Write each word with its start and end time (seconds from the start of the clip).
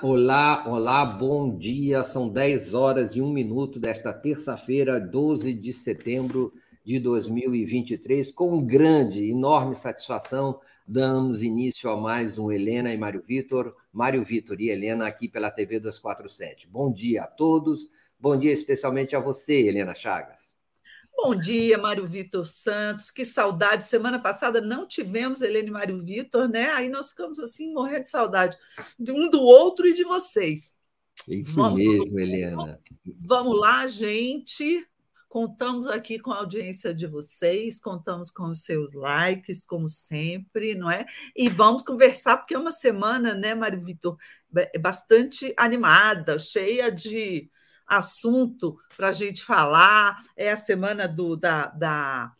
Olá, 0.00 0.64
olá, 0.68 1.04
bom 1.04 1.56
dia. 1.56 2.04
São 2.04 2.28
10 2.28 2.72
horas 2.72 3.16
e 3.16 3.20
1 3.20 3.32
minuto 3.32 3.80
desta 3.80 4.12
terça-feira, 4.12 5.00
12 5.00 5.52
de 5.52 5.72
setembro 5.72 6.52
de 6.84 7.00
2023. 7.00 8.30
Com 8.30 8.64
grande, 8.64 9.28
enorme 9.28 9.74
satisfação, 9.74 10.60
damos 10.86 11.42
início 11.42 11.90
a 11.90 11.96
mais 11.96 12.38
um 12.38 12.52
Helena 12.52 12.94
e 12.94 12.96
Mário 12.96 13.20
Vitor. 13.20 13.74
Mário 13.92 14.22
Vitor 14.22 14.60
e 14.60 14.70
Helena 14.70 15.04
aqui 15.04 15.28
pela 15.28 15.50
TV 15.50 15.80
247. 15.80 16.68
Bom 16.68 16.92
dia 16.92 17.24
a 17.24 17.26
todos. 17.26 17.88
Bom 18.20 18.38
dia 18.38 18.52
especialmente 18.52 19.16
a 19.16 19.20
você, 19.20 19.66
Helena 19.66 19.96
Chagas. 19.96 20.57
Bom 21.20 21.34
dia, 21.34 21.76
Mário 21.76 22.06
Vitor 22.06 22.46
Santos. 22.46 23.10
Que 23.10 23.24
saudade. 23.24 23.82
Semana 23.82 24.20
passada 24.20 24.60
não 24.60 24.86
tivemos 24.86 25.42
Helene 25.42 25.66
e 25.66 25.72
Mário 25.72 25.98
Vitor, 25.98 26.48
né? 26.48 26.70
Aí 26.70 26.88
nós 26.88 27.10
ficamos 27.10 27.40
assim, 27.40 27.74
morrendo 27.74 28.02
de 28.02 28.08
saudade 28.08 28.56
de 28.96 29.10
um 29.10 29.28
do 29.28 29.42
outro 29.42 29.88
e 29.88 29.92
de 29.92 30.04
vocês. 30.04 30.76
Isso 31.26 31.56
vamos, 31.56 31.76
mesmo, 31.76 32.20
Helena. 32.20 32.80
Vamos 33.20 33.58
lá, 33.58 33.84
gente. 33.88 34.86
Contamos 35.28 35.88
aqui 35.88 36.20
com 36.20 36.30
a 36.30 36.38
audiência 36.38 36.94
de 36.94 37.08
vocês, 37.08 37.80
contamos 37.80 38.30
com 38.30 38.44
os 38.44 38.62
seus 38.62 38.92
likes, 38.92 39.64
como 39.66 39.88
sempre, 39.88 40.76
não 40.76 40.88
é? 40.88 41.04
E 41.34 41.48
vamos 41.48 41.82
conversar, 41.82 42.36
porque 42.36 42.54
é 42.54 42.58
uma 42.58 42.70
semana, 42.70 43.34
né, 43.34 43.56
Mário 43.56 43.84
Vitor, 43.84 44.16
bastante 44.80 45.52
animada, 45.56 46.38
cheia 46.38 46.92
de 46.92 47.50
assunto 47.88 48.78
para 48.96 49.08
a 49.08 49.12
gente 49.12 49.44
falar. 49.44 50.22
É 50.36 50.50
a 50.50 50.56
semana 50.56 51.08
do, 51.08 51.36
da, 51.36 51.66
da, 51.66 52.32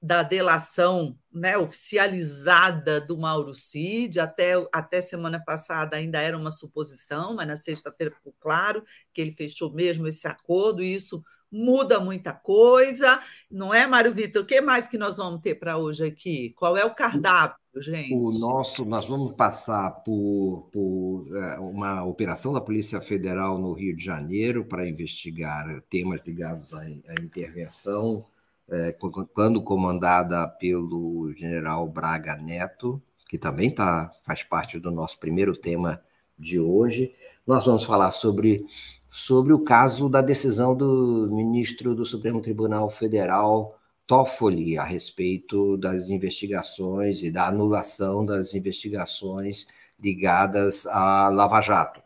da 0.00 0.22
delação 0.22 1.18
né, 1.32 1.58
oficializada 1.58 3.00
do 3.00 3.18
Mauro 3.18 3.54
Cid. 3.54 4.20
Até, 4.20 4.52
até 4.72 5.00
semana 5.00 5.42
passada 5.44 5.96
ainda 5.96 6.20
era 6.20 6.36
uma 6.36 6.50
suposição, 6.50 7.34
mas 7.34 7.46
na 7.46 7.56
sexta-feira 7.56 8.14
ficou 8.14 8.34
claro 8.40 8.84
que 9.12 9.20
ele 9.20 9.32
fechou 9.32 9.72
mesmo 9.72 10.06
esse 10.06 10.26
acordo, 10.28 10.82
e 10.82 10.94
isso 10.94 11.22
muda 11.50 11.98
muita 11.98 12.32
coisa, 12.32 13.20
não 13.50 13.72
é, 13.72 13.86
Mário 13.86 14.12
Vitor? 14.12 14.42
O 14.42 14.46
que 14.46 14.60
mais 14.60 14.86
que 14.86 14.98
nós 14.98 15.16
vamos 15.16 15.40
ter 15.40 15.54
para 15.54 15.76
hoje 15.76 16.04
aqui? 16.04 16.50
Qual 16.56 16.76
é 16.76 16.84
o 16.84 16.94
cardápio, 16.94 17.58
gente? 17.80 18.14
O 18.14 18.38
nosso, 18.38 18.84
nós 18.84 19.08
vamos 19.08 19.34
passar 19.34 19.90
por, 20.02 20.68
por 20.72 21.26
é, 21.36 21.58
uma 21.58 22.04
operação 22.04 22.52
da 22.52 22.60
Polícia 22.60 23.00
Federal 23.00 23.58
no 23.58 23.72
Rio 23.72 23.96
de 23.96 24.04
Janeiro 24.04 24.64
para 24.64 24.88
investigar 24.88 25.80
temas 25.88 26.20
ligados 26.26 26.72
à, 26.74 26.80
à 26.80 27.14
intervenção, 27.22 28.24
é, 28.70 28.94
quando 29.32 29.62
comandada 29.62 30.46
pelo 30.46 31.32
general 31.34 31.88
Braga 31.88 32.36
Neto, 32.36 33.02
que 33.28 33.38
também 33.38 33.70
tá, 33.70 34.10
faz 34.22 34.42
parte 34.42 34.78
do 34.78 34.90
nosso 34.90 35.18
primeiro 35.18 35.56
tema 35.56 36.00
de 36.38 36.60
hoje. 36.60 37.12
Nós 37.46 37.66
vamos 37.66 37.84
falar 37.84 38.10
sobre 38.10 38.64
sobre 39.10 39.52
o 39.52 39.58
caso 39.58 40.08
da 40.08 40.20
decisão 40.20 40.76
do 40.76 41.28
ministro 41.30 41.94
do 41.94 42.04
Supremo 42.04 42.40
Tribunal 42.40 42.88
Federal, 42.88 43.78
Toffoli, 44.06 44.78
a 44.78 44.84
respeito 44.84 45.76
das 45.76 46.08
investigações 46.08 47.22
e 47.22 47.30
da 47.30 47.48
anulação 47.48 48.24
das 48.24 48.54
investigações 48.54 49.66
ligadas 50.00 50.86
à 50.86 51.28
Lava 51.28 51.60
Jato. 51.60 52.00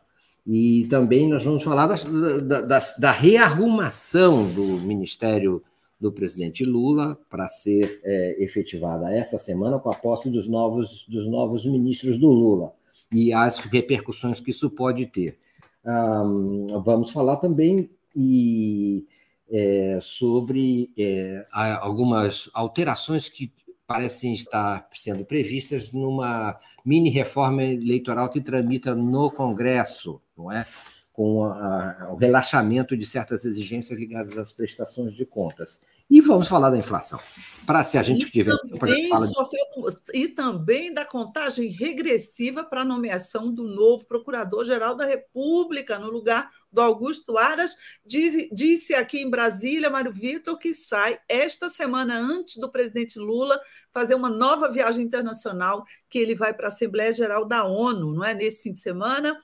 E 0.47 0.87
também 0.89 1.29
nós 1.29 1.45
vamos 1.45 1.63
falar 1.63 1.87
da, 1.87 2.79
da, 2.99 3.13
rearrumação 3.13 4.51
do 4.51 4.65
Ministério 4.81 5.63
do 6.01 6.11
presidente 6.11 6.65
Lula 6.65 7.17
para 7.31 7.47
ser 7.47 8.01
é, 8.03 8.43
efetivada 8.43 9.13
essa 9.15 9.39
semana 9.39 9.79
com 9.79 9.89
a 9.91 9.95
posse 9.95 10.29
dos 10.29 10.49
novos, 10.49 11.07
dos 11.09 11.29
novos 11.29 11.65
ministros 11.65 12.19
do 12.19 12.29
Lula 12.29 12.73
e 13.13 13.33
as 13.33 13.59
repercussões 13.59 14.41
que 14.41 14.51
isso 14.51 14.71
pode 14.71 15.07
ter. 15.07 15.39
Um, 15.85 16.67
vamos 16.85 17.11
falar 17.11 17.37
também 17.37 17.91
e, 18.15 19.05
é, 19.51 19.99
sobre 20.01 20.91
é, 20.97 21.47
algumas 21.53 22.49
alterações 22.55 23.29
que 23.29 23.53
parecem 23.87 24.33
estar 24.33 24.89
sendo 24.93 25.25
previstas 25.25 25.93
numa 25.93 26.59
mini 26.85 27.11
reforma 27.11 27.63
eleitoral 27.63 28.31
que 28.31 28.41
tramita 28.41 28.95
no 28.95 29.31
Congresso, 29.31 30.21
não 30.37 30.51
é? 30.51 30.67
com 31.13 31.45
a, 31.45 32.05
a, 32.05 32.13
o 32.13 32.17
relaxamento 32.17 32.97
de 32.97 33.05
certas 33.05 33.45
exigências 33.45 33.99
ligadas 33.99 34.39
às 34.39 34.51
prestações 34.51 35.15
de 35.15 35.27
contas. 35.27 35.83
E 36.13 36.21
vamos 36.21 36.47
falar 36.47 36.69
da 36.69 36.77
inflação. 36.77 37.19
Para 37.65 37.83
se 37.83 37.97
a 37.97 38.03
gente 38.03 38.31
tiver. 38.31 38.55
Também 38.59 39.09
de... 39.09 40.13
E 40.13 40.29
também 40.29 40.93
da 40.93 41.07
contagem 41.07 41.71
regressiva 41.71 42.63
para 42.63 42.83
a 42.83 42.85
nomeação 42.85 43.51
do 43.51 43.63
novo 43.63 44.07
Procurador-Geral 44.07 44.95
da 44.95 45.07
República, 45.07 45.99
no 45.99 46.11
lugar 46.11 46.51
do 46.71 46.83
Augusto 46.83 47.39
Aras. 47.39 47.75
Diz, 48.05 48.47
disse 48.53 48.95
aqui 48.95 49.23
em 49.23 49.31
Brasília, 49.31 49.89
Mário 49.89 50.13
Vitor, 50.13 50.59
que 50.59 50.75
sai 50.75 51.19
esta 51.27 51.71
semana 51.71 52.19
antes 52.19 52.59
do 52.59 52.71
presidente 52.71 53.19
Lula 53.19 53.59
fazer 53.91 54.15
uma 54.15 54.29
nova 54.29 54.71
viagem 54.71 55.07
internacional, 55.07 55.83
que 56.11 56.19
ele 56.19 56.35
vai 56.35 56.53
para 56.53 56.67
a 56.67 56.69
Assembleia 56.69 57.15
Geral 57.15 57.47
da 57.47 57.65
ONU, 57.65 58.13
não 58.13 58.23
é? 58.23 58.35
Nesse 58.35 58.63
fim 58.63 58.73
de 58.73 58.81
semana. 58.81 59.35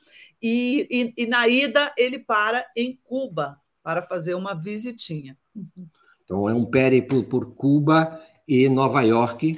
E, 0.42 0.86
e, 0.90 1.22
e 1.22 1.26
na 1.26 1.48
ida 1.48 1.94
ele 1.96 2.18
para 2.18 2.66
em 2.76 3.00
Cuba 3.04 3.58
para 3.82 4.02
fazer 4.02 4.34
uma 4.34 4.52
visitinha. 4.52 5.34
Uhum. 5.56 5.88
Então, 6.28 6.46
é 6.46 6.52
um 6.52 6.66
périplo 6.66 7.24
por 7.24 7.54
Cuba 7.54 8.20
e 8.46 8.68
Nova 8.68 9.00
York 9.00 9.56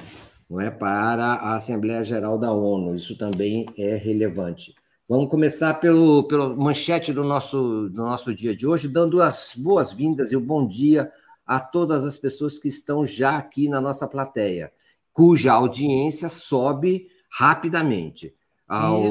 não 0.49 0.59
é, 0.59 0.71
para 0.71 1.33
a 1.33 1.55
Assembleia 1.55 2.01
Geral 2.01 2.37
da 2.37 2.53
ONU. 2.53 2.95
Isso 2.95 3.17
também 3.17 3.65
é 3.77 3.95
relevante. 3.95 4.73
Vamos 5.07 5.29
começar 5.29 5.73
pelo, 5.75 6.23
pelo 6.27 6.55
manchete 6.55 7.11
do 7.11 7.25
nosso, 7.25 7.89
do 7.89 8.03
nosso 8.03 8.33
dia 8.33 8.55
de 8.55 8.67
hoje, 8.67 8.87
dando 8.87 9.21
as 9.21 9.53
boas-vindas 9.55 10.31
e 10.31 10.35
o 10.35 10.41
bom 10.41 10.67
dia 10.67 11.11
a 11.45 11.59
todas 11.59 12.05
as 12.05 12.17
pessoas 12.17 12.59
que 12.59 12.67
estão 12.67 13.05
já 13.05 13.37
aqui 13.37 13.67
na 13.67 13.81
nossa 13.81 14.07
plateia, 14.07 14.71
cuja 15.11 15.53
audiência 15.53 16.29
sobe 16.29 17.07
rapidamente. 17.29 18.33
Ao, 18.67 19.03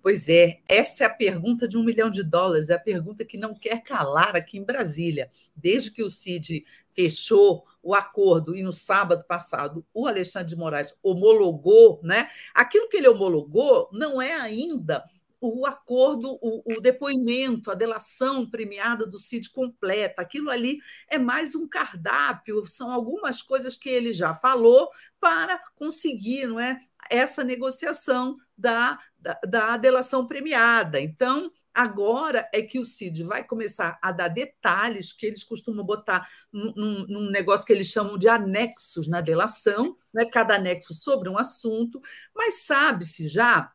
Pois 0.02 0.28
é, 0.28 0.60
essa 0.68 1.04
é 1.04 1.06
a 1.06 1.14
pergunta 1.14 1.68
de 1.68 1.76
um 1.76 1.82
milhão 1.82 2.10
de 2.10 2.22
dólares, 2.22 2.70
é 2.70 2.74
a 2.74 2.78
pergunta 2.78 3.24
que 3.24 3.36
não 3.36 3.54
quer 3.54 3.82
calar 3.82 4.34
aqui 4.36 4.58
em 4.58 4.64
Brasília. 4.64 5.30
Desde 5.54 5.90
que 5.90 6.02
o 6.02 6.10
Cid 6.10 6.64
fechou 6.94 7.64
o 7.82 7.94
acordo 7.94 8.56
e 8.56 8.62
no 8.62 8.72
sábado 8.72 9.24
passado 9.26 9.84
o 9.94 10.06
Alexandre 10.06 10.48
de 10.48 10.56
Moraes 10.56 10.94
homologou, 11.02 12.00
né? 12.02 12.28
Aquilo 12.54 12.88
que 12.88 12.98
ele 12.98 13.08
homologou 13.08 13.88
não 13.92 14.20
é 14.20 14.34
ainda 14.34 15.04
o 15.40 15.66
acordo, 15.66 16.38
o, 16.42 16.76
o, 16.76 16.80
depoimento, 16.80 17.70
a 17.70 17.74
delação 17.74 18.48
premiada 18.48 19.06
do 19.06 19.18
CID 19.18 19.50
completa. 19.50 20.20
Aquilo 20.20 20.50
ali 20.50 20.78
é 21.08 21.18
mais 21.18 21.54
um 21.54 21.66
cardápio, 21.66 22.66
são 22.66 22.92
algumas 22.92 23.40
coisas 23.40 23.76
que 23.76 23.88
ele 23.88 24.12
já 24.12 24.34
falou 24.34 24.90
para 25.18 25.58
conseguir 25.74 26.46
não 26.46 26.60
é, 26.60 26.78
essa 27.08 27.42
negociação 27.42 28.36
da, 28.56 28.98
da, 29.18 29.40
da 29.46 29.76
delação 29.76 30.26
premiada. 30.26 31.00
Então, 31.00 31.50
Agora 31.72 32.48
é 32.52 32.62
que 32.62 32.80
o 32.80 32.84
CID 32.84 33.22
vai 33.22 33.44
começar 33.44 33.96
a 34.02 34.10
dar 34.10 34.28
detalhes 34.28 35.12
que 35.12 35.24
eles 35.24 35.44
costumam 35.44 35.84
botar 35.84 36.28
num, 36.52 37.06
num, 37.06 37.30
negócio 37.30 37.64
que 37.64 37.72
eles 37.72 37.86
chamam 37.86 38.18
de 38.18 38.28
anexos 38.28 39.06
na 39.06 39.20
delação, 39.20 39.96
né? 40.12 40.24
cada 40.24 40.56
anexo 40.56 40.92
sobre 40.92 41.28
um 41.28 41.38
assunto, 41.38 42.00
mas 42.34 42.62
sabe-se 42.64 43.28
já 43.28 43.70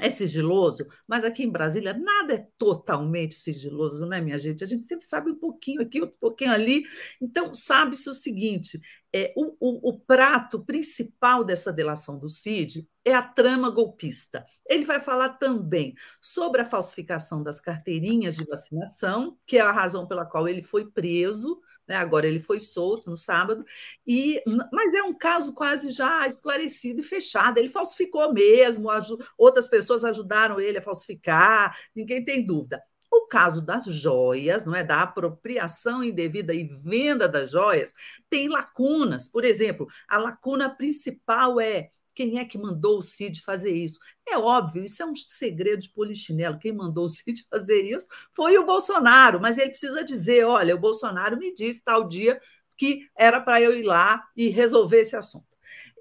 é 0.00 0.08
sigiloso, 0.08 0.86
mas 1.06 1.24
aqui 1.24 1.44
em 1.44 1.50
Brasília 1.50 1.92
nada 1.94 2.34
é 2.34 2.46
totalmente 2.58 3.34
sigiloso, 3.34 4.06
né, 4.06 4.20
minha 4.20 4.38
gente? 4.38 4.64
A 4.64 4.66
gente 4.66 4.84
sempre 4.84 5.06
sabe 5.06 5.30
um 5.30 5.36
pouquinho 5.36 5.82
aqui, 5.82 6.02
um 6.02 6.10
pouquinho 6.20 6.52
ali. 6.52 6.84
Então, 7.20 7.54
sabe-se 7.54 8.08
o 8.08 8.14
seguinte: 8.14 8.80
é, 9.12 9.32
o, 9.36 9.56
o, 9.60 9.90
o 9.90 10.00
prato 10.00 10.64
principal 10.64 11.44
dessa 11.44 11.72
delação 11.72 12.18
do 12.18 12.28
CID 12.28 12.88
é 13.04 13.14
a 13.14 13.22
trama 13.22 13.70
golpista. 13.70 14.44
Ele 14.68 14.84
vai 14.84 15.00
falar 15.00 15.30
também 15.30 15.94
sobre 16.20 16.60
a 16.60 16.64
falsificação 16.64 17.42
das 17.42 17.60
carteirinhas 17.60 18.36
de 18.36 18.44
vacinação, 18.44 19.36
que 19.46 19.58
é 19.58 19.60
a 19.60 19.72
razão 19.72 20.06
pela 20.06 20.24
qual 20.24 20.48
ele 20.48 20.62
foi 20.62 20.90
preso 20.90 21.60
né? 21.90 21.96
Agora 21.96 22.24
ele 22.24 22.38
foi 22.38 22.60
solto 22.60 23.10
no 23.10 23.16
sábado, 23.16 23.64
e 24.06 24.40
mas 24.72 24.94
é 24.94 25.02
um 25.02 25.12
caso 25.12 25.52
quase 25.52 25.90
já 25.90 26.24
esclarecido 26.24 27.00
e 27.00 27.02
fechado. 27.02 27.58
Ele 27.58 27.68
falsificou 27.68 28.32
mesmo, 28.32 28.88
outras 29.36 29.66
pessoas 29.66 30.04
ajudaram 30.04 30.60
ele 30.60 30.78
a 30.78 30.82
falsificar, 30.82 31.76
ninguém 31.92 32.24
tem 32.24 32.46
dúvida. 32.46 32.80
O 33.10 33.26
caso 33.26 33.60
das 33.60 33.86
joias, 33.86 34.64
não 34.64 34.72
é 34.72 34.84
da 34.84 35.02
apropriação 35.02 36.04
indevida 36.04 36.54
e 36.54 36.68
venda 36.68 37.28
das 37.28 37.50
joias, 37.50 37.92
tem 38.28 38.48
lacunas. 38.48 39.28
Por 39.28 39.44
exemplo, 39.44 39.88
a 40.08 40.16
lacuna 40.16 40.70
principal 40.70 41.60
é 41.60 41.90
quem 42.20 42.38
é 42.38 42.44
que 42.44 42.58
mandou 42.58 42.98
o 42.98 43.02
Cid 43.02 43.40
fazer 43.40 43.74
isso? 43.74 43.98
É 44.28 44.36
óbvio, 44.36 44.84
isso 44.84 45.02
é 45.02 45.06
um 45.06 45.14
segredo 45.14 45.80
de 45.80 45.88
polichinelo. 45.88 46.58
Quem 46.58 46.70
mandou 46.70 47.06
o 47.06 47.08
Cid 47.08 47.42
fazer 47.48 47.82
isso 47.82 48.06
foi 48.34 48.58
o 48.58 48.66
Bolsonaro, 48.66 49.40
mas 49.40 49.56
ele 49.56 49.70
precisa 49.70 50.04
dizer: 50.04 50.44
olha, 50.44 50.74
o 50.74 50.78
Bolsonaro 50.78 51.38
me 51.38 51.54
disse 51.54 51.82
tal 51.82 52.06
dia 52.06 52.38
que 52.76 53.08
era 53.16 53.40
para 53.40 53.58
eu 53.62 53.74
ir 53.74 53.84
lá 53.84 54.22
e 54.36 54.48
resolver 54.48 55.00
esse 55.00 55.16
assunto. 55.16 55.50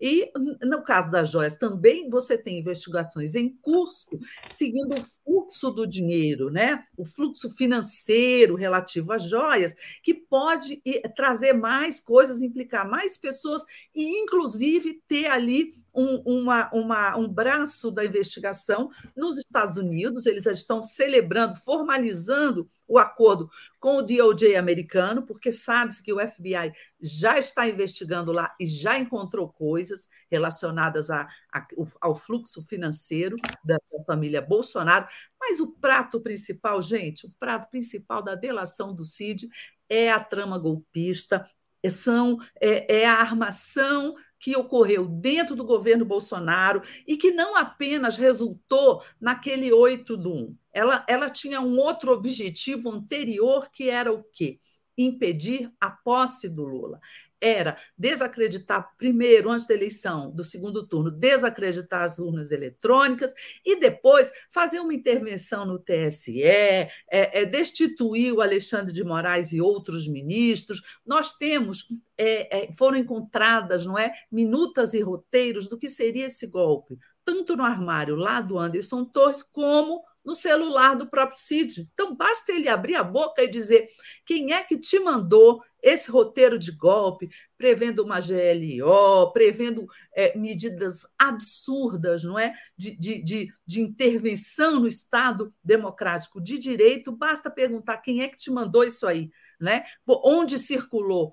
E 0.01 0.31
no 0.62 0.81
caso 0.81 1.12
das 1.12 1.30
joias 1.30 1.57
também 1.57 2.10
você 2.10 2.38
tem 2.38 2.60
investigações 2.60 3.36
em 3.36 3.50
curso, 3.62 4.07
seguindo 4.54 4.95
o 4.95 5.06
fluxo 5.25 5.71
do 5.71 5.86
dinheiro, 5.86 6.50
né? 6.50 6.86
o 6.98 7.06
fluxo 7.06 7.50
financeiro 7.50 8.56
relativo 8.56 9.12
às 9.12 9.24
joias, 9.24 9.74
que 10.01 10.13
pode 10.13 10.81
trazer 11.16 11.54
mais 11.54 12.00
coisas, 12.00 12.42
implicar 12.42 12.89
mais 12.89 13.18
pessoas 13.18 13.63
e, 13.94 14.21
inclusive, 14.21 15.01
ter 15.07 15.27
ali 15.27 15.74
um, 16.00 16.22
uma, 16.25 16.69
uma, 16.72 17.18
um 17.18 17.28
braço 17.28 17.92
da 17.92 18.06
investigação 18.06 18.90
nos 19.16 19.38
Estados 19.38 19.75
Unidos. 19.75 20.25
Eles 20.25 20.46
estão 20.46 20.81
celebrando, 20.81 21.57
formalizando 21.57 22.69
o 22.88 22.98
acordo 22.98 23.50
com 23.80 23.98
o 23.98 24.01
DOJ 24.01 24.56
americano, 24.56 25.24
porque 25.24 25.51
sabe-se 25.51 26.01
que 26.01 26.13
o 26.13 26.19
FBI 26.19 26.74
já 27.01 27.38
está 27.38 27.68
investigando 27.68 28.31
lá 28.31 28.56
e 28.60 28.66
já 28.66 28.98
encontrou 28.98 29.50
coisas 29.50 30.07
relacionadas 30.30 31.12
a, 31.12 31.28
a, 31.54 31.68
ao 32.00 32.16
fluxo 32.16 32.63
financeiro 32.63 33.36
da, 33.63 33.75
da 33.75 34.04
família 34.06 34.42
Bolsonaro. 34.42 35.07
Mas 35.40 35.60
o 35.60 35.68
prato 35.68 36.22
principal, 36.22 36.81
gente, 36.81 37.25
o 37.25 37.31
prato 37.38 37.69
principal 37.69 38.24
da 38.24 38.36
delação 38.36 38.94
do 38.94 39.04
CID 39.04 39.48
é 39.90 40.12
a 40.12 40.19
trama 40.19 40.57
golpista, 40.57 41.45
são, 41.88 42.38
é, 42.60 43.02
é 43.02 43.06
a 43.07 43.19
armação 43.19 44.16
que 44.40 44.56
ocorreu 44.56 45.06
dentro 45.06 45.56
do 45.56 45.66
governo 45.66 46.06
Bolsonaro 46.06 46.82
e 47.08 47.18
que 47.18 47.32
não 47.32 47.56
apenas 47.56 48.18
resultou 48.18 49.04
naquele 49.20 49.72
8 49.72 50.16
do 50.16 50.34
1. 50.34 50.58
Ela, 50.74 51.06
ela 51.08 51.30
tinha 51.30 51.60
um 51.60 51.78
outro 51.78 52.12
objetivo 52.14 52.90
anterior, 52.90 53.70
que 53.72 53.90
era 53.90 54.12
o 54.14 54.24
quê? 54.24 54.60
Impedir 54.98 55.72
a 55.80 55.90
posse 55.90 56.48
do 56.48 56.64
Lula 56.64 57.00
era 57.42 57.78
desacreditar 57.98 58.96
primeiro, 58.98 59.50
antes 59.50 59.68
da 59.68 59.74
eleição 59.74 60.32
do 60.32 60.44
segundo 60.44 60.86
turno, 60.86 61.12
desacreditar 61.12 62.04
as 62.04 62.20
urnas 62.20 62.52
eletrônicas 62.52 63.34
e 63.66 63.80
depois 63.80 64.32
fazer 64.52 64.80
uma 64.80 64.94
intervenção 64.94 65.66
no 65.66 65.80
TSE, 65.80 66.42
é, 66.42 66.90
é, 67.10 67.46
destituir 67.46 68.34
o 68.34 68.42
Alexandre 68.42 68.94
de 68.94 69.04
Moraes 69.04 69.54
e 69.54 69.62
outros 69.62 70.08
ministros. 70.08 70.82
Nós 71.06 71.34
temos, 71.34 71.88
é, 72.18 72.66
é, 72.66 72.74
foram 72.74 72.98
encontradas, 72.98 73.86
não 73.86 73.98
é, 73.98 74.12
minutas 74.32 74.94
e 74.94 75.02
roteiros 75.02 75.68
do 75.68 75.78
que 75.78 75.90
seria 75.90 76.26
esse 76.26 76.48
golpe, 76.48 76.98
tanto 77.24 77.56
no 77.56 77.64
armário 77.64 78.16
lá 78.16 78.42
do 78.42 78.58
Anderson 78.58 79.06
Torres 79.06 79.44
como 79.44 80.04
no 80.24 80.33
celular 80.33 80.95
do 80.95 81.10
próprio 81.10 81.39
Cid. 81.39 81.88
Então, 81.94 82.16
basta 82.16 82.51
ele 82.51 82.68
abrir 82.68 82.95
a 82.95 83.04
boca 83.04 83.44
e 83.44 83.48
dizer 83.48 83.88
quem 84.25 84.54
é 84.54 84.63
que 84.63 84.77
te 84.77 85.00
mandou 85.00 85.63
esse 85.81 86.12
roteiro 86.12 86.60
de 86.60 86.71
golpe, 86.71 87.30
prevendo 87.57 88.04
uma 88.04 88.19
GLO, 88.19 89.31
prevendo 89.31 89.88
é, 90.13 90.38
medidas 90.38 91.06
absurdas 91.18 92.24
não 92.24 92.38
é? 92.38 92.54
De, 92.77 92.95
de, 92.95 93.24
de, 93.24 93.54
de, 93.66 93.81
intervenção 93.81 94.80
no 94.80 94.88
Estado 94.88 95.54
democrático 95.63 96.42
de 96.42 96.57
direito, 96.57 97.12
basta 97.12 97.50
perguntar 97.50 97.98
quem 97.98 98.21
é 98.21 98.27
que 98.27 98.38
te 98.38 98.51
mandou 98.51 98.83
isso 98.83 99.07
aí, 99.07 99.31
né? 99.60 99.86
onde 100.07 100.60
circulou, 100.60 101.31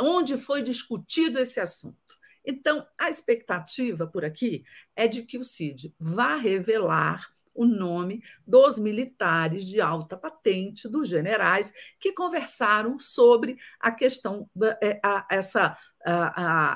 onde 0.00 0.38
foi 0.38 0.62
discutido 0.62 1.38
esse 1.38 1.60
assunto. 1.60 1.96
Então, 2.44 2.86
a 2.96 3.10
expectativa 3.10 4.06
por 4.06 4.24
aqui 4.24 4.64
é 4.96 5.06
de 5.06 5.22
que 5.22 5.38
o 5.38 5.44
CID 5.44 5.94
vá 5.98 6.36
revelar 6.36 7.28
o 7.58 7.66
nome 7.66 8.22
dos 8.46 8.78
militares 8.78 9.66
de 9.66 9.80
alta 9.80 10.16
patente, 10.16 10.88
dos 10.88 11.08
generais, 11.08 11.72
que 11.98 12.12
conversaram 12.12 12.98
sobre 13.00 13.56
a 13.80 13.90
questão, 13.90 14.48
é, 14.80 15.00
essa, 15.28 15.76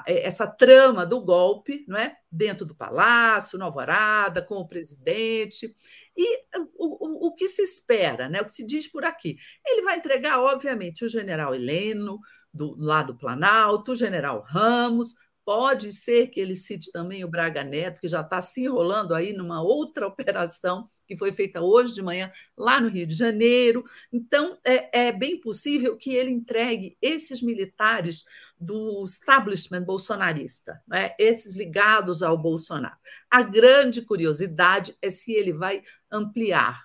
essa 0.04 0.46
trama 0.46 1.06
do 1.06 1.20
golpe 1.20 1.84
não 1.86 1.96
é? 1.96 2.16
dentro 2.30 2.66
do 2.66 2.74
Palácio, 2.74 3.56
no 3.56 3.64
Alvorada, 3.64 4.42
com 4.42 4.56
o 4.56 4.66
presidente. 4.66 5.72
E 6.16 6.44
o, 6.76 7.26
o, 7.26 7.28
o 7.28 7.34
que 7.34 7.46
se 7.46 7.62
espera, 7.62 8.28
né? 8.28 8.40
o 8.40 8.44
que 8.44 8.52
se 8.52 8.66
diz 8.66 8.90
por 8.90 9.04
aqui? 9.04 9.36
Ele 9.64 9.82
vai 9.82 9.96
entregar, 9.96 10.40
obviamente, 10.40 11.04
o 11.04 11.08
general 11.08 11.54
Heleno, 11.54 12.18
do, 12.52 12.74
lá 12.76 13.02
do 13.02 13.16
Planalto, 13.16 13.92
o 13.92 13.96
general 13.96 14.42
Ramos, 14.42 15.14
Pode 15.44 15.90
ser 15.90 16.28
que 16.28 16.38
ele 16.38 16.54
cite 16.54 16.92
também 16.92 17.24
o 17.24 17.28
Braga 17.28 17.64
Neto, 17.64 18.00
que 18.00 18.06
já 18.06 18.20
está 18.20 18.40
se 18.40 18.62
enrolando 18.62 19.12
aí 19.12 19.32
numa 19.32 19.60
outra 19.60 20.06
operação 20.08 20.86
que 21.06 21.16
foi 21.16 21.32
feita 21.32 21.60
hoje 21.60 21.92
de 21.92 22.00
manhã 22.00 22.30
lá 22.56 22.80
no 22.80 22.88
Rio 22.88 23.06
de 23.06 23.14
Janeiro. 23.14 23.84
Então, 24.12 24.56
é, 24.64 25.06
é 25.06 25.12
bem 25.12 25.40
possível 25.40 25.96
que 25.96 26.14
ele 26.14 26.30
entregue 26.30 26.96
esses 27.02 27.42
militares 27.42 28.24
do 28.58 29.04
establishment 29.04 29.82
bolsonarista, 29.82 30.80
né? 30.86 31.14
esses 31.18 31.56
ligados 31.56 32.22
ao 32.22 32.38
Bolsonaro. 32.38 32.96
A 33.28 33.42
grande 33.42 34.02
curiosidade 34.02 34.96
é 35.02 35.10
se 35.10 35.32
ele 35.32 35.52
vai 35.52 35.82
ampliar 36.10 36.84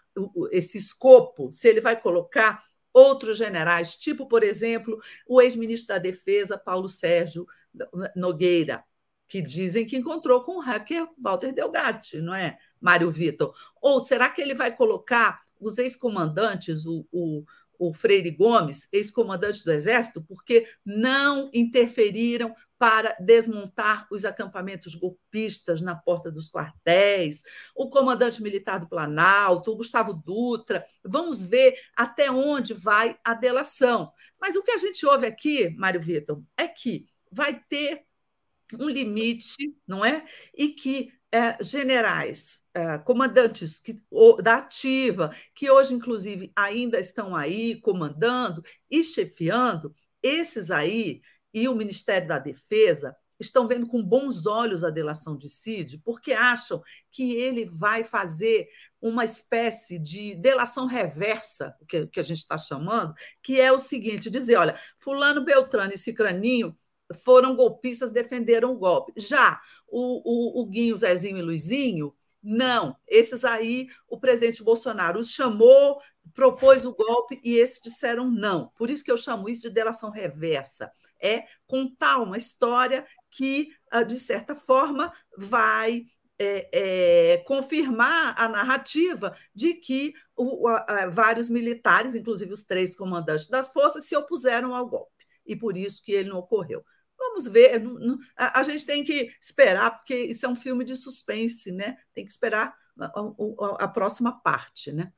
esse 0.51 0.79
escopo, 0.79 1.53
se 1.53 1.67
ele 1.67 1.79
vai 1.79 1.99
colocar 1.99 2.63
outros 2.91 3.37
generais, 3.37 3.95
tipo, 3.95 4.27
por 4.27 4.43
exemplo, 4.43 4.99
o 5.27 5.39
ex-ministro 5.39 5.89
da 5.89 5.99
Defesa, 5.99 6.57
Paulo 6.57 6.89
Sérgio 6.89 7.45
Nogueira, 8.15 8.83
que 9.27 9.41
dizem 9.41 9.85
que 9.85 9.97
encontrou 9.97 10.43
com 10.43 10.57
o 10.57 10.61
hacker 10.61 11.07
Walter 11.17 11.51
Delgatti, 11.51 12.21
não 12.21 12.33
é, 12.33 12.57
Mário 12.79 13.11
Vitor? 13.11 13.53
Ou 13.81 13.99
será 13.99 14.29
que 14.29 14.41
ele 14.41 14.53
vai 14.53 14.75
colocar 14.75 15.41
os 15.59 15.77
ex-comandantes, 15.77 16.85
o, 16.85 17.05
o, 17.11 17.43
o 17.77 17.93
Freire 17.93 18.31
Gomes, 18.31 18.87
ex-comandante 18.91 19.63
do 19.63 19.71
Exército, 19.71 20.21
porque 20.21 20.67
não 20.85 21.49
interferiram 21.53 22.55
para 22.77 23.15
desmontar 23.19 24.07
os 24.11 24.23
acampamentos 24.23 24.93
golpistas 24.93 25.81
na 25.81 25.95
porta 25.95 26.31
dos 26.31 26.47
quartéis, 26.49 27.41
o 27.75 27.89
comandante 27.89 28.41
militar 28.41 28.79
do 28.79 28.87
Planalto, 28.87 29.71
o 29.71 29.75
Gustavo 29.75 30.13
Dutra. 30.13 30.85
Vamos 31.03 31.41
ver 31.41 31.75
até 31.95 32.29
onde 32.29 32.73
vai 32.73 33.17
a 33.23 33.33
delação. 33.33 34.11
Mas 34.39 34.55
o 34.55 34.61
que 34.61 34.71
a 34.71 34.77
gente 34.77 35.03
ouve 35.05 35.25
aqui, 35.25 35.69
Mário 35.71 35.99
Vitor, 35.99 36.41
é 36.55 36.67
que 36.67 37.07
vai 37.31 37.59
ter 37.67 38.03
um 38.73 38.89
limite, 38.89 39.75
não 39.87 40.03
é? 40.03 40.25
E 40.53 40.69
que 40.69 41.11
é, 41.31 41.61
generais, 41.63 42.63
é, 42.73 42.97
comandantes 42.99 43.79
que, 43.79 44.01
da 44.41 44.57
ativa, 44.57 45.31
que 45.53 45.69
hoje, 45.69 45.93
inclusive, 45.93 46.51
ainda 46.55 46.99
estão 46.99 47.35
aí 47.35 47.79
comandando 47.81 48.63
e 48.89 49.03
chefiando, 49.03 49.93
esses 50.21 50.71
aí 50.71 51.21
e 51.53 51.67
o 51.67 51.75
Ministério 51.75 52.27
da 52.27 52.39
Defesa 52.39 53.15
estão 53.39 53.67
vendo 53.67 53.87
com 53.87 54.03
bons 54.03 54.45
olhos 54.45 54.83
a 54.83 54.89
delação 54.89 55.37
de 55.37 55.47
Cid, 55.47 55.99
porque 56.03 56.33
acham 56.33 56.81
que 57.11 57.33
ele 57.33 57.65
vai 57.65 58.03
fazer 58.03 58.67
uma 58.99 59.23
espécie 59.23 59.99
de 59.99 60.33
delação 60.35 60.85
reversa, 60.87 61.75
que, 61.87 62.07
que 62.07 62.19
a 62.19 62.23
gente 62.23 62.39
está 62.39 62.57
chamando, 62.57 63.13
que 63.43 63.61
é 63.61 63.71
o 63.71 63.79
seguinte: 63.79 64.29
dizer, 64.29 64.55
olha, 64.55 64.79
Fulano, 64.99 65.43
Beltrano 65.45 65.93
e 65.93 65.97
Cicraninho 65.97 66.75
foram 67.23 67.55
golpistas, 67.55 68.11
defenderam 68.11 68.73
o 68.73 68.77
golpe. 68.77 69.13
Já 69.15 69.59
o, 69.87 70.59
o, 70.59 70.61
o 70.61 70.65
Guinho, 70.65 70.97
Zezinho 70.97 71.37
e 71.37 71.41
Luizinho 71.41 72.13
Não, 72.43 72.95
esses 73.07 73.43
aí 73.45 73.87
o 74.07 74.19
presidente 74.19 74.63
Bolsonaro 74.63 75.19
os 75.19 75.29
chamou, 75.31 75.99
propôs 76.33 76.85
o 76.85 76.93
golpe 76.93 77.39
e 77.43 77.57
esses 77.57 77.79
disseram 77.81 78.29
não. 78.29 78.69
Por 78.75 78.89
isso 78.89 79.03
que 79.03 79.11
eu 79.11 79.17
chamo 79.17 79.49
isso 79.49 79.63
de 79.63 79.69
delação 79.69 80.09
reversa. 80.09 80.91
É 81.21 81.43
contar 81.65 82.19
uma 82.19 82.37
história 82.37 83.05
que, 83.31 83.69
ah, 83.89 84.03
de 84.03 84.17
certa 84.17 84.55
forma, 84.55 85.11
vai 85.37 86.05
é, 86.39 87.33
é, 87.33 87.37
confirmar 87.39 88.35
a 88.37 88.47
narrativa 88.47 89.35
de 89.53 89.73
que 89.73 90.13
o, 90.35 90.67
a, 90.67 91.07
vários 91.07 91.49
militares, 91.49 92.13
inclusive 92.13 92.53
os 92.53 92.63
três 92.63 92.95
comandantes 92.95 93.47
das 93.47 93.71
forças, 93.71 94.05
se 94.05 94.15
opuseram 94.15 94.75
ao 94.75 94.87
golpe 94.87 95.17
e 95.47 95.55
por 95.55 95.77
isso 95.77 96.03
que 96.03 96.11
ele 96.11 96.29
não 96.29 96.39
ocorreu. 96.39 96.83
Vamos 97.37 97.51
ver, 97.53 97.83
a, 98.35 98.59
a 98.59 98.63
gente 98.63 98.83
tem 98.83 99.03
que 99.03 99.29
esperar, 99.39 99.91
porque 99.91 100.15
isso 100.15 100.43
é 100.43 100.49
um 100.49 100.55
filme 100.55 100.83
de 100.83 100.95
suspense, 100.95 101.71
né? 101.71 101.95
Tem 102.11 102.25
que 102.25 102.31
esperar 102.31 102.73
a, 102.99 103.23
a, 103.79 103.87
próxima 103.87 104.31
parte, 104.31 104.91
né? 104.91 105.11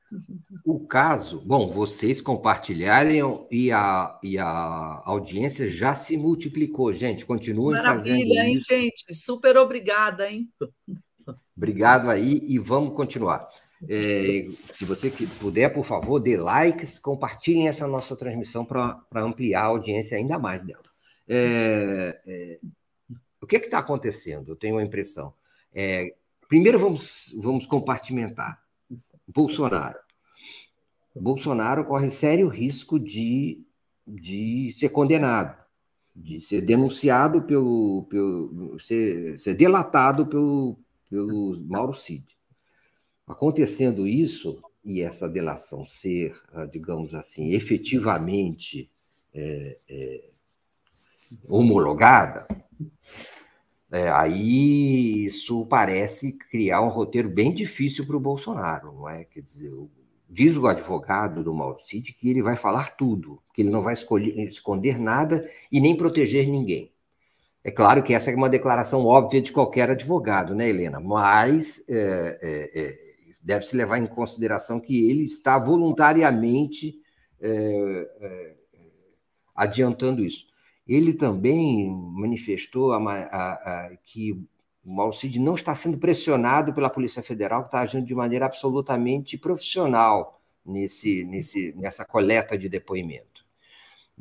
O 0.66 0.86
caso, 0.86 1.40
bom, 1.46 1.70
vocês 1.70 2.20
compartilharem 2.20 3.22
e 3.50 3.72
a, 3.72 4.20
e 4.22 4.38
a 4.38 5.02
audiência 5.06 5.70
já 5.70 5.94
se 5.94 6.18
multiplicou, 6.18 6.92
gente. 6.92 7.26
Continuem 7.26 7.78
Maravilha, 7.78 8.18
fazendo 8.18 8.34
hein, 8.34 8.54
isso. 8.56 8.68
gente? 8.68 9.16
Super 9.16 9.56
obrigada, 9.56 10.30
hein? 10.30 10.52
Obrigado 11.56 12.10
aí 12.10 12.42
e 12.46 12.60
vamos 12.60 12.94
continuar. 12.96 13.48
É, 13.88 14.46
se 14.74 14.84
você 14.84 15.10
puder, 15.40 15.74
por 15.74 15.86
favor, 15.86 16.20
dê 16.20 16.36
likes, 16.36 17.00
compartilhem 17.00 17.70
essa 17.70 17.88
nossa 17.88 18.14
transmissão 18.14 18.66
para 18.66 19.00
ampliar 19.16 19.62
a 19.62 19.68
audiência 19.68 20.18
ainda 20.18 20.38
mais 20.38 20.66
dela. 20.66 20.89
É, 21.30 22.20
é, 22.26 22.60
o 23.40 23.46
que 23.46 23.58
está 23.58 23.78
acontecendo? 23.78 24.50
Eu 24.50 24.56
tenho 24.56 24.78
a 24.78 24.84
impressão. 24.84 25.34
É, 25.74 26.16
primeiro, 26.48 26.80
vamos, 26.80 27.34
vamos 27.38 27.68
compartimentar. 27.68 28.62
Bolsonaro. 29.28 30.00
Bolsonaro 31.16 31.86
corre 31.86 32.10
sério 32.10 32.48
risco 32.48 33.00
de, 33.00 33.62
de 34.08 34.76
ser 34.80 34.90
condenado, 34.90 35.56
de 36.16 36.40
ser 36.40 36.62
denunciado 36.62 37.44
pelo. 37.44 38.08
pelo 38.10 38.80
ser, 38.80 39.38
ser 39.40 39.54
delatado 39.54 40.26
pelo, 40.26 40.78
pelo 41.10 41.60
Mauro 41.62 41.94
Cid. 41.94 42.26
Acontecendo 43.28 44.08
isso, 44.08 44.60
e 44.84 45.02
essa 45.02 45.30
delação 45.30 45.86
ser, 45.86 46.34
digamos 46.72 47.14
assim, 47.14 47.54
efetivamente 47.54 48.90
é, 49.34 49.78
é, 49.88 50.30
homologada, 51.48 52.48
é, 53.92 54.10
aí 54.10 55.26
isso 55.26 55.66
parece 55.66 56.34
criar 56.34 56.82
um 56.82 56.90
roteiro 56.90 57.30
bem 57.30 57.54
difícil 57.54 58.06
para 58.06 58.18
o 58.18 58.20
Bolsonaro, 58.20 58.94
não 58.94 59.10
é? 59.10 59.24
Quer 59.24 59.42
dizer, 59.42 59.72
diz 60.30 60.56
o 60.56 60.68
advogado 60.68 61.44
do 61.44 61.54
Mauro 61.54 61.80
Cid 61.80 62.14
que 62.14 62.30
ele 62.30 62.44
vai 62.44 62.56
falar 62.56 62.96
tudo, 62.96 63.42
que 63.54 63.62
ele 63.62 63.72
não 63.72 63.82
vai 63.82 63.94
escolher, 63.94 64.38
esconder 64.48 65.00
nada 65.00 65.44
e 65.72 65.80
nem 65.80 65.96
proteger 65.98 66.48
ninguém. 66.48 66.92
É 67.64 67.72
claro 67.72 68.04
que 68.04 68.14
essa 68.14 68.32
é 68.32 68.36
uma 68.36 68.50
declaração 68.50 69.06
óbvia 69.06 69.42
de 69.42 69.52
qualquer 69.52 69.90
advogado, 69.90 70.56
né, 70.56 70.70
Helena? 70.70 71.00
Mas 71.00 71.84
é, 71.90 72.40
é, 72.42 72.80
é 72.80 73.10
deve-se 73.42 73.76
levar 73.76 73.98
em 73.98 74.06
consideração 74.06 74.80
que 74.80 75.10
ele 75.10 75.24
está 75.24 75.58
voluntariamente 75.58 77.00
é, 77.42 78.10
é, 78.22 78.56
adiantando 79.56 80.24
isso. 80.24 80.49
Ele 80.90 81.14
também 81.14 81.88
manifestou 81.92 82.94
a, 82.94 82.98
a, 82.98 83.52
a, 83.54 83.92
que 84.04 84.44
o 84.84 85.12
Cid 85.12 85.40
não 85.40 85.54
está 85.54 85.76
sendo 85.76 86.00
pressionado 86.00 86.74
pela 86.74 86.90
Polícia 86.90 87.22
Federal, 87.22 87.62
que 87.62 87.68
está 87.68 87.82
agindo 87.82 88.08
de 88.08 88.16
maneira 88.16 88.48
absolutamente 88.48 89.38
profissional 89.38 90.42
nesse, 90.66 91.24
nesse, 91.26 91.76
nessa 91.78 92.04
coleta 92.04 92.58
de 92.58 92.68
depoimento. 92.68 93.46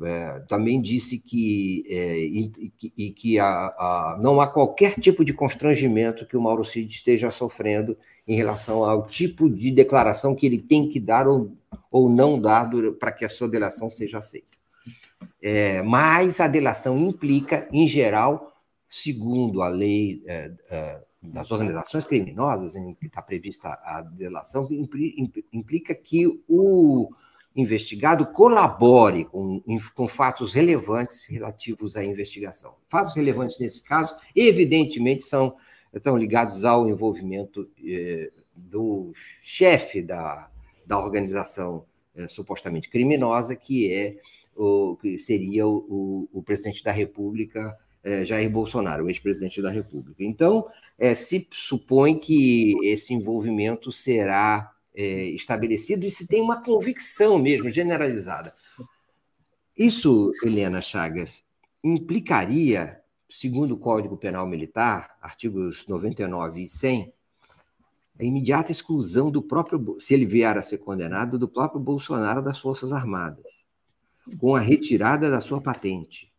É, 0.01 0.39
também 0.47 0.79
disse 0.79 1.17
que, 1.17 1.83
é, 1.89 2.19
e, 2.19 2.51
e, 2.95 3.11
que 3.11 3.39
a, 3.39 3.47
a, 3.47 4.19
não 4.21 4.39
há 4.39 4.47
qualquer 4.47 4.93
tipo 4.93 5.25
de 5.25 5.33
constrangimento 5.33 6.25
que 6.27 6.37
o 6.37 6.41
Mauro 6.41 6.63
Cid 6.63 6.89
esteja 6.89 7.31
sofrendo 7.31 7.97
em 8.27 8.35
relação 8.35 8.85
ao 8.85 9.07
tipo 9.07 9.49
de 9.49 9.71
declaração 9.71 10.35
que 10.35 10.45
ele 10.45 10.59
tem 10.59 10.87
que 10.87 10.99
dar 10.99 11.27
ou, 11.27 11.51
ou 11.91 12.07
não 12.07 12.39
dar 12.39 12.69
para 12.99 13.11
que 13.11 13.25
a 13.25 13.29
sua 13.29 13.49
delação 13.49 13.89
seja 13.89 14.19
aceita. 14.19 14.58
É, 15.41 15.81
mas 15.81 16.39
a 16.39 16.47
delação 16.47 16.97
implica, 16.97 17.67
em 17.71 17.87
geral, 17.87 18.53
segundo 18.89 19.61
a 19.61 19.69
lei 19.69 20.21
é, 20.25 20.51
é, 20.69 21.01
das 21.21 21.49
organizações 21.51 22.05
criminosas, 22.05 22.75
em 22.75 22.93
que 22.93 23.05
está 23.05 23.21
prevista 23.21 23.69
a 23.83 24.01
delação, 24.01 24.67
implica 25.51 25.95
que 25.95 26.27
o 26.47 27.09
investigado 27.55 28.25
colabore 28.27 29.25
com, 29.25 29.61
com 29.93 30.07
fatos 30.07 30.53
relevantes 30.53 31.25
relativos 31.25 31.95
à 31.95 32.03
investigação. 32.03 32.75
Fatos 32.87 33.15
relevantes 33.15 33.59
nesse 33.59 33.83
caso, 33.83 34.15
evidentemente, 34.35 35.23
são 35.23 35.55
estão 35.93 36.15
ligados 36.15 36.65
ao 36.65 36.87
envolvimento 36.87 37.67
eh, 37.83 38.31
do 38.55 39.11
chefe 39.41 40.01
da, 40.01 40.49
da 40.85 40.99
organização 40.99 41.85
eh, 42.15 42.27
supostamente 42.27 42.89
criminosa, 42.89 43.55
que 43.55 43.91
é 43.91 44.17
o 44.55 44.97
que 44.97 45.19
seria 45.19 45.65
o, 45.67 46.27
o, 46.33 46.39
o 46.39 46.43
presidente 46.43 46.83
da 46.83 46.91
República, 46.91 47.77
eh, 48.03 48.25
Jair 48.25 48.49
Bolsonaro, 48.49 49.05
o 49.05 49.09
ex-presidente 49.09 49.61
da 49.61 49.71
República. 49.71 50.23
Então, 50.23 50.67
eh, 50.97 51.15
se 51.15 51.47
supõe 51.51 52.17
que 52.17 52.75
esse 52.83 53.13
envolvimento 53.13 53.91
será 53.91 54.71
é, 54.95 55.29
estabelecido 55.29 56.05
e 56.05 56.11
se 56.11 56.27
tem 56.27 56.41
uma 56.41 56.61
convicção 56.61 57.39
mesmo 57.39 57.69
generalizada. 57.69 58.53
Isso, 59.77 60.33
Helena 60.43 60.81
Chagas, 60.81 61.43
implicaria, 61.81 62.99
segundo 63.29 63.75
o 63.75 63.77
Código 63.77 64.17
Penal 64.17 64.45
Militar, 64.45 65.15
artigos 65.21 65.87
99 65.87 66.63
e 66.63 66.67
100, 66.67 67.13
a 68.19 68.23
imediata 68.23 68.71
exclusão 68.71 69.31
do 69.31 69.41
próprio, 69.41 69.95
se 69.99 70.13
ele 70.13 70.25
vier 70.25 70.57
a 70.57 70.61
ser 70.61 70.79
condenado, 70.79 71.39
do 71.39 71.47
próprio 71.47 71.79
Bolsonaro 71.79 72.41
das 72.41 72.59
Forças 72.59 72.91
Armadas, 72.91 73.65
com 74.37 74.55
a 74.55 74.59
retirada 74.59 75.29
da 75.31 75.39
sua 75.39 75.61
patente. 75.61 76.29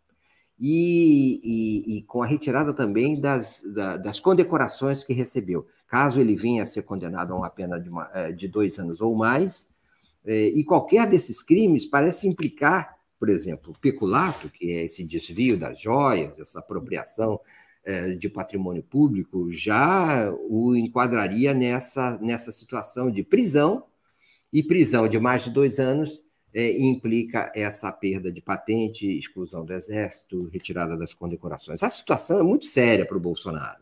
E, 0.63 1.41
e, 1.43 1.97
e 1.97 2.03
com 2.03 2.23
a 2.23 2.27
retirada 2.27 2.75
também 2.75 3.19
das, 3.19 3.63
da, 3.75 3.97
das 3.97 4.21
condecorações 4.21 5.03
que 5.03 5.15
recebeu 5.15 5.67
caso 5.91 6.21
ele 6.21 6.37
venha 6.37 6.63
a 6.63 6.67
ser 6.67 6.83
condenado 6.83 7.33
a 7.33 7.37
uma 7.37 7.51
pena 7.51 7.79
de, 7.79 7.89
uma, 7.89 8.09
eh, 8.15 8.31
de 8.31 8.47
dois 8.47 8.79
anos 8.79 9.01
ou 9.01 9.17
mais. 9.17 9.69
Eh, 10.25 10.53
e 10.55 10.63
qualquer 10.63 11.09
desses 11.09 11.43
crimes 11.43 11.85
parece 11.85 12.29
implicar, 12.29 12.97
por 13.19 13.29
exemplo, 13.29 13.75
peculato, 13.81 14.49
que 14.49 14.71
é 14.71 14.85
esse 14.85 15.03
desvio 15.03 15.59
das 15.59 15.81
joias, 15.81 16.39
essa 16.39 16.61
apropriação 16.61 17.41
de 18.19 18.29
patrimônio 18.29 18.83
público, 18.83 19.51
já 19.51 20.31
o 20.49 20.77
enquadraria 20.77 21.55
nessa, 21.55 22.19
nessa 22.19 22.53
situação 22.53 23.11
de 23.11 23.23
prisão, 23.23 23.85
e 24.53 24.63
prisão 24.63 25.09
de 25.09 25.19
mais 25.19 25.43
de 25.43 25.51
dois 25.51 25.81
anos 25.81 26.23
implica 26.55 27.51
essa 27.55 27.91
perda 27.93 28.31
de 28.31 28.41
patente, 28.41 29.07
exclusão 29.07 29.65
do 29.65 29.73
exército, 29.73 30.49
retirada 30.53 30.97
das 30.97 31.15
condecorações. 31.15 31.83
A 31.83 31.89
situação 31.89 32.41
é 32.41 32.43
muito 32.43 32.67
séria 32.67 33.07
para 33.07 33.17
o 33.17 33.21
Bolsonaro. 33.21 33.81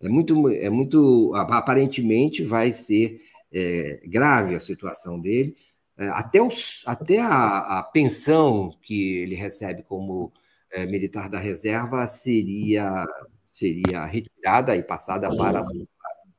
É 0.00 0.08
muito, 0.08 0.48
é 0.48 0.68
muito 0.68 1.32
aparentemente 1.34 2.44
vai 2.44 2.72
ser 2.72 3.22
é, 3.52 4.00
grave 4.04 4.54
a 4.54 4.60
situação 4.60 5.18
dele. 5.18 5.56
É, 5.96 6.08
até, 6.08 6.42
os, 6.42 6.82
até 6.86 7.20
a, 7.20 7.78
a, 7.78 7.82
pensão 7.82 8.70
que 8.82 9.18
ele 9.18 9.34
recebe 9.34 9.82
como 9.84 10.32
é, 10.72 10.86
militar 10.86 11.28
da 11.28 11.38
reserva 11.38 12.06
seria, 12.06 13.06
seria 13.48 14.04
retirada 14.06 14.74
e 14.74 14.82
passada 14.82 15.34
para 15.36 15.60
a 15.60 15.64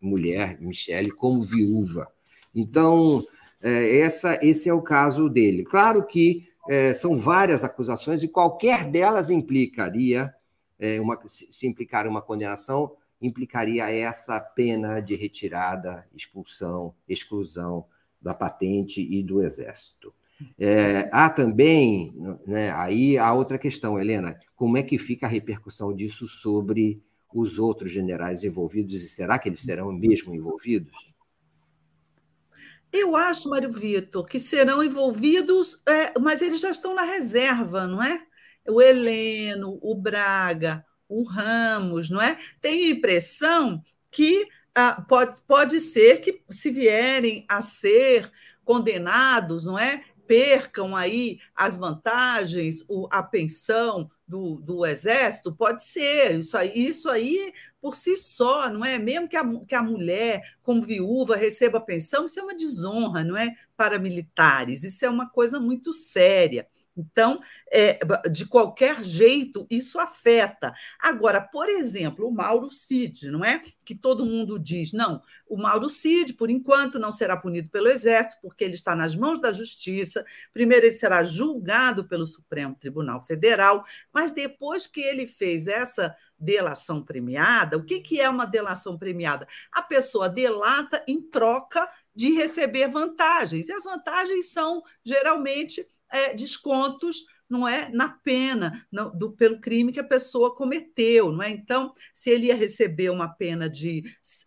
mulher, 0.02 0.60
Michele, 0.60 1.12
como 1.12 1.42
viúva. 1.42 2.08
Então, 2.54 3.24
é, 3.62 4.00
essa, 4.00 4.40
esse 4.46 4.68
é 4.68 4.74
o 4.74 4.82
caso 4.82 5.30
dele. 5.30 5.64
Claro 5.64 6.06
que 6.06 6.48
é, 6.68 6.94
são 6.94 7.18
várias 7.18 7.64
acusações 7.64 8.24
e 8.24 8.28
qualquer 8.28 8.86
delas 8.86 9.30
implicaria, 9.30 10.34
é, 10.80 11.00
uma, 11.00 11.20
se 11.28 11.68
implicar 11.68 12.08
uma 12.08 12.22
condenação, 12.22 12.96
implicaria 13.22 13.90
essa 13.90 14.40
pena 14.40 15.00
de 15.00 15.16
retirada, 15.16 16.06
expulsão, 16.14 16.94
exclusão 17.08 17.86
da 18.22 18.34
patente 18.34 19.02
e 19.02 19.24
do 19.24 19.44
exército. 19.44 20.14
É, 20.58 21.10
há 21.12 21.30
também, 21.30 22.14
né, 22.46 22.72
aí 22.72 23.18
a 23.18 23.34
outra 23.34 23.58
questão, 23.58 24.00
Helena, 24.00 24.38
como 24.56 24.78
é 24.78 24.84
que 24.84 24.98
fica 24.98 25.26
a 25.26 25.30
repercussão 25.30 25.94
disso 25.94 26.28
sobre 26.28 27.02
os 27.34 27.58
outros 27.58 27.92
generais 27.92 28.44
envolvidos 28.44 29.04
e 29.04 29.10
será 29.10 29.40
que 29.40 29.50
eles 29.50 29.62
serão 29.62 29.92
mesmo 29.92 30.34
envolvidos? 30.34 31.14
Eu 32.92 33.16
acho, 33.16 33.50
Mário 33.50 33.72
Vitor, 33.72 34.24
que 34.24 34.40
serão 34.40 34.84
envolvidos, 34.84 35.82
é, 35.88 36.18
mas 36.20 36.44
eles 36.44 36.62
já 36.62 36.70
estão 36.70 36.94
na 36.94 37.02
reserva, 37.02 37.88
não 37.88 38.02
é? 38.04 38.22
O 38.68 38.80
Heleno, 38.80 39.80
o 39.82 39.96
Braga, 39.96 40.86
o 41.10 41.24
Ramos, 41.24 42.12
não 42.12 42.22
é? 42.22 42.38
Tenho 42.62 42.96
impressão 42.96 43.84
que 44.12 44.48
ah, 44.76 45.04
pode, 45.08 45.42
pode 45.42 45.80
ser 45.80 46.22
que, 46.22 46.44
se 46.52 46.70
vierem 46.70 47.46
a 47.50 47.62
ser 47.62 48.32
condenados, 48.64 49.66
não 49.66 49.78
é? 49.78 50.04
Percam 50.26 50.96
aí 50.96 51.40
as 51.56 51.78
vantagens, 51.78 52.86
a 53.12 53.22
pensão 53.22 54.10
do, 54.28 54.56
do 54.56 54.86
exército, 54.86 55.54
pode 55.54 55.84
ser. 55.84 56.40
Isso 56.40 56.58
aí, 56.58 56.72
isso 56.74 57.10
aí, 57.10 57.54
por 57.82 57.96
si 57.96 58.16
só, 58.16 58.70
não 58.70 58.84
é? 58.84 58.98
Mesmo 58.98 59.28
que 59.28 59.36
a, 59.36 59.44
que 59.66 59.76
a 59.76 59.84
mulher, 59.84 60.42
como 60.62 60.82
viúva, 60.82 61.36
receba 61.36 61.82
pensão, 61.82 62.26
isso 62.26 62.40
é 62.40 62.44
uma 62.44 62.56
desonra, 62.56 63.24
não 63.24 63.38
é? 63.38 63.56
Para 63.76 64.00
militares, 64.00 64.84
isso 64.84 65.06
é 65.06 65.10
uma 65.10 65.30
coisa 65.30 65.60
muito 65.60 65.92
séria. 65.92 66.68
Então, 66.96 67.42
é, 67.72 68.00
de 68.30 68.46
qualquer 68.46 69.04
jeito, 69.04 69.66
isso 69.70 70.00
afeta. 70.00 70.74
Agora, 71.00 71.42
por 71.42 71.68
exemplo, 71.68 72.28
o 72.28 72.32
Mauro 72.32 72.70
Cid, 72.72 73.30
não 73.30 73.44
é? 73.44 73.62
Que 73.84 73.96
todo 73.96 74.26
mundo 74.26 74.60
diz, 74.60 74.94
não, 74.94 75.22
o 75.48 75.58
Mauro 75.58 75.90
Cid, 75.90 76.34
por 76.34 76.50
enquanto, 76.50 77.00
não 77.00 77.12
será 77.12 77.36
punido 77.36 77.70
pelo 77.70 77.88
Exército, 77.88 78.38
porque 78.42 78.64
ele 78.64 78.76
está 78.76 78.96
nas 78.96 79.16
mãos 79.16 79.40
da 79.42 79.52
Justiça. 79.52 80.24
Primeiro, 80.54 80.86
ele 80.86 80.96
será 80.96 81.24
julgado 81.24 82.08
pelo 82.08 82.26
Supremo 82.26 82.76
Tribunal 82.76 83.26
Federal, 83.26 83.84
mas 84.14 84.32
depois 84.32 84.86
que 84.86 85.02
ele 85.02 85.26
fez 85.26 85.68
essa 85.68 86.16
delação 86.38 87.04
premiada, 87.04 87.78
o 87.78 87.86
que, 87.86 88.02
que 88.02 88.20
é 88.20 88.30
uma 88.30 88.46
delação 88.46 88.98
premiada? 88.98 89.48
A 89.72 89.82
pessoa 89.82 90.30
delata 90.30 91.04
em 91.08 91.22
troca 91.22 91.90
de 92.16 92.34
receber 92.34 92.88
vantagens. 92.88 93.68
E 93.68 93.74
as 93.74 93.84
vantagens 93.84 94.52
são 94.52 94.84
geralmente 95.04 95.88
é, 96.14 96.34
descontos 96.34 97.26
não 97.50 97.68
é 97.68 97.90
na 97.90 98.10
pena 98.10 98.86
não, 98.92 99.16
do, 99.16 99.32
pelo 99.32 99.60
crime 99.60 99.92
que 99.92 100.00
a 100.00 100.04
pessoa 100.04 100.56
cometeu, 100.56 101.32
não 101.32 101.44
é? 101.44 101.50
Então, 101.50 101.94
se 102.14 102.30
ele 102.30 102.48
ia 102.48 102.56
receber 102.56 103.10
uma 103.10 103.28
pena 103.28 103.70
de 103.70 104.04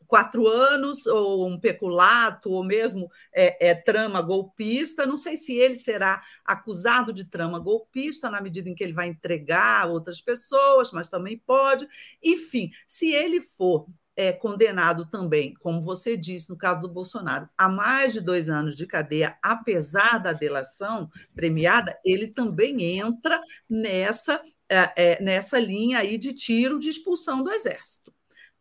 quatro 0.06 0.46
anos 0.48 1.06
ou 1.06 1.46
um 1.46 1.58
peculato 1.58 2.50
ou 2.50 2.64
mesmo 2.64 3.08
é, 3.32 3.68
é, 3.70 3.74
trama 3.74 4.20
golpista, 4.22 5.06
não 5.06 5.16
sei 5.16 5.36
se 5.36 5.54
ele 5.54 5.76
será 5.76 6.22
acusado 6.44 7.12
de 7.12 7.24
trama 7.24 7.60
golpista 7.60 8.30
na 8.30 8.40
medida 8.40 8.68
em 8.68 8.74
que 8.74 8.82
ele 8.82 8.92
vai 8.92 9.08
entregar 9.08 9.88
outras 9.88 10.20
pessoas, 10.20 10.90
mas 10.90 11.08
também 11.08 11.38
pode. 11.38 11.86
Enfim, 12.22 12.70
se 12.88 13.12
ele 13.12 13.40
for 13.40 13.86
é 14.16 14.32
condenado 14.32 15.04
também, 15.06 15.54
como 15.60 15.82
você 15.82 16.16
disse 16.16 16.48
no 16.48 16.56
caso 16.56 16.80
do 16.80 16.88
Bolsonaro, 16.88 17.44
a 17.56 17.68
mais 17.68 18.14
de 18.14 18.20
dois 18.20 18.48
anos 18.48 18.74
de 18.74 18.86
cadeia, 18.86 19.36
apesar 19.42 20.18
da 20.18 20.32
delação 20.32 21.10
premiada, 21.34 21.98
ele 22.02 22.26
também 22.26 22.98
entra 22.98 23.40
nessa, 23.68 24.40
é, 24.68 24.92
é, 24.96 25.22
nessa 25.22 25.58
linha 25.58 25.98
aí 25.98 26.16
de 26.16 26.32
tiro 26.32 26.78
de 26.78 26.88
expulsão 26.88 27.42
do 27.42 27.52
Exército. 27.52 28.16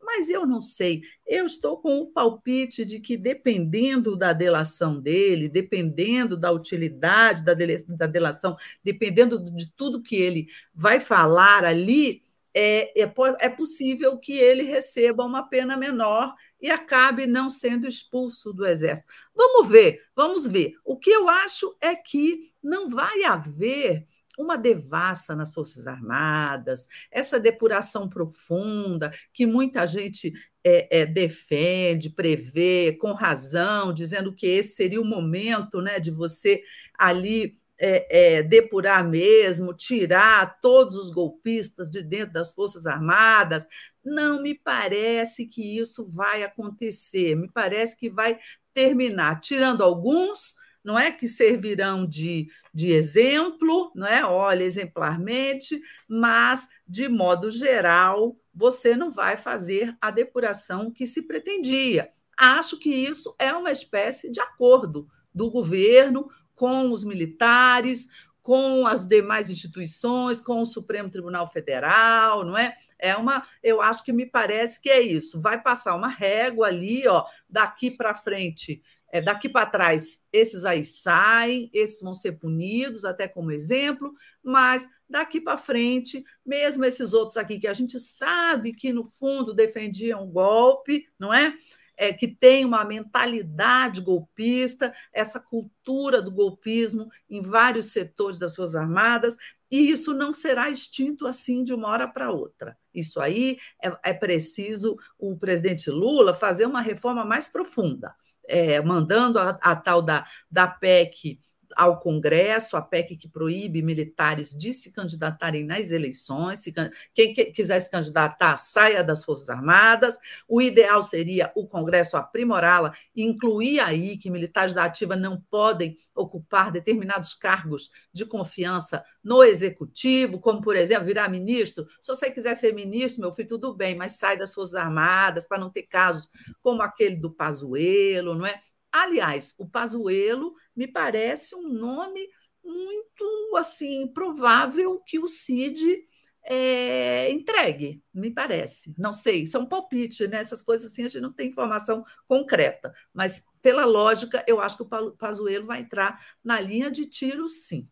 Mas 0.05 0.29
eu 0.29 0.45
não 0.45 0.61
sei, 0.61 1.01
eu 1.25 1.47
estou 1.47 1.77
com 1.77 1.97
o 1.97 2.05
palpite 2.05 2.85
de 2.85 2.99
que, 2.99 3.17
dependendo 3.17 4.15
da 4.15 4.33
delação 4.33 5.01
dele, 5.01 5.49
dependendo 5.49 6.37
da 6.37 6.51
utilidade 6.51 7.43
da, 7.43 7.53
da 7.53 8.05
delação, 8.05 8.55
dependendo 8.83 9.39
de 9.51 9.71
tudo 9.73 10.03
que 10.03 10.15
ele 10.15 10.47
vai 10.75 10.99
falar 10.99 11.65
ali, 11.65 12.21
é, 12.55 13.01
é, 13.01 13.13
é 13.39 13.49
possível 13.49 14.17
que 14.17 14.31
ele 14.31 14.63
receba 14.63 15.25
uma 15.25 15.43
pena 15.43 15.75
menor 15.75 16.33
e 16.61 16.71
acabe 16.71 17.27
não 17.27 17.49
sendo 17.49 17.85
expulso 17.85 18.53
do 18.53 18.65
Exército. 18.65 19.07
Vamos 19.35 19.67
ver, 19.67 20.01
vamos 20.15 20.47
ver. 20.47 20.75
O 20.85 20.97
que 20.97 21.09
eu 21.09 21.27
acho 21.27 21.75
é 21.81 21.93
que 21.93 22.53
não 22.63 22.89
vai 22.89 23.25
haver 23.25 24.07
uma 24.37 24.57
devassa 24.57 25.35
nas 25.35 25.53
Forças 25.53 25.87
Armadas, 25.87 26.87
essa 27.11 27.39
depuração 27.39 28.07
profunda 28.09 29.11
que 29.33 29.45
muita 29.45 29.85
gente 29.85 30.33
é, 30.63 31.01
é, 31.01 31.05
defende, 31.05 32.09
prevê, 32.09 32.97
com 32.99 33.13
razão, 33.13 33.93
dizendo 33.93 34.33
que 34.33 34.47
esse 34.47 34.75
seria 34.75 34.99
o 34.99 35.05
momento 35.05 35.81
né, 35.81 35.99
de 35.99 36.11
você 36.11 36.63
ali 36.97 37.57
é, 37.77 38.37
é, 38.37 38.43
depurar 38.43 39.07
mesmo, 39.07 39.73
tirar 39.73 40.59
todos 40.61 40.95
os 40.95 41.09
golpistas 41.09 41.89
de 41.89 42.01
dentro 42.01 42.33
das 42.33 42.53
Forças 42.53 42.85
Armadas. 42.85 43.67
Não 44.03 44.41
me 44.41 44.53
parece 44.53 45.47
que 45.47 45.77
isso 45.77 46.07
vai 46.07 46.43
acontecer. 46.43 47.35
Me 47.35 47.49
parece 47.51 47.97
que 47.97 48.09
vai 48.09 48.39
terminar 48.73 49.39
tirando 49.39 49.83
alguns, 49.83 50.55
não 50.83 50.99
é 50.99 51.11
que 51.11 51.27
servirão 51.27 52.05
de, 52.05 52.47
de 52.73 52.91
exemplo, 52.91 53.91
não 53.95 54.05
é? 54.05 54.23
Olha, 54.23 54.63
exemplarmente, 54.63 55.81
mas 56.07 56.69
de 56.87 57.09
modo 57.09 57.49
geral, 57.49 58.37
você 58.53 58.95
não 58.95 59.11
vai 59.11 59.37
fazer 59.37 59.95
a 59.99 60.11
depuração 60.11 60.91
que 60.91 61.07
se 61.07 61.23
pretendia. 61.23 62.09
Acho 62.37 62.77
que 62.77 62.89
isso 62.89 63.35
é 63.39 63.51
uma 63.53 63.71
espécie 63.71 64.31
de 64.31 64.39
acordo 64.39 65.07
do 65.33 65.49
governo 65.49 66.29
com 66.55 66.91
os 66.91 67.03
militares, 67.03 68.07
com 68.45 68.85
as 68.85 69.07
demais 69.07 69.49
instituições, 69.49 70.39
com 70.39 70.61
o 70.61 70.65
Supremo 70.65 71.09
Tribunal 71.09 71.47
Federal, 71.47 72.45
não 72.45 72.55
é? 72.55 72.75
É 72.99 73.15
uma, 73.15 73.43
eu 73.63 73.81
acho 73.81 74.03
que 74.03 74.13
me 74.13 74.25
parece 74.25 74.79
que 74.79 74.89
é 74.89 75.01
isso. 75.01 75.41
Vai 75.41 75.61
passar 75.61 75.95
uma 75.95 76.07
régua 76.07 76.67
ali, 76.67 77.07
ó, 77.07 77.25
daqui 77.49 77.89
para 77.89 78.13
frente, 78.13 78.83
é, 79.11 79.19
daqui 79.19 79.49
para 79.49 79.65
trás, 79.65 80.27
esses 80.31 80.65
aí 80.65 80.83
saem, 80.83 81.69
esses 81.73 82.01
vão 82.01 82.13
ser 82.13 82.33
punidos, 82.33 83.03
até 83.03 83.27
como 83.27 83.51
exemplo, 83.51 84.13
mas 84.43 84.87
daqui 85.09 85.41
para 85.41 85.57
frente, 85.57 86.23
mesmo 86.45 86.83
esses 86.85 87.13
outros 87.13 87.37
aqui 87.37 87.57
que 87.57 87.67
a 87.67 87.73
gente 87.73 87.99
sabe 87.99 88.73
que 88.73 88.91
no 88.91 89.05
fundo 89.19 89.53
defendiam 89.53 90.23
o 90.23 90.27
golpe, 90.27 91.07
não 91.17 91.33
é? 91.33 91.53
É, 91.97 92.13
que 92.13 92.27
tem 92.27 92.65
uma 92.65 92.83
mentalidade 92.83 94.01
golpista, 94.01 94.93
essa 95.13 95.39
cultura 95.39 96.21
do 96.21 96.31
golpismo 96.31 97.09
em 97.29 97.41
vários 97.41 97.87
setores 97.87 98.37
das 98.37 98.55
Forças 98.55 98.75
Armadas, 98.75 99.37
e 99.69 99.89
isso 99.89 100.13
não 100.13 100.33
será 100.33 100.69
extinto 100.69 101.27
assim 101.27 101.63
de 101.63 101.73
uma 101.73 101.89
hora 101.89 102.07
para 102.07 102.31
outra. 102.31 102.77
Isso 102.93 103.19
aí 103.19 103.57
é, 103.83 103.91
é, 104.03 104.13
preciso 104.13 104.97
o 105.17 105.35
presidente 105.37 105.89
Lula 105.89 106.33
fazer 106.33 106.65
uma 106.65 106.81
reforma 106.81 107.25
mais 107.25 107.47
profunda, 107.47 108.13
é, 108.47 108.81
mandando 108.81 109.39
a, 109.39 109.49
a 109.61 109.75
tal 109.75 110.01
da, 110.01 110.25
da 110.49 110.67
PEC 110.67 111.39
ao 111.75 111.99
Congresso, 111.99 112.75
a 112.75 112.81
PEC 112.81 113.15
que 113.15 113.27
proíbe 113.27 113.81
militares 113.81 114.55
de 114.55 114.73
se 114.73 114.91
candidatarem 114.91 115.63
nas 115.63 115.91
eleições. 115.91 116.59
Se, 116.59 116.73
quem 117.13 117.33
quiser 117.33 117.79
se 117.79 117.89
candidatar, 117.89 118.57
saia 118.57 119.03
das 119.03 119.23
Forças 119.23 119.49
Armadas. 119.49 120.17
O 120.47 120.61
ideal 120.61 121.01
seria 121.01 121.51
o 121.55 121.67
Congresso 121.67 122.17
aprimorá-la, 122.17 122.93
incluir 123.15 123.79
aí 123.79 124.17
que 124.17 124.29
militares 124.29 124.73
da 124.73 124.85
ativa 124.85 125.15
não 125.15 125.39
podem 125.49 125.95
ocupar 126.13 126.71
determinados 126.71 127.33
cargos 127.33 127.89
de 128.11 128.25
confiança 128.25 129.03
no 129.23 129.43
executivo, 129.43 130.39
como, 130.39 130.61
por 130.61 130.75
exemplo, 130.75 131.05
virar 131.05 131.29
ministro. 131.29 131.87
Se 132.01 132.07
você 132.07 132.29
quiser 132.29 132.55
ser 132.55 132.73
ministro, 132.73 133.21
meu 133.21 133.33
filho, 133.33 133.49
tudo 133.49 133.73
bem, 133.73 133.95
mas 133.95 134.13
sai 134.13 134.37
das 134.37 134.53
Forças 134.53 134.75
Armadas 134.75 135.47
para 135.47 135.57
não 135.57 135.69
ter 135.69 135.83
casos 135.83 136.29
como 136.61 136.81
aquele 136.81 137.15
do 137.15 137.31
Pazuello, 137.31 138.35
não 138.35 138.45
é? 138.45 138.61
Aliás, 138.91 139.53
o 139.57 139.67
Pazuello 139.67 140.53
me 140.75 140.87
parece 140.87 141.55
um 141.55 141.67
nome 141.67 142.27
muito 142.63 143.55
assim 143.55 144.07
provável 144.07 144.99
que 145.05 145.19
o 145.19 145.27
Cid 145.27 146.03
é, 146.43 147.31
entregue, 147.31 148.03
me 148.13 148.31
parece. 148.31 148.93
Não 148.97 149.11
sei, 149.11 149.43
isso 149.43 149.57
é 149.57 149.59
um 149.59 149.65
palpite, 149.65 150.27
né? 150.27 150.37
Essas 150.37 150.61
coisas 150.61 150.91
assim 150.91 151.03
a 151.03 151.09
gente 151.09 151.21
não 151.21 151.33
tem 151.33 151.49
informação 151.49 152.03
concreta, 152.27 152.93
mas 153.13 153.45
pela 153.61 153.85
lógica, 153.85 154.43
eu 154.47 154.61
acho 154.61 154.77
que 154.77 154.83
o 154.83 155.11
Pazuello 155.13 155.65
vai 155.65 155.81
entrar 155.81 156.23
na 156.43 156.59
linha 156.59 156.91
de 156.91 157.05
tiro, 157.05 157.47
sim. 157.47 157.89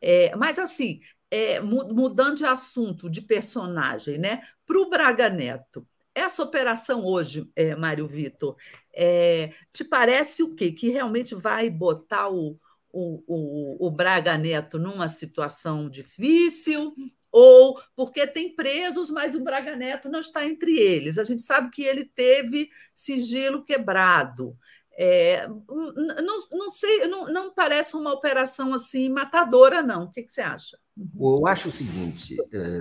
É, 0.00 0.34
mas 0.36 0.58
assim, 0.58 1.00
é, 1.30 1.60
mudando 1.60 2.36
de 2.36 2.44
assunto, 2.44 3.10
de 3.10 3.20
personagem, 3.22 4.18
né? 4.18 4.42
Para 4.66 4.78
o 4.78 4.88
Braga 4.88 5.28
Neto, 5.28 5.86
essa 6.14 6.42
operação 6.42 7.04
hoje, 7.04 7.50
é, 7.56 7.74
Mário 7.74 8.06
Vitor, 8.06 8.56
é, 8.94 9.52
te 9.72 9.84
parece 9.84 10.42
o 10.42 10.54
quê? 10.54 10.70
Que 10.70 10.88
realmente 10.88 11.34
vai 11.34 11.68
botar 11.68 12.28
o, 12.28 12.58
o, 12.92 13.22
o, 13.26 13.86
o 13.86 13.90
Braga 13.90 14.38
Neto 14.38 14.78
numa 14.78 15.08
situação 15.08 15.90
difícil? 15.90 16.94
Ou 17.32 17.80
porque 17.96 18.26
tem 18.28 18.54
presos, 18.54 19.10
mas 19.10 19.34
o 19.34 19.42
Braga 19.42 19.74
Neto 19.74 20.08
não 20.08 20.20
está 20.20 20.46
entre 20.46 20.78
eles? 20.78 21.18
A 21.18 21.24
gente 21.24 21.42
sabe 21.42 21.68
que 21.70 21.82
ele 21.82 22.04
teve 22.04 22.70
sigilo 22.94 23.64
quebrado. 23.64 24.56
É, 24.96 25.48
não, 25.48 26.38
não 26.52 26.68
sei, 26.68 27.08
não, 27.08 27.26
não 27.26 27.52
parece 27.52 27.96
uma 27.96 28.12
operação 28.12 28.72
assim 28.72 29.08
matadora, 29.08 29.82
não. 29.82 30.04
O 30.04 30.10
que, 30.12 30.22
que 30.22 30.30
você 30.30 30.42
acha? 30.42 30.78
Eu 31.18 31.46
acho 31.48 31.68
o 31.68 31.72
seguinte: 31.72 32.36
é, 32.52 32.80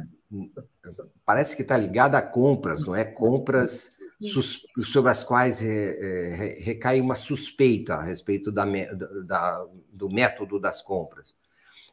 parece 1.26 1.56
que 1.56 1.62
está 1.62 1.78
ligada 1.78 2.18
a 2.18 2.22
compras, 2.22 2.84
não 2.84 2.96
é? 2.96 3.04
Compras 3.04 3.96
sobre 4.82 5.12
as 5.12 5.24
quais 5.24 5.60
recai 6.60 7.02
uma 7.02 7.16
suspeita 7.16 7.96
a 7.96 8.04
respeito 8.04 8.52
da, 8.52 8.66
da, 9.26 9.66
do 9.92 10.10
método 10.10 10.60
das 10.60 10.82
compras. 10.82 11.36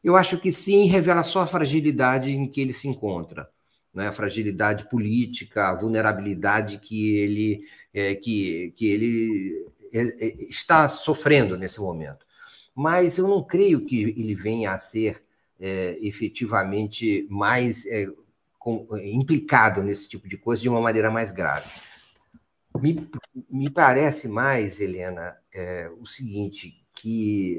Eu 0.02 0.16
acho 0.16 0.40
que 0.40 0.50
sim, 0.50 0.86
revela 0.86 1.22
só 1.22 1.42
a 1.42 1.46
fragilidade 1.46 2.30
em 2.30 2.48
que 2.48 2.60
ele 2.60 2.72
se 2.72 2.88
encontra. 2.88 3.48
né, 3.92 4.08
a 4.08 4.12
fragilidade 4.12 4.88
política, 4.88 5.68
a 5.68 5.74
vulnerabilidade 5.74 6.78
que 6.78 7.16
ele, 7.16 7.62
é, 7.92 8.14
que, 8.14 8.72
que 8.76 8.86
ele 8.86 9.66
é, 9.92 10.00
é, 10.26 10.44
está 10.48 10.86
sofrendo 10.88 11.56
nesse 11.56 11.80
momento. 11.80 12.24
Mas 12.74 13.18
eu 13.18 13.26
não 13.28 13.42
creio 13.42 13.84
que 13.84 14.02
ele 14.16 14.34
venha 14.34 14.72
a 14.72 14.78
ser 14.78 15.22
é, 15.58 15.98
efetivamente 16.00 17.26
mais 17.28 17.84
é, 17.86 18.06
com, 18.60 18.86
implicado 18.98 19.82
nesse 19.82 20.08
tipo 20.08 20.28
de 20.28 20.36
coisa 20.36 20.62
de 20.62 20.68
uma 20.68 20.80
maneira 20.80 21.10
mais 21.10 21.32
grave. 21.32 21.68
Me, 22.78 23.10
me 23.50 23.70
parece 23.70 24.28
mais, 24.28 24.78
Helena, 24.78 25.36
é, 25.52 25.90
o 25.98 26.06
seguinte, 26.06 26.84
que 26.94 27.58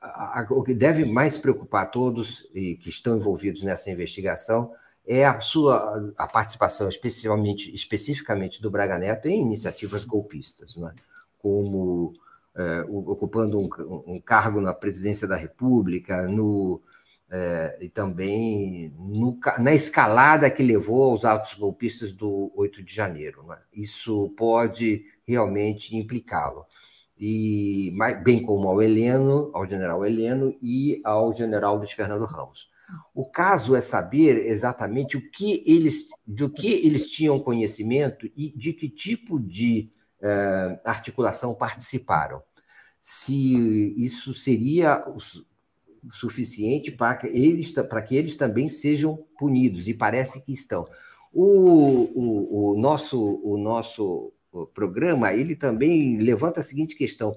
a, 0.00 0.40
a, 0.40 0.46
o 0.50 0.62
que 0.62 0.74
deve 0.74 1.06
mais 1.06 1.38
preocupar 1.38 1.90
todos 1.90 2.42
que 2.52 2.88
estão 2.88 3.16
envolvidos 3.16 3.62
nessa 3.62 3.90
investigação 3.90 4.72
é 5.06 5.24
a 5.24 5.40
sua 5.40 6.12
a 6.16 6.26
participação 6.26 6.88
especialmente 6.88 7.74
especificamente 7.74 8.62
do 8.62 8.70
Braga 8.70 8.98
Neto 8.98 9.28
em 9.28 9.42
iniciativas 9.42 10.04
golpistas, 10.04 10.76
né? 10.76 10.94
como 11.38 12.14
é, 12.56 12.82
ocupando 12.88 13.58
um, 13.58 13.68
um, 14.06 14.20
cargo 14.20 14.60
na 14.60 14.72
presidência 14.72 15.26
da 15.26 15.36
República, 15.36 16.28
no, 16.28 16.80
é, 17.36 17.78
e 17.80 17.88
também 17.88 18.94
no, 18.96 19.36
na 19.58 19.74
escalada 19.74 20.48
que 20.48 20.62
levou 20.62 21.10
aos 21.10 21.24
atos 21.24 21.54
golpistas 21.54 22.12
do 22.12 22.52
8 22.54 22.80
de 22.80 22.94
janeiro. 22.94 23.44
Né? 23.48 23.58
Isso 23.72 24.32
pode 24.36 25.04
realmente 25.26 25.96
implicá-lo. 25.96 26.64
E 27.18 27.92
bem 28.22 28.40
como 28.40 28.68
ao 28.68 28.80
Heleno, 28.80 29.50
ao 29.52 29.66
general 29.66 30.06
Heleno 30.06 30.56
e 30.62 31.00
ao 31.02 31.32
general 31.32 31.76
Luiz 31.76 31.90
Fernando 31.90 32.24
Ramos. 32.24 32.70
O 33.12 33.24
caso 33.24 33.74
é 33.74 33.80
saber 33.80 34.46
exatamente 34.46 35.16
o 35.16 35.30
que 35.32 35.64
eles, 35.66 36.06
do 36.24 36.48
que 36.48 36.86
eles 36.86 37.10
tinham 37.10 37.40
conhecimento 37.40 38.30
e 38.36 38.56
de 38.56 38.72
que 38.72 38.88
tipo 38.88 39.40
de 39.40 39.90
eh, 40.20 40.80
articulação 40.84 41.52
participaram. 41.54 42.42
Se 43.00 43.94
isso 43.96 44.34
seria 44.34 45.04
suficiente 46.10 46.90
para 46.90 47.16
que 47.16 47.26
eles, 47.26 47.72
para 47.72 48.02
que 48.02 48.16
eles 48.16 48.36
também 48.36 48.68
sejam 48.68 49.16
punidos, 49.38 49.88
e 49.88 49.94
parece 49.94 50.44
que 50.44 50.52
estão. 50.52 50.84
O, 51.32 52.10
o, 52.14 52.72
o 52.72 52.78
nosso, 52.78 53.40
o 53.42 53.56
nosso 53.56 54.32
programa 54.72 55.32
ele 55.32 55.56
também 55.56 56.18
levanta 56.18 56.60
a 56.60 56.62
seguinte 56.62 56.94
questão: 56.94 57.34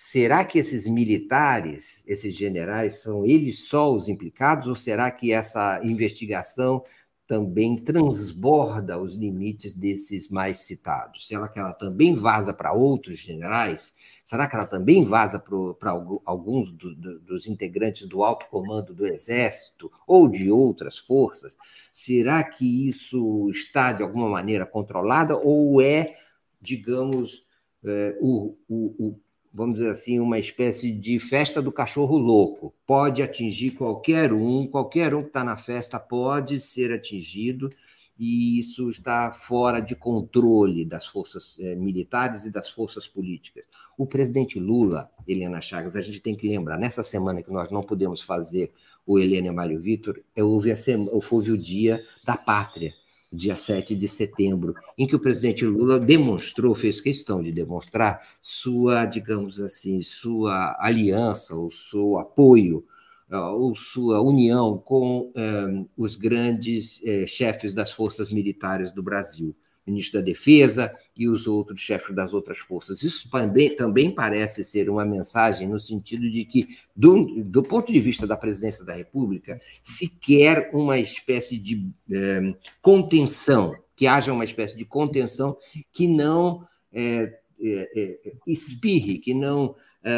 Será 0.00 0.44
que 0.44 0.58
esses 0.58 0.86
militares, 0.86 2.04
esses 2.06 2.32
generais, 2.36 2.98
são 3.02 3.26
eles 3.26 3.66
só 3.66 3.92
os 3.92 4.08
implicados, 4.08 4.68
ou 4.68 4.74
será 4.76 5.10
que 5.10 5.32
essa 5.32 5.80
investigação 5.82 6.84
também 7.28 7.76
transborda 7.76 8.98
os 8.98 9.12
limites 9.12 9.74
desses 9.74 10.30
mais 10.30 10.60
citados? 10.60 11.28
Será 11.28 11.46
que 11.46 11.58
ela 11.58 11.74
também 11.74 12.14
vaza 12.14 12.54
para 12.54 12.72
outros 12.72 13.18
generais? 13.18 13.94
Será 14.24 14.48
que 14.48 14.56
ela 14.56 14.66
também 14.66 15.04
vaza 15.04 15.38
para 15.38 15.90
alguns 16.24 16.72
do, 16.72 16.94
do, 16.94 17.20
dos 17.20 17.46
integrantes 17.46 18.08
do 18.08 18.24
alto 18.24 18.46
comando 18.48 18.94
do 18.94 19.06
Exército 19.06 19.92
ou 20.06 20.26
de 20.26 20.50
outras 20.50 20.96
forças? 20.96 21.54
Será 21.92 22.42
que 22.42 22.88
isso 22.88 23.50
está 23.50 23.92
de 23.92 24.02
alguma 24.02 24.30
maneira 24.30 24.64
controlada 24.64 25.36
ou 25.36 25.82
é, 25.82 26.16
digamos, 26.58 27.44
é, 27.84 28.16
o, 28.22 28.56
o, 28.66 29.06
o 29.06 29.20
vamos 29.52 29.76
dizer 29.76 29.90
assim, 29.90 30.20
uma 30.20 30.38
espécie 30.38 30.92
de 30.92 31.18
festa 31.18 31.60
do 31.60 31.72
cachorro 31.72 32.16
louco. 32.18 32.74
Pode 32.86 33.22
atingir 33.22 33.72
qualquer 33.72 34.32
um, 34.32 34.66
qualquer 34.66 35.14
um 35.14 35.22
que 35.22 35.28
está 35.28 35.42
na 35.42 35.56
festa 35.56 35.98
pode 35.98 36.60
ser 36.60 36.92
atingido, 36.92 37.70
e 38.18 38.58
isso 38.58 38.90
está 38.90 39.32
fora 39.32 39.80
de 39.80 39.94
controle 39.94 40.84
das 40.84 41.06
forças 41.06 41.56
eh, 41.60 41.76
militares 41.76 42.44
e 42.44 42.50
das 42.50 42.68
forças 42.68 43.06
políticas. 43.06 43.64
O 43.96 44.06
presidente 44.06 44.58
Lula, 44.58 45.08
Helena 45.26 45.60
Chagas, 45.60 45.94
a 45.94 46.00
gente 46.00 46.20
tem 46.20 46.34
que 46.34 46.48
lembrar, 46.48 46.78
nessa 46.78 47.02
semana 47.02 47.42
que 47.42 47.52
nós 47.52 47.70
não 47.70 47.82
podemos 47.82 48.20
fazer 48.20 48.72
o 49.06 49.18
Helena 49.18 49.48
e 49.48 49.50
Mário 49.52 49.80
Vitor, 49.80 50.20
houve, 50.36 50.72
a 50.72 50.76
semana, 50.76 51.10
houve 51.12 51.52
o 51.52 51.58
Dia 51.58 52.04
da 52.24 52.36
Pátria 52.36 52.92
dia 53.32 53.54
7 53.54 53.94
de 53.94 54.08
setembro, 54.08 54.74
em 54.96 55.06
que 55.06 55.16
o 55.16 55.20
presidente 55.20 55.64
Lula 55.64 56.00
demonstrou, 56.00 56.74
fez 56.74 57.00
questão 57.00 57.42
de 57.42 57.52
demonstrar 57.52 58.26
sua, 58.40 59.04
digamos 59.04 59.60
assim, 59.60 60.00
sua 60.00 60.76
aliança, 60.80 61.54
o 61.56 61.70
seu 61.70 62.18
apoio, 62.18 62.84
ah, 63.30 63.50
ou 63.52 63.74
sua 63.74 64.22
união 64.22 64.78
com 64.78 65.30
eh, 65.36 65.84
os 65.96 66.16
grandes 66.16 67.02
eh, 67.04 67.26
chefes 67.26 67.74
das 67.74 67.90
forças 67.90 68.32
militares 68.32 68.90
do 68.90 69.02
Brasil 69.02 69.54
ministro 69.88 70.20
da 70.20 70.24
Defesa 70.24 70.94
e 71.16 71.28
os 71.28 71.46
outros 71.46 71.80
chefes 71.80 72.14
das 72.14 72.32
outras 72.32 72.58
forças. 72.58 73.02
Isso 73.02 73.30
também, 73.30 73.74
também 73.74 74.14
parece 74.14 74.62
ser 74.62 74.88
uma 74.88 75.04
mensagem 75.04 75.68
no 75.68 75.78
sentido 75.78 76.30
de 76.30 76.44
que, 76.44 76.66
do, 76.94 77.42
do 77.44 77.62
ponto 77.62 77.92
de 77.92 78.00
vista 78.00 78.26
da 78.26 78.36
presidência 78.36 78.84
da 78.84 78.94
República, 78.94 79.60
se 79.82 80.08
quer 80.08 80.70
uma 80.72 80.98
espécie 80.98 81.58
de 81.58 81.90
é, 82.12 82.54
contenção, 82.80 83.74
que 83.96 84.06
haja 84.06 84.32
uma 84.32 84.44
espécie 84.44 84.76
de 84.76 84.84
contenção 84.84 85.56
que 85.92 86.06
não 86.06 86.66
é, 86.92 87.38
é, 87.60 88.18
espirre, 88.46 89.18
que 89.18 89.34
não 89.34 89.74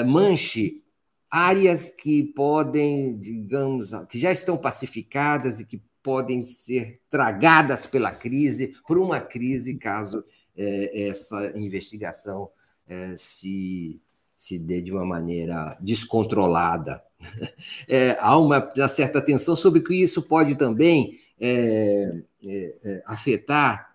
manche 0.06 0.82
áreas 1.30 1.88
que 1.88 2.24
podem, 2.24 3.18
digamos, 3.18 3.90
que 4.08 4.18
já 4.18 4.32
estão 4.32 4.58
pacificadas 4.58 5.60
e 5.60 5.66
que 5.66 5.80
podem 6.02 6.42
ser 6.42 7.00
tragadas 7.08 7.86
pela 7.86 8.12
crise, 8.12 8.74
por 8.86 8.98
uma 8.98 9.20
crise, 9.20 9.76
caso 9.76 10.24
é, 10.56 11.08
essa 11.08 11.52
investigação 11.56 12.50
é, 12.86 13.14
se, 13.16 14.00
se 14.36 14.58
dê 14.58 14.82
de 14.82 14.92
uma 14.92 15.06
maneira 15.06 15.76
descontrolada. 15.80 17.02
É, 17.86 18.16
há 18.18 18.38
uma, 18.38 18.72
uma, 18.74 18.88
certa 18.88 19.20
tensão 19.20 19.54
sobre 19.54 19.82
que 19.82 19.94
isso 19.94 20.22
pode 20.22 20.54
também 20.54 21.18
é, 21.38 22.22
é, 22.46 22.74
é, 22.82 23.02
afetar 23.04 23.94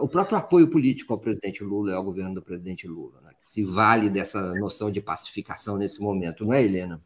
o 0.00 0.08
próprio 0.08 0.38
apoio 0.38 0.68
político 0.68 1.12
ao 1.12 1.20
presidente 1.20 1.62
Lula 1.62 1.92
e 1.92 1.94
ao 1.94 2.02
governo 2.02 2.34
do 2.34 2.42
presidente 2.42 2.88
Lula, 2.88 3.20
né? 3.20 3.32
se 3.44 3.62
vale 3.62 4.08
dessa 4.08 4.54
noção 4.54 4.90
de 4.90 5.00
pacificação 5.00 5.76
nesse 5.76 6.00
momento, 6.00 6.44
não 6.44 6.54
é, 6.54 6.64
Helena? 6.64 7.00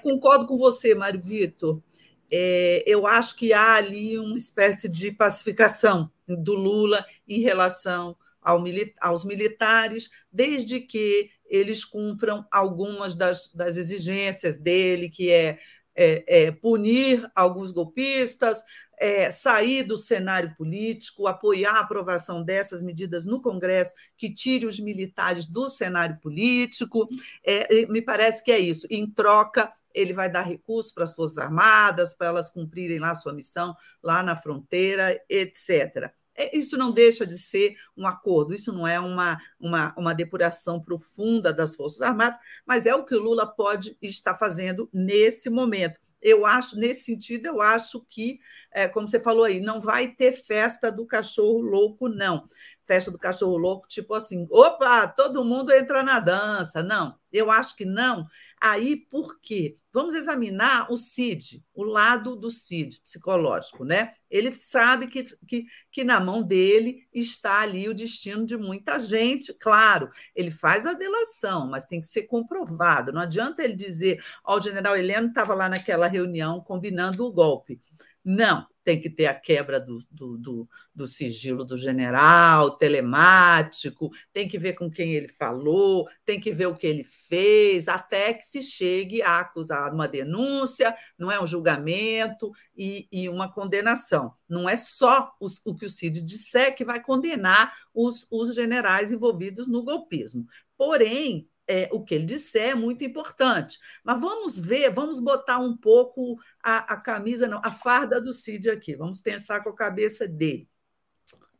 concordo 0.00 0.46
com 0.46 0.56
você, 0.56 0.94
Mário 0.94 1.20
Vitor 1.20 1.82
é, 2.30 2.84
eu 2.86 3.06
acho 3.06 3.36
que 3.36 3.52
há 3.52 3.74
ali 3.74 4.18
uma 4.18 4.36
espécie 4.36 4.88
de 4.88 5.10
pacificação 5.10 6.10
do 6.28 6.54
Lula 6.54 7.04
em 7.26 7.40
relação 7.40 8.16
ao, 8.40 8.62
aos 9.00 9.24
militares, 9.24 10.10
desde 10.32 10.80
que 10.80 11.30
eles 11.46 11.84
cumpram 11.84 12.46
algumas 12.50 13.14
das, 13.16 13.52
das 13.52 13.76
exigências 13.76 14.56
dele, 14.56 15.10
que 15.10 15.30
é, 15.30 15.58
é, 15.94 16.44
é 16.44 16.52
punir 16.52 17.28
alguns 17.34 17.72
golpistas, 17.72 18.62
é, 18.96 19.30
sair 19.30 19.82
do 19.82 19.96
cenário 19.96 20.54
político, 20.56 21.26
apoiar 21.26 21.72
a 21.72 21.80
aprovação 21.80 22.44
dessas 22.44 22.82
medidas 22.82 23.24
no 23.24 23.40
Congresso, 23.40 23.92
que 24.16 24.32
tire 24.32 24.66
os 24.66 24.78
militares 24.78 25.46
do 25.46 25.68
cenário 25.68 26.18
político. 26.20 27.08
É, 27.42 27.86
me 27.86 28.02
parece 28.02 28.44
que 28.44 28.52
é 28.52 28.58
isso. 28.58 28.86
Em 28.90 29.10
troca, 29.10 29.72
ele 29.94 30.12
vai 30.12 30.30
dar 30.30 30.42
recursos 30.42 30.92
para 30.92 31.04
as 31.04 31.14
Forças 31.14 31.38
Armadas, 31.38 32.14
para 32.14 32.28
elas 32.28 32.50
cumprirem 32.50 32.98
lá 32.98 33.14
sua 33.14 33.32
missão, 33.32 33.74
lá 34.02 34.22
na 34.22 34.36
fronteira, 34.36 35.20
etc. 35.28 36.12
É, 36.34 36.56
isso 36.56 36.76
não 36.76 36.90
deixa 36.90 37.26
de 37.26 37.36
ser 37.36 37.76
um 37.96 38.06
acordo, 38.06 38.54
isso 38.54 38.72
não 38.72 38.86
é 38.86 38.98
uma, 38.98 39.38
uma, 39.58 39.94
uma 39.96 40.14
depuração 40.14 40.80
profunda 40.80 41.52
das 41.52 41.74
Forças 41.74 42.00
Armadas, 42.00 42.38
mas 42.64 42.86
é 42.86 42.94
o 42.94 43.04
que 43.04 43.14
o 43.14 43.22
Lula 43.22 43.46
pode 43.46 43.96
estar 44.00 44.34
fazendo 44.34 44.88
nesse 44.92 45.50
momento. 45.50 45.98
Eu 46.22 46.44
acho, 46.44 46.76
nesse 46.76 47.04
sentido, 47.04 47.46
eu 47.46 47.62
acho 47.62 48.04
que, 48.06 48.40
é, 48.70 48.86
como 48.86 49.08
você 49.08 49.18
falou 49.18 49.44
aí, 49.44 49.58
não 49.58 49.80
vai 49.80 50.08
ter 50.08 50.32
festa 50.32 50.92
do 50.92 51.06
cachorro 51.06 51.60
louco, 51.60 52.08
não 52.08 52.46
festa 52.90 53.08
do 53.08 53.18
cachorro 53.20 53.56
louco, 53.56 53.86
tipo 53.86 54.12
assim, 54.14 54.48
opa, 54.50 55.06
todo 55.06 55.44
mundo 55.44 55.72
entra 55.72 56.02
na 56.02 56.18
dança. 56.18 56.82
Não, 56.82 57.14
eu 57.32 57.48
acho 57.48 57.76
que 57.76 57.84
não. 57.84 58.26
Aí, 58.60 58.96
por 58.96 59.40
quê? 59.40 59.78
Vamos 59.90 60.14
examinar 60.14 60.92
o 60.92 60.96
CID, 60.98 61.64
o 61.74 61.82
lado 61.82 62.36
do 62.36 62.50
CID 62.50 63.00
psicológico, 63.00 63.84
né? 63.84 64.12
Ele 64.30 64.52
sabe 64.52 65.06
que, 65.06 65.24
que, 65.46 65.64
que 65.90 66.04
na 66.04 66.20
mão 66.20 66.42
dele 66.42 67.08
está 67.12 67.60
ali 67.60 67.88
o 67.88 67.94
destino 67.94 68.44
de 68.44 68.56
muita 68.58 69.00
gente. 69.00 69.54
Claro, 69.54 70.10
ele 70.36 70.50
faz 70.50 70.86
a 70.86 70.92
delação, 70.92 71.68
mas 71.68 71.86
tem 71.86 72.00
que 72.02 72.06
ser 72.06 72.24
comprovado. 72.24 73.12
Não 73.12 73.22
adianta 73.22 73.64
ele 73.64 73.74
dizer, 73.74 74.22
ó, 74.44 74.54
oh, 74.54 74.58
o 74.58 74.60
general 74.60 74.94
Heleno 74.94 75.28
estava 75.28 75.54
lá 75.54 75.68
naquela 75.68 76.06
reunião 76.06 76.60
combinando 76.60 77.24
o 77.24 77.32
golpe. 77.32 77.80
Não, 78.24 78.66
tem 78.84 79.00
que 79.00 79.08
ter 79.08 79.26
a 79.26 79.34
quebra 79.34 79.78
do, 79.78 79.98
do, 80.10 80.36
do, 80.36 80.68
do, 80.94 81.08
sigilo 81.08 81.64
do 81.64 81.76
general, 81.76 82.76
telemático, 82.76 84.10
tem 84.32 84.48
que 84.48 84.58
ver 84.58 84.74
com 84.74 84.90
quem 84.90 85.12
ele 85.14 85.28
falou, 85.28 86.08
tem 86.24 86.40
que 86.40 86.52
ver 86.52 86.66
o 86.66 86.74
que 86.74 86.86
ele 86.86 87.04
fez, 87.04 87.88
até 87.88 88.34
que 88.34 88.44
se 88.44 88.62
chegue 88.62 89.22
a 89.22 89.40
acusar 89.40 89.92
uma 89.92 90.08
denúncia, 90.08 90.94
não 91.18 91.30
é 91.30 91.40
um 91.40 91.46
julgamento 91.46 92.52
e, 92.76 93.08
e 93.10 93.28
uma 93.28 93.50
condenação. 93.50 94.34
Não 94.48 94.68
é 94.68 94.76
só 94.76 95.32
os, 95.40 95.60
o 95.64 95.74
que 95.74 95.86
o 95.86 95.90
Cid 95.90 96.20
disser 96.20 96.74
que 96.74 96.84
vai 96.84 97.02
condenar 97.02 97.72
os, 97.94 98.26
os 98.30 98.54
generais 98.54 99.12
envolvidos 99.12 99.68
no 99.68 99.82
golpismo. 99.82 100.46
Porém, 100.76 101.46
é, 101.70 101.88
o 101.92 102.02
que 102.02 102.16
ele 102.16 102.26
disser 102.26 102.70
é 102.70 102.74
muito 102.74 103.04
importante. 103.04 103.78
Mas 104.02 104.20
vamos 104.20 104.58
ver, 104.58 104.90
vamos 104.90 105.20
botar 105.20 105.60
um 105.60 105.76
pouco 105.76 106.36
a, 106.60 106.94
a 106.94 106.96
camisa, 106.96 107.46
não, 107.46 107.60
a 107.62 107.70
farda 107.70 108.20
do 108.20 108.32
Cid 108.32 108.68
aqui. 108.68 108.96
Vamos 108.96 109.20
pensar 109.20 109.62
com 109.62 109.70
a 109.70 109.76
cabeça 109.76 110.26
dele. 110.26 110.68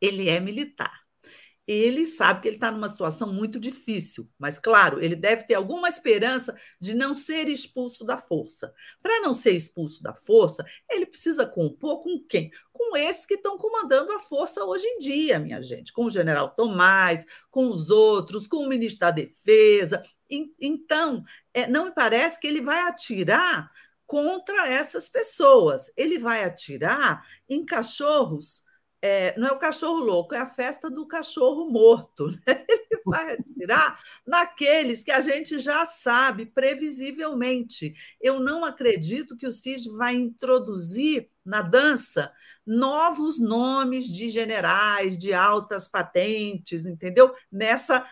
Ele 0.00 0.28
é 0.28 0.40
militar 0.40 1.00
ele 1.72 2.04
sabe 2.04 2.40
que 2.40 2.48
ele 2.48 2.56
está 2.56 2.68
numa 2.68 2.88
situação 2.88 3.32
muito 3.32 3.60
difícil, 3.60 4.28
mas, 4.36 4.58
claro, 4.58 5.00
ele 5.00 5.14
deve 5.14 5.44
ter 5.44 5.54
alguma 5.54 5.88
esperança 5.88 6.58
de 6.80 6.94
não 6.94 7.14
ser 7.14 7.48
expulso 7.48 8.04
da 8.04 8.16
força. 8.16 8.74
Para 9.00 9.20
não 9.20 9.32
ser 9.32 9.52
expulso 9.52 10.02
da 10.02 10.12
força, 10.12 10.66
ele 10.90 11.06
precisa 11.06 11.46
compor 11.46 12.02
com 12.02 12.18
quem? 12.28 12.50
Com 12.72 12.96
esses 12.96 13.24
que 13.24 13.34
estão 13.34 13.56
comandando 13.56 14.10
a 14.10 14.18
força 14.18 14.64
hoje 14.64 14.84
em 14.84 14.98
dia, 14.98 15.38
minha 15.38 15.62
gente, 15.62 15.92
com 15.92 16.06
o 16.06 16.10
general 16.10 16.50
Tomás, 16.50 17.24
com 17.52 17.68
os 17.68 17.88
outros, 17.88 18.48
com 18.48 18.64
o 18.64 18.68
ministro 18.68 19.00
da 19.02 19.12
Defesa. 19.12 20.02
Então, 20.28 21.22
é, 21.54 21.68
não 21.68 21.84
me 21.84 21.94
parece 21.94 22.40
que 22.40 22.48
ele 22.48 22.60
vai 22.60 22.80
atirar 22.88 23.70
contra 24.08 24.66
essas 24.66 25.08
pessoas, 25.08 25.88
ele 25.96 26.18
vai 26.18 26.42
atirar 26.42 27.24
em 27.48 27.64
cachorros 27.64 28.64
é, 29.02 29.38
não 29.38 29.48
é 29.48 29.52
o 29.52 29.58
cachorro 29.58 29.98
louco, 29.98 30.34
é 30.34 30.38
a 30.38 30.48
festa 30.48 30.90
do 30.90 31.06
cachorro 31.06 31.68
morto. 31.68 32.28
Né? 32.46 32.64
Ele 32.68 33.02
vai 33.04 33.32
atirar 33.32 34.00
naqueles 34.26 35.02
que 35.02 35.10
a 35.10 35.20
gente 35.20 35.58
já 35.58 35.86
sabe 35.86 36.46
previsivelmente. 36.46 37.94
Eu 38.20 38.38
não 38.38 38.64
acredito 38.64 39.36
que 39.36 39.46
o 39.46 39.52
Cid 39.52 39.88
vai 39.90 40.14
introduzir 40.14 41.28
na 41.44 41.62
dança 41.62 42.30
novos 42.66 43.40
nomes 43.40 44.06
de 44.06 44.28
generais, 44.28 45.16
de 45.16 45.32
altas 45.32 45.88
patentes, 45.88 46.86
entendeu? 46.86 47.34
Nessa, 47.50 48.06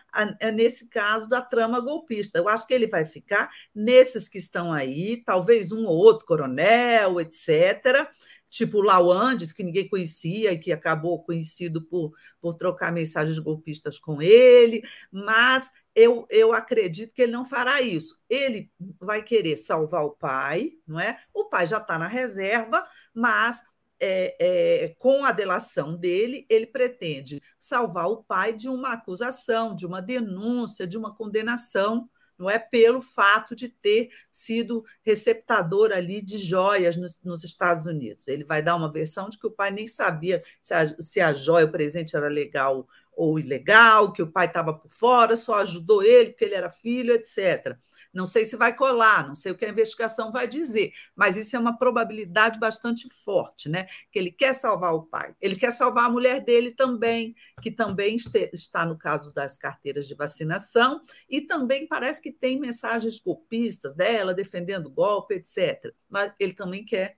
nesse 0.53 0.89
caso 0.89 1.29
da 1.29 1.41
trama 1.41 1.79
golpista. 1.79 2.39
Eu 2.39 2.49
acho 2.49 2.65
que 2.65 2.73
ele 2.73 2.87
vai 2.87 3.05
ficar 3.05 3.49
nesses 3.73 4.27
que 4.27 4.37
estão 4.37 4.73
aí, 4.73 5.23
talvez 5.23 5.71
um 5.71 5.85
ou 5.85 5.95
outro 5.95 6.25
coronel, 6.25 7.21
etc 7.21 8.09
tipo 8.49 8.81
Lawandes, 8.81 9.51
que 9.51 9.63
ninguém 9.63 9.87
conhecia 9.87 10.51
e 10.51 10.57
que 10.57 10.71
acabou 10.71 11.23
conhecido 11.23 11.81
por, 11.85 12.13
por 12.41 12.55
trocar 12.55 12.91
mensagens 12.91 13.37
golpistas 13.39 13.99
com 13.99 14.21
ele, 14.21 14.81
mas 15.11 15.71
eu, 15.95 16.25
eu 16.29 16.53
acredito 16.53 17.13
que 17.13 17.21
ele 17.21 17.31
não 17.31 17.45
fará 17.45 17.81
isso. 17.81 18.21
Ele 18.29 18.71
vai 18.99 19.21
querer 19.21 19.57
salvar 19.57 20.03
o 20.03 20.11
pai, 20.11 20.73
não 20.87 20.99
é? 20.99 21.19
O 21.33 21.45
pai 21.45 21.67
já 21.67 21.77
está 21.77 21.97
na 21.97 22.07
reserva, 22.07 22.85
mas 23.13 23.61
é, 23.99 24.35
é, 24.39 24.95
com 24.97 25.25
a 25.25 25.31
delação 25.31 25.95
dele, 25.95 26.45
ele 26.49 26.65
pretende 26.65 27.41
salvar 27.57 28.07
o 28.07 28.23
pai 28.23 28.53
de 28.53 28.69
uma 28.69 28.93
acusação, 28.93 29.75
de 29.75 29.85
uma 29.85 30.01
denúncia, 30.01 30.87
de 30.87 30.97
uma 30.97 31.13
condenação 31.13 32.09
não 32.39 32.49
é 32.49 32.57
pelo 32.57 33.01
fato 33.01 33.55
de 33.55 33.67
ter 33.67 34.09
sido 34.31 34.85
receptador 35.03 35.91
ali 35.91 36.21
de 36.21 36.37
joias 36.37 36.95
nos, 36.95 37.19
nos, 37.23 37.43
Estados 37.43 37.85
Unidos. 37.85 38.27
Ele 38.27 38.43
vai 38.43 38.61
dar 38.61 38.75
uma 38.75 38.91
versão 38.91 39.29
de 39.29 39.37
que 39.37 39.45
o 39.45 39.51
pai 39.51 39.71
nem 39.71 39.87
sabia 39.87 40.41
se 40.61 40.73
a, 40.73 40.95
se 41.01 41.19
a 41.19 41.33
joia, 41.33 41.65
o 41.65 41.71
presente 41.71 42.15
era 42.15 42.29
legal 42.29 42.87
ou 43.15 43.37
ilegal, 43.37 44.13
que 44.13 44.21
o 44.21 44.31
pai 44.31 44.45
estava 44.45 44.73
por 44.73 44.89
fora, 44.89 45.35
só 45.35 45.55
ajudou 45.55 46.01
ele 46.01 46.29
porque 46.29 46.45
ele 46.45 46.55
era 46.55 46.69
filho, 46.69 47.13
etc. 47.13 47.77
Não 48.13 48.25
sei 48.25 48.43
se 48.43 48.55
vai 48.57 48.75
colar, 48.75 49.27
não 49.27 49.35
sei 49.35 49.51
o 49.51 49.55
que 49.55 49.65
a 49.65 49.69
investigação 49.69 50.31
vai 50.31 50.47
dizer, 50.47 50.91
mas 51.15 51.37
isso 51.37 51.55
é 51.55 51.59
uma 51.59 51.77
probabilidade 51.77 52.59
bastante 52.59 53.07
forte, 53.23 53.69
né? 53.69 53.87
Que 54.11 54.19
ele 54.19 54.31
quer 54.31 54.53
salvar 54.53 54.93
o 54.93 55.03
pai, 55.03 55.35
ele 55.39 55.55
quer 55.55 55.71
salvar 55.71 56.05
a 56.05 56.09
mulher 56.09 56.43
dele 56.43 56.71
também, 56.71 57.35
que 57.61 57.69
também 57.69 58.17
está 58.53 58.85
no 58.85 58.97
caso 58.97 59.31
das 59.33 59.57
carteiras 59.57 60.07
de 60.07 60.15
vacinação, 60.15 61.01
e 61.29 61.41
também 61.41 61.87
parece 61.87 62.21
que 62.21 62.31
tem 62.31 62.59
mensagens 62.59 63.19
golpistas 63.19 63.93
dela 63.93 64.33
defendendo 64.33 64.89
golpe, 64.89 65.35
etc. 65.35 65.93
Mas 66.09 66.33
ele 66.39 66.53
também 66.53 66.83
quer 66.83 67.17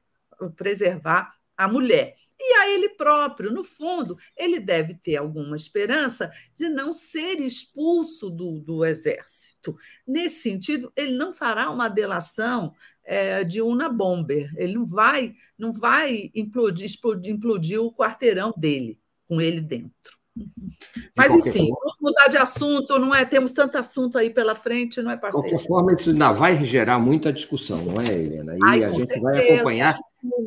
preservar 0.56 1.41
a 1.64 1.68
mulher. 1.68 2.16
E 2.40 2.54
a 2.56 2.70
ele 2.70 2.90
próprio, 2.90 3.52
no 3.52 3.64
fundo, 3.64 4.18
ele 4.36 4.60
deve 4.60 4.96
ter 4.96 5.18
alguma 5.18 5.56
esperança 5.56 6.32
de 6.56 6.68
não 6.70 6.92
ser 6.92 7.40
expulso 7.40 8.32
do, 8.32 8.60
do 8.60 8.84
exército. 8.84 9.78
Nesse 10.08 10.42
sentido, 10.42 10.92
ele 10.96 11.14
não 11.14 11.34
fará 11.34 11.70
uma 11.70 11.88
delação 11.88 12.74
é, 13.04 13.44
de 13.44 13.62
una 13.62 13.88
bomber, 13.90 14.52
ele 14.56 14.74
não 14.74 14.86
vai, 14.86 15.36
não 15.58 15.72
vai 15.72 16.32
implodir, 16.34 16.90
implodir, 16.90 17.34
implodir 17.34 17.82
o 17.82 17.94
quarteirão 17.94 18.54
dele, 18.58 19.00
com 19.28 19.40
ele 19.40 19.62
dentro. 19.62 20.21
Mas, 21.16 21.34
enfim, 21.34 21.68
forma, 21.68 21.78
vamos 21.82 21.98
mudar 22.02 22.28
de 22.28 22.38
assunto, 22.38 22.98
não 22.98 23.14
é? 23.14 23.26
Temos 23.26 23.52
tanto 23.52 23.78
assunto 23.78 24.18
aí 24.18 24.30
pela 24.30 24.56
frente, 24.56 25.02
não 25.02 25.12
é, 25.12 25.18
parceiro? 25.18 25.46
De 25.46 25.54
qualquer 25.54 25.68
forma, 25.68 25.94
isso 25.94 26.10
ainda 26.10 26.32
vai 26.32 26.64
gerar 26.66 27.00
muita 27.00 27.34
discussão, 27.34 27.84
não 27.84 28.02
é, 28.02 28.14
Helena? 28.14 28.56
E 28.56 28.60
Ai, 28.64 28.84
a 28.84 28.90
gente 28.90 29.06
certeza, 29.06 29.22
vai 29.22 29.50
acompanhar. 29.50 30.00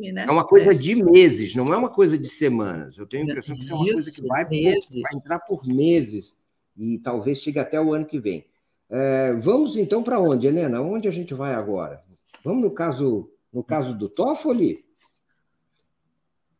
É, 0.03 0.11
né? 0.11 0.25
é 0.27 0.31
uma 0.31 0.45
coisa 0.45 0.71
é. 0.71 0.73
de 0.73 0.95
meses, 0.95 1.55
não 1.55 1.73
é 1.73 1.77
uma 1.77 1.89
coisa 1.89 2.17
de 2.17 2.27
semanas. 2.27 2.97
Eu 2.97 3.05
tenho 3.05 3.23
a 3.23 3.25
impressão 3.27 3.55
que 3.55 3.63
isso 3.63 3.73
é 3.73 3.75
uma 3.75 3.85
coisa 3.85 4.11
que 4.11 4.27
vai, 4.27 4.45
por, 4.45 5.01
vai 5.01 5.15
entrar 5.15 5.39
por 5.39 5.67
meses 5.67 6.37
e 6.77 6.97
talvez 6.99 7.39
chegue 7.39 7.59
até 7.59 7.79
o 7.79 7.93
ano 7.93 8.05
que 8.05 8.19
vem. 8.19 8.45
É, 8.89 9.33
vamos 9.33 9.77
então 9.77 10.03
para 10.03 10.19
onde, 10.19 10.47
Helena? 10.47 10.81
Onde 10.81 11.07
a 11.07 11.11
gente 11.11 11.33
vai 11.33 11.53
agora? 11.53 12.03
Vamos 12.43 12.63
no 12.63 12.71
caso, 12.71 13.29
no 13.51 13.63
caso 13.63 13.93
do 13.93 14.09
Toffoli? 14.09 14.83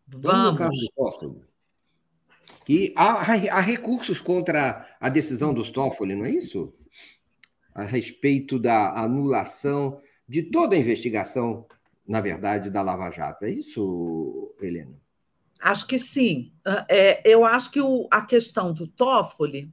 Vamos, 0.08 0.26
vamos 0.26 0.52
no 0.52 0.58
caso 0.58 0.78
do 0.78 0.92
Toffoli. 0.96 1.55
E 2.68 2.94
há, 2.96 3.22
há, 3.22 3.60
recursos 3.60 4.20
contra 4.20 4.88
a 5.00 5.10
decisão 5.10 5.54
dos 5.54 5.70
Toffoli, 5.70 6.16
não 6.16 6.26
é 6.26 6.32
isso? 6.32 6.74
A 7.74 7.84
respeito 7.84 8.58
da 8.58 9.00
anulação 9.00 10.02
de 10.28 10.44
toda 10.44 10.76
a 10.76 10.80
investigação, 10.80 11.66
na 12.08 12.22
verdade, 12.22 12.72
da 12.72 12.82
Lava 12.82 13.12
Jato. 13.12 13.46
É 13.46 13.52
isso, 13.52 14.56
Helena? 14.60 14.96
Acho 15.62 15.86
que 15.86 15.98
sim. 15.98 16.54
Ah, 16.66 16.86
é, 16.90 17.22
eu 17.24 17.46
acho 17.46 17.72
que 17.72 17.82
o, 17.82 18.08
a 18.12 18.22
questão 18.26 18.74
do 18.74 18.88
Toffoli, 18.88 19.72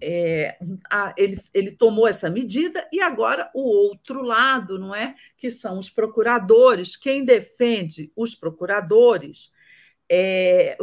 é, 0.00 0.58
a, 0.90 1.14
ele, 1.16 1.40
ele 1.54 1.70
tomou 1.70 2.06
essa 2.06 2.28
medida 2.28 2.86
e 2.92 3.00
agora 3.00 3.50
o 3.54 3.62
outro 3.62 4.22
lado, 4.22 4.78
não 4.78 4.94
é? 4.94 5.14
Que 5.38 5.48
são 5.48 5.78
os 5.78 5.88
procuradores. 5.88 6.96
Quem 6.96 7.24
defende 7.24 8.12
os 8.14 8.34
procuradores 8.34 9.50
é, 10.08 10.76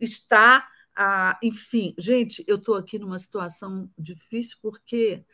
está 0.00 0.68
ah, 1.00 1.38
enfim, 1.40 1.94
gente, 1.96 2.42
eu 2.44 2.56
estou 2.56 2.74
aqui 2.74 2.98
numa 2.98 3.20
situação 3.20 3.88
difícil 3.96 4.58
porque 4.60 5.24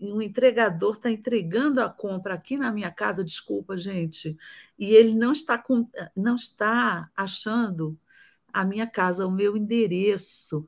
um 0.00 0.22
entregador 0.22 0.94
está 0.94 1.10
entregando 1.10 1.82
a 1.82 1.90
compra 1.90 2.32
aqui 2.32 2.56
na 2.56 2.72
minha 2.72 2.90
casa, 2.90 3.22
desculpa, 3.22 3.76
gente, 3.76 4.34
e 4.78 4.94
ele 4.94 5.12
não 5.12 5.32
está 5.32 5.58
com, 5.58 5.86
não 6.16 6.36
está 6.36 7.10
achando 7.14 7.98
a 8.50 8.64
minha 8.64 8.86
casa, 8.86 9.26
o 9.26 9.30
meu 9.30 9.58
endereço. 9.58 10.66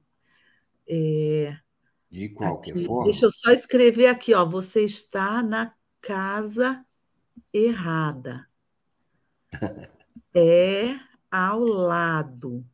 É, 0.87 1.56
De 2.11 2.28
qualquer 2.28 2.72
aqui, 2.72 2.85
forma. 2.85 3.04
Deixa 3.04 3.24
eu 3.24 3.30
só 3.30 3.50
escrever 3.52 4.09
aqui, 4.09 4.35
ó. 4.35 4.44
Você 4.44 4.85
está 4.85 5.42
na 5.42 5.72
casa 5.98 6.85
errada. 7.54 8.46
é 10.35 11.00
ao 11.30 11.61
lado 11.61 12.66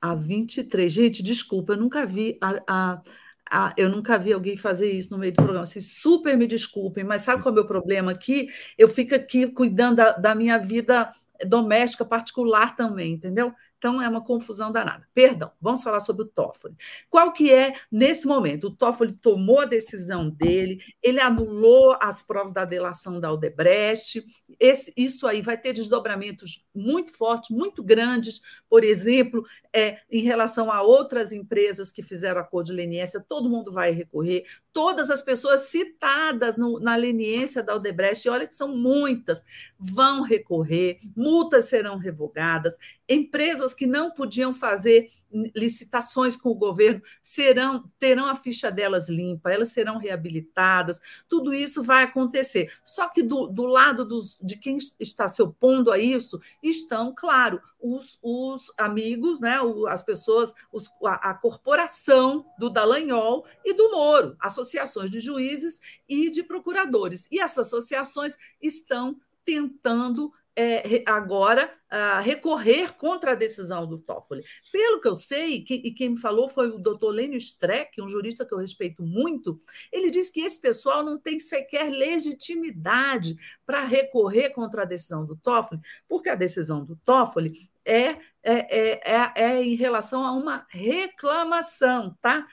a 0.00 0.14
23. 0.14 0.92
Gente, 0.92 1.22
desculpa, 1.22 1.72
eu 1.72 1.76
nunca 1.76 2.06
vi 2.06 2.38
a, 2.40 2.62
a, 2.66 3.02
a, 3.50 3.74
eu 3.76 3.88
nunca 3.88 4.18
vi 4.18 4.32
alguém 4.32 4.56
fazer 4.56 4.90
isso 4.92 5.10
no 5.12 5.18
meio 5.18 5.32
do 5.32 5.36
programa. 5.36 5.66
Vocês 5.66 5.98
super 5.98 6.36
me 6.36 6.46
desculpem, 6.46 7.04
mas 7.04 7.22
sabe 7.22 7.42
qual 7.42 7.50
é 7.50 7.52
o 7.52 7.54
meu 7.54 7.66
problema 7.66 8.12
aqui? 8.12 8.48
Eu 8.76 8.88
fico 8.88 9.14
aqui 9.14 9.46
cuidando 9.48 9.96
da, 9.96 10.12
da 10.12 10.34
minha 10.34 10.58
vida 10.58 11.10
doméstica 11.46 12.04
particular 12.04 12.74
também, 12.76 13.14
entendeu? 13.14 13.52
Então 13.78 14.02
é 14.02 14.08
uma 14.08 14.22
confusão 14.22 14.72
danada. 14.72 15.06
Perdão, 15.14 15.52
vamos 15.60 15.82
falar 15.82 16.00
sobre 16.00 16.24
o 16.24 16.26
Toffoli. 16.28 16.76
Qual 17.08 17.32
que 17.32 17.52
é 17.52 17.74
nesse 17.90 18.26
momento? 18.26 18.64
O 18.64 18.74
Toffoli 18.74 19.12
tomou 19.12 19.60
a 19.60 19.64
decisão 19.64 20.28
dele, 20.28 20.80
ele 21.00 21.20
anulou 21.20 21.96
as 22.02 22.20
provas 22.20 22.52
da 22.52 22.64
delação 22.64 23.20
da 23.20 23.28
Aldebrecht. 23.28 24.24
Esse, 24.58 24.92
isso 24.96 25.26
aí 25.26 25.40
vai 25.40 25.56
ter 25.56 25.72
desdobramentos 25.72 26.66
muito 26.74 27.16
fortes, 27.16 27.50
muito 27.50 27.82
grandes, 27.82 28.40
por 28.68 28.82
exemplo, 28.82 29.44
é, 29.72 29.98
em 30.10 30.22
relação 30.22 30.70
a 30.72 30.82
outras 30.82 31.32
empresas 31.32 31.90
que 31.90 32.02
fizeram 32.02 32.40
acordo 32.40 32.66
de 32.66 32.72
leniência, 32.72 33.24
todo 33.26 33.48
mundo 33.48 33.72
vai 33.72 33.92
recorrer, 33.92 34.44
todas 34.78 35.10
as 35.10 35.20
pessoas 35.20 35.62
citadas 35.62 36.56
no, 36.56 36.78
na 36.78 36.94
leniência 36.94 37.64
da 37.64 37.72
Aldebrecht, 37.72 38.28
olha 38.28 38.46
que 38.46 38.54
são 38.54 38.68
muitas, 38.68 39.42
vão 39.76 40.22
recorrer, 40.22 40.98
multas 41.16 41.64
serão 41.64 41.98
revogadas, 41.98 42.78
empresas 43.08 43.74
que 43.74 43.88
não 43.88 44.12
podiam 44.12 44.54
fazer 44.54 45.10
licitações 45.52 46.36
com 46.36 46.50
o 46.50 46.54
governo 46.54 47.02
serão 47.20 47.84
terão 47.98 48.26
a 48.26 48.36
ficha 48.36 48.70
delas 48.70 49.08
limpa, 49.08 49.52
elas 49.52 49.70
serão 49.70 49.98
reabilitadas, 49.98 51.00
tudo 51.28 51.52
isso 51.52 51.82
vai 51.82 52.04
acontecer. 52.04 52.72
Só 52.84 53.08
que 53.08 53.22
do, 53.22 53.48
do 53.48 53.66
lado 53.66 54.04
dos, 54.04 54.38
de 54.40 54.56
quem 54.56 54.78
está 55.00 55.26
se 55.26 55.42
opondo 55.42 55.90
a 55.90 55.98
isso 55.98 56.40
estão, 56.62 57.12
claro, 57.14 57.60
os, 57.80 58.18
os 58.22 58.72
amigos, 58.76 59.40
né, 59.40 59.58
as 59.88 60.02
pessoas, 60.02 60.54
os, 60.72 60.88
a, 61.04 61.30
a 61.30 61.34
corporação 61.34 62.44
do 62.58 62.68
Dallagnol 62.68 63.46
e 63.64 63.72
do 63.72 63.90
Moro, 63.90 64.36
associações 64.40 65.10
de 65.10 65.20
juízes 65.20 65.80
e 66.08 66.30
de 66.30 66.42
procuradores. 66.42 67.30
E 67.30 67.40
essas 67.40 67.66
associações 67.66 68.36
estão 68.60 69.20
tentando 69.44 70.32
é, 70.60 71.02
agora 71.06 71.72
uh, 71.92 72.20
recorrer 72.22 72.92
contra 72.96 73.32
a 73.32 73.34
decisão 73.36 73.86
do 73.86 73.98
Toffoli. 73.98 74.42
Pelo 74.72 75.00
que 75.00 75.06
eu 75.06 75.14
sei, 75.14 75.62
que, 75.62 75.74
e 75.74 75.92
quem 75.92 76.10
me 76.10 76.18
falou 76.18 76.48
foi 76.48 76.68
o 76.68 76.78
doutor 76.78 77.10
Lênio 77.10 77.38
Streck, 77.38 78.00
um 78.02 78.08
jurista 78.08 78.44
que 78.44 78.52
eu 78.52 78.58
respeito 78.58 79.02
muito, 79.02 79.60
ele 79.92 80.10
disse 80.10 80.32
que 80.32 80.40
esse 80.40 80.60
pessoal 80.60 81.04
não 81.04 81.18
tem 81.18 81.38
sequer 81.38 81.88
legitimidade 81.90 83.36
para 83.64 83.84
recorrer 83.84 84.50
contra 84.50 84.82
a 84.82 84.86
decisão 84.86 85.24
do 85.24 85.36
Toffoli, 85.36 85.80
porque 86.08 86.28
a 86.28 86.34
decisão 86.34 86.84
do 86.84 86.96
Toffoli 87.04 87.52
é, 87.84 88.16
é, 88.42 89.12
é, 89.14 89.32
é, 89.34 89.62
em 89.62 89.74
relação 89.74 90.24
a 90.24 90.32
uma 90.32 90.66
reclamação, 90.70 92.16
tá? 92.20 92.46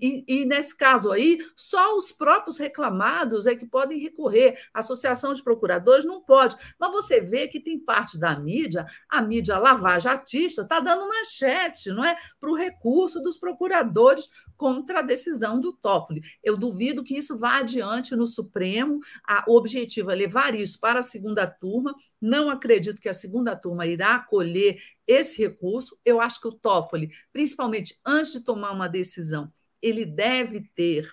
E, 0.00 0.24
e, 0.26 0.44
nesse 0.44 0.76
caso 0.76 1.10
aí, 1.10 1.38
só 1.56 1.96
os 1.96 2.12
próprios 2.12 2.56
reclamados 2.56 3.46
é 3.46 3.54
que 3.54 3.66
podem 3.66 3.98
recorrer. 3.98 4.58
A 4.74 4.80
Associação 4.80 5.32
de 5.32 5.42
Procuradores 5.42 6.04
não 6.04 6.20
pode. 6.20 6.56
Mas 6.78 6.92
você 6.92 7.20
vê 7.20 7.48
que 7.48 7.60
tem 7.60 7.78
parte 7.78 8.18
da 8.18 8.38
mídia, 8.38 8.86
a 9.08 9.22
mídia 9.22 9.58
lavajatista, 9.58 10.62
está 10.62 10.80
dando 10.80 11.08
manchete, 11.08 11.90
não 11.90 12.04
é? 12.04 12.16
Para 12.38 12.50
o 12.50 12.56
recurso 12.56 13.20
dos 13.20 13.36
procuradores 13.36 14.28
contra 14.56 14.98
a 14.98 15.02
decisão 15.02 15.58
do 15.58 15.72
Toffoli. 15.72 16.20
Eu 16.44 16.56
duvido 16.56 17.02
que 17.02 17.16
isso 17.16 17.38
vá 17.38 17.58
adiante 17.58 18.14
no 18.14 18.26
Supremo. 18.26 19.00
o 19.46 19.56
objetivo 19.56 20.10
é 20.10 20.14
levar 20.14 20.54
isso 20.54 20.78
para 20.78 21.00
a 21.00 21.02
segunda 21.02 21.46
turma. 21.46 21.94
Não 22.20 22.50
acredito 22.50 23.00
que 23.00 23.08
a 23.08 23.14
segunda 23.14 23.56
turma 23.56 23.86
irá 23.86 24.16
acolher 24.16 24.78
esse 25.10 25.42
recurso. 25.42 25.98
Eu 26.04 26.20
acho 26.20 26.40
que 26.40 26.48
o 26.48 26.52
Toffoli, 26.52 27.10
principalmente 27.32 27.98
antes 28.06 28.32
de 28.32 28.44
tomar 28.44 28.70
uma 28.70 28.88
decisão, 28.88 29.46
ele 29.82 30.06
deve 30.06 30.60
ter 30.74 31.10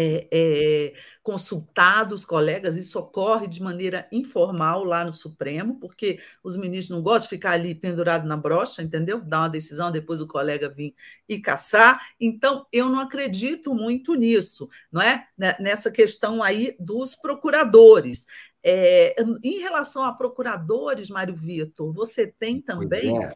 é, 0.00 0.28
é, 0.30 0.92
consultado 1.24 2.14
os 2.14 2.24
colegas, 2.24 2.76
isso 2.76 2.98
ocorre 3.00 3.48
de 3.48 3.60
maneira 3.60 4.06
informal 4.12 4.84
lá 4.84 5.04
no 5.04 5.12
Supremo, 5.12 5.78
porque 5.80 6.20
os 6.42 6.56
ministros 6.56 6.96
não 6.96 7.02
gostam 7.02 7.24
de 7.24 7.30
ficar 7.30 7.50
ali 7.50 7.74
pendurado 7.74 8.24
na 8.24 8.36
brocha, 8.36 8.80
entendeu? 8.80 9.20
Dar 9.20 9.40
uma 9.40 9.48
decisão, 9.48 9.90
depois 9.90 10.20
o 10.20 10.26
colega 10.28 10.68
vir 10.68 10.94
e 11.28 11.40
caçar. 11.40 12.00
Então, 12.20 12.64
eu 12.72 12.88
não 12.88 13.00
acredito 13.00 13.74
muito 13.74 14.14
nisso, 14.14 14.68
não 14.90 15.02
é? 15.02 15.26
Nessa 15.36 15.90
questão 15.90 16.44
aí 16.44 16.76
dos 16.78 17.16
procuradores. 17.16 18.24
É, 18.62 19.14
em 19.42 19.58
relação 19.60 20.04
a 20.04 20.12
procuradores, 20.12 21.08
Mário 21.08 21.34
Vitor, 21.34 21.92
você 21.92 22.26
tem 22.26 22.60
também. 22.60 23.16
É. 23.24 23.32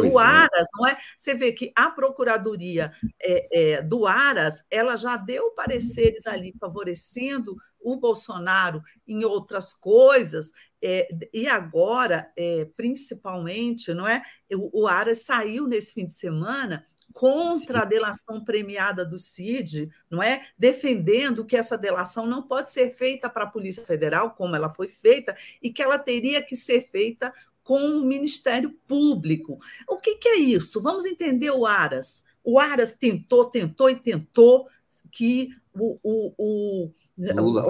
o 0.00 0.20
é. 0.20 0.24
Aras, 0.24 0.66
não 0.74 0.86
é? 0.86 0.98
Você 1.16 1.34
vê 1.34 1.52
que 1.52 1.72
a 1.76 1.90
Procuradoria 1.90 2.92
é, 3.22 3.74
é, 3.74 3.82
do 3.82 4.06
Aras 4.06 4.64
ela 4.70 4.96
já 4.96 5.16
deu 5.16 5.52
pareceres 5.52 6.26
ali 6.26 6.52
favorecendo 6.58 7.56
o 7.80 7.96
Bolsonaro 7.96 8.82
em 9.06 9.24
outras 9.24 9.72
coisas, 9.74 10.52
é, 10.82 11.08
e 11.32 11.46
agora, 11.46 12.30
é, 12.36 12.66
principalmente, 12.76 13.94
não 13.94 14.06
é? 14.06 14.22
O, 14.52 14.82
o 14.82 14.86
Aras 14.86 15.24
saiu 15.24 15.66
nesse 15.66 15.94
fim 15.94 16.06
de 16.06 16.14
semana 16.14 16.84
contra 17.14 17.78
Sim. 17.78 17.82
a 17.82 17.84
delação 17.84 18.44
premiada 18.44 19.04
do 19.04 19.16
CID, 19.16 19.88
não 20.10 20.20
é? 20.20 20.48
Defendendo 20.58 21.44
que 21.44 21.56
essa 21.56 21.78
delação 21.78 22.26
não 22.26 22.42
pode 22.42 22.72
ser 22.72 22.90
feita 22.90 23.30
para 23.30 23.44
a 23.44 23.50
Polícia 23.50 23.84
Federal, 23.84 24.32
como 24.32 24.56
ela 24.56 24.68
foi 24.68 24.88
feita, 24.88 25.34
e 25.62 25.72
que 25.72 25.80
ela 25.80 25.96
teria 25.96 26.42
que 26.42 26.56
ser 26.56 26.88
feita 26.90 27.32
com 27.62 27.78
o 27.78 28.04
Ministério 28.04 28.76
Público. 28.86 29.60
O 29.88 29.96
que, 29.96 30.16
que 30.16 30.28
é 30.28 30.36
isso? 30.38 30.82
Vamos 30.82 31.06
entender 31.06 31.52
o 31.52 31.64
Aras. 31.64 32.24
O 32.42 32.58
Aras 32.58 32.94
tentou, 32.94 33.44
tentou 33.44 33.88
e 33.88 33.94
tentou 33.94 34.68
que 35.10 35.56
o, 35.72 35.96
o, 36.02 36.34
o 36.36 36.92
Lula. 37.16 37.64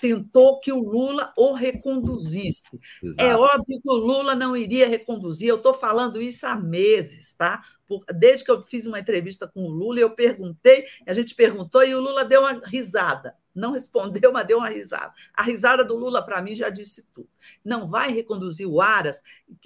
Tentou 0.00 0.60
que 0.60 0.72
o 0.72 0.78
Lula 0.78 1.32
o 1.36 1.52
reconduzisse. 1.52 2.78
É 3.02 3.06
Exato. 3.06 3.28
É 3.28 3.36
óbvio 3.36 3.80
que 3.80 3.90
o 3.90 3.94
Lula 3.94 4.34
não 4.34 4.56
iria 4.56 4.88
reconduzir, 4.88 5.48
eu 5.48 5.56
estou 5.56 5.74
falando 5.74 6.20
isso 6.20 6.46
há 6.46 6.54
meses, 6.54 7.34
tá? 7.34 7.62
desde 8.14 8.44
que 8.44 8.50
eu 8.50 8.62
fiz 8.62 8.86
uma 8.86 8.98
entrevista 8.98 9.48
com 9.48 9.62
o 9.62 9.70
Lula, 9.70 9.98
eu 9.98 10.10
perguntei, 10.10 10.86
a 11.06 11.12
gente 11.12 11.34
perguntou 11.34 11.82
e 11.82 11.94
o 11.94 12.00
Lula 12.00 12.24
deu 12.24 12.42
uma 12.42 12.60
risada. 12.66 13.34
Não 13.54 13.72
respondeu, 13.72 14.30
mas 14.32 14.46
deu 14.46 14.58
uma 14.58 14.68
risada. 14.68 15.12
A 15.34 15.42
risada 15.42 15.84
do 15.84 15.96
Lula, 15.96 16.22
para 16.22 16.42
mim, 16.42 16.54
já 16.54 16.68
disse 16.68 17.06
tudo. 17.14 17.28
Não 17.64 17.88
vai 17.88 18.12
reconduzir 18.12 18.68
o 18.68 18.80
Aras 18.80 19.22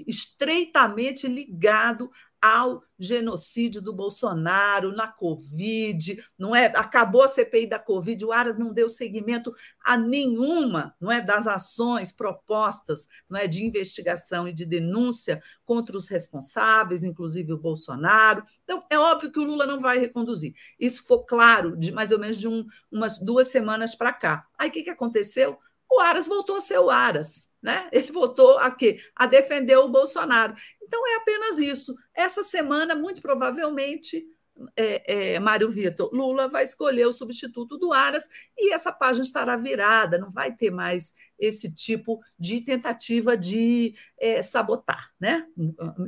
estreitamente 0.06 1.26
ligado 1.26 2.10
ao 2.42 2.82
genocídio 2.98 3.80
do 3.80 3.92
Bolsonaro, 3.92 4.90
na 4.90 5.06
Covid, 5.06 6.22
não 6.36 6.54
é? 6.54 6.66
Acabou 6.66 7.22
a 7.22 7.28
CPI 7.28 7.68
da 7.68 7.78
Covid, 7.78 8.24
o 8.24 8.32
Aras 8.32 8.58
não 8.58 8.72
deu 8.72 8.88
seguimento 8.88 9.54
a 9.84 9.96
nenhuma, 9.96 10.94
não 11.00 11.10
é, 11.10 11.20
das 11.20 11.46
ações 11.46 12.10
propostas, 12.10 13.06
não 13.30 13.38
é, 13.38 13.46
de 13.46 13.64
investigação 13.64 14.48
e 14.48 14.52
de 14.52 14.66
denúncia 14.66 15.40
contra 15.64 15.96
os 15.96 16.08
responsáveis, 16.08 17.04
inclusive 17.04 17.52
o 17.52 17.58
Bolsonaro. 17.58 18.42
Então, 18.64 18.84
é 18.90 18.98
óbvio 18.98 19.30
que 19.30 19.38
o 19.38 19.44
Lula 19.44 19.64
não 19.64 19.80
vai 19.80 19.98
reconduzir. 19.98 20.54
Isso 20.78 21.02
ficou 21.02 21.24
claro 21.24 21.76
de 21.76 21.92
mais 21.92 22.10
ou 22.10 22.18
menos 22.18 22.36
de 22.36 22.48
um, 22.48 22.66
umas 22.90 23.18
duas 23.18 23.48
semanas 23.48 23.94
para 23.94 24.12
cá. 24.12 24.46
Aí 24.58 24.68
o 24.68 24.72
que, 24.72 24.82
que 24.82 24.90
aconteceu? 24.90 25.58
O 25.92 26.00
Aras 26.00 26.26
voltou 26.26 26.56
a 26.56 26.60
ser 26.60 26.78
o 26.78 26.88
Aras, 26.88 27.52
né? 27.62 27.86
Ele 27.92 28.10
voltou 28.10 28.56
a 28.58 28.70
quê? 28.70 28.98
A 29.14 29.26
defender 29.26 29.76
o 29.76 29.88
Bolsonaro. 29.88 30.54
Então, 30.82 31.06
é 31.06 31.16
apenas 31.16 31.58
isso. 31.58 31.94
Essa 32.14 32.42
semana, 32.42 32.94
muito 32.94 33.20
provavelmente, 33.20 34.26
é, 34.74 35.34
é, 35.34 35.38
Mário 35.38 35.70
Vitor, 35.70 36.10
Lula 36.14 36.48
vai 36.48 36.62
escolher 36.62 37.06
o 37.06 37.12
substituto 37.12 37.76
do 37.76 37.92
Aras 37.92 38.28
e 38.56 38.72
essa 38.72 38.92
página 38.92 39.24
estará 39.24 39.56
virada, 39.56 40.18
não 40.18 40.30
vai 40.30 40.54
ter 40.54 40.70
mais 40.70 41.14
esse 41.38 41.74
tipo 41.74 42.20
de 42.38 42.60
tentativa 42.60 43.36
de 43.36 43.94
é, 44.18 44.42
sabotar 44.42 45.10
né? 45.18 45.46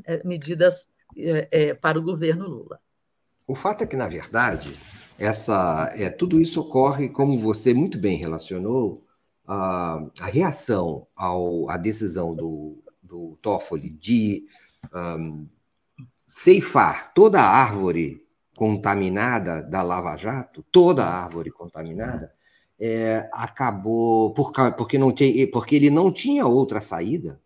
É, 0.04 0.22
medidas 0.24 0.88
é, 1.16 1.48
é, 1.50 1.74
para 1.74 1.98
o 1.98 2.02
governo 2.02 2.46
Lula. 2.46 2.80
O 3.46 3.54
fato 3.54 3.84
é 3.84 3.86
que, 3.86 3.96
na 3.96 4.08
verdade, 4.08 4.74
essa, 5.18 5.92
é, 5.94 6.08
tudo 6.08 6.40
isso 6.40 6.60
ocorre, 6.60 7.08
como 7.08 7.38
você 7.38 7.74
muito 7.74 7.98
bem 7.98 8.16
relacionou, 8.16 9.03
a, 9.46 10.06
a 10.20 10.26
reação 10.26 11.06
ao, 11.16 11.68
à 11.70 11.76
decisão 11.76 12.34
do, 12.34 12.82
do 13.02 13.38
Toffoli 13.42 13.90
de 13.90 14.46
um, 14.94 15.46
ceifar 16.28 17.12
toda 17.14 17.40
a 17.40 17.48
árvore 17.48 18.24
contaminada 18.56 19.62
da 19.62 19.82
Lava 19.82 20.16
Jato, 20.16 20.64
toda 20.70 21.04
a 21.04 21.24
árvore 21.24 21.50
contaminada, 21.50 22.32
é, 22.78 23.28
acabou 23.32 24.32
por, 24.32 24.52
porque, 24.76 24.98
não 24.98 25.10
tem, 25.10 25.48
porque 25.50 25.76
ele 25.76 25.90
não 25.90 26.10
tinha 26.12 26.46
outra 26.46 26.80
saída. 26.80 27.40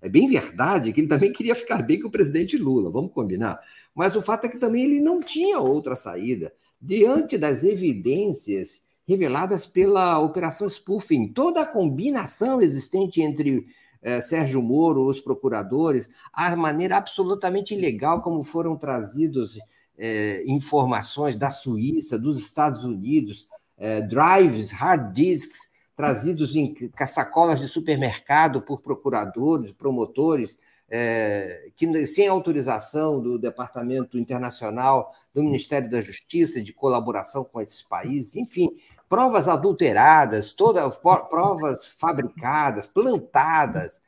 É 0.00 0.08
bem 0.08 0.28
verdade 0.28 0.92
que 0.92 1.00
ele 1.00 1.08
também 1.08 1.32
queria 1.32 1.54
ficar 1.54 1.82
bem 1.82 2.00
com 2.00 2.08
o 2.08 2.10
presidente 2.10 2.56
Lula, 2.56 2.90
vamos 2.90 3.12
combinar. 3.12 3.60
Mas 3.94 4.14
o 4.14 4.22
fato 4.22 4.46
é 4.46 4.48
que 4.48 4.58
também 4.58 4.84
ele 4.84 5.00
não 5.00 5.20
tinha 5.20 5.58
outra 5.58 5.96
saída. 5.96 6.52
Diante 6.80 7.36
das 7.36 7.64
evidências 7.64 8.84
reveladas 9.08 9.66
pela 9.66 10.18
Operação 10.18 10.68
Spoofing, 10.68 11.28
toda 11.28 11.62
a 11.62 11.66
combinação 11.66 12.60
existente 12.60 13.22
entre 13.22 13.66
eh, 14.02 14.20
Sérgio 14.20 14.62
Moro, 14.62 15.08
os 15.08 15.18
procuradores, 15.18 16.10
a 16.30 16.54
maneira 16.54 16.98
absolutamente 16.98 17.74
ilegal 17.74 18.20
como 18.20 18.42
foram 18.42 18.76
trazidos 18.76 19.58
eh, 19.96 20.44
informações 20.46 21.36
da 21.36 21.48
Suíça, 21.48 22.18
dos 22.18 22.38
Estados 22.38 22.84
Unidos, 22.84 23.48
eh, 23.78 24.02
drives, 24.02 24.70
hard 24.72 25.14
disks 25.14 25.68
trazidos 25.96 26.54
em 26.54 26.76
sacolas 27.08 27.58
de 27.58 27.66
supermercado 27.66 28.62
por 28.62 28.80
procuradores, 28.80 29.72
promotores, 29.72 30.56
é, 30.88 31.70
que 31.76 32.06
sem 32.06 32.28
autorização 32.28 33.20
do 33.20 33.36
Departamento 33.36 34.16
Internacional 34.16 35.12
do 35.34 35.42
Ministério 35.42 35.90
da 35.90 36.00
Justiça, 36.00 36.62
de 36.62 36.72
colaboração 36.72 37.42
com 37.42 37.60
esses 37.60 37.82
países, 37.82 38.36
enfim, 38.36 38.68
provas 39.08 39.48
adulteradas, 39.48 40.52
todas 40.52 40.96
provas 40.96 41.86
fabricadas, 41.86 42.86
plantadas, 42.86 44.00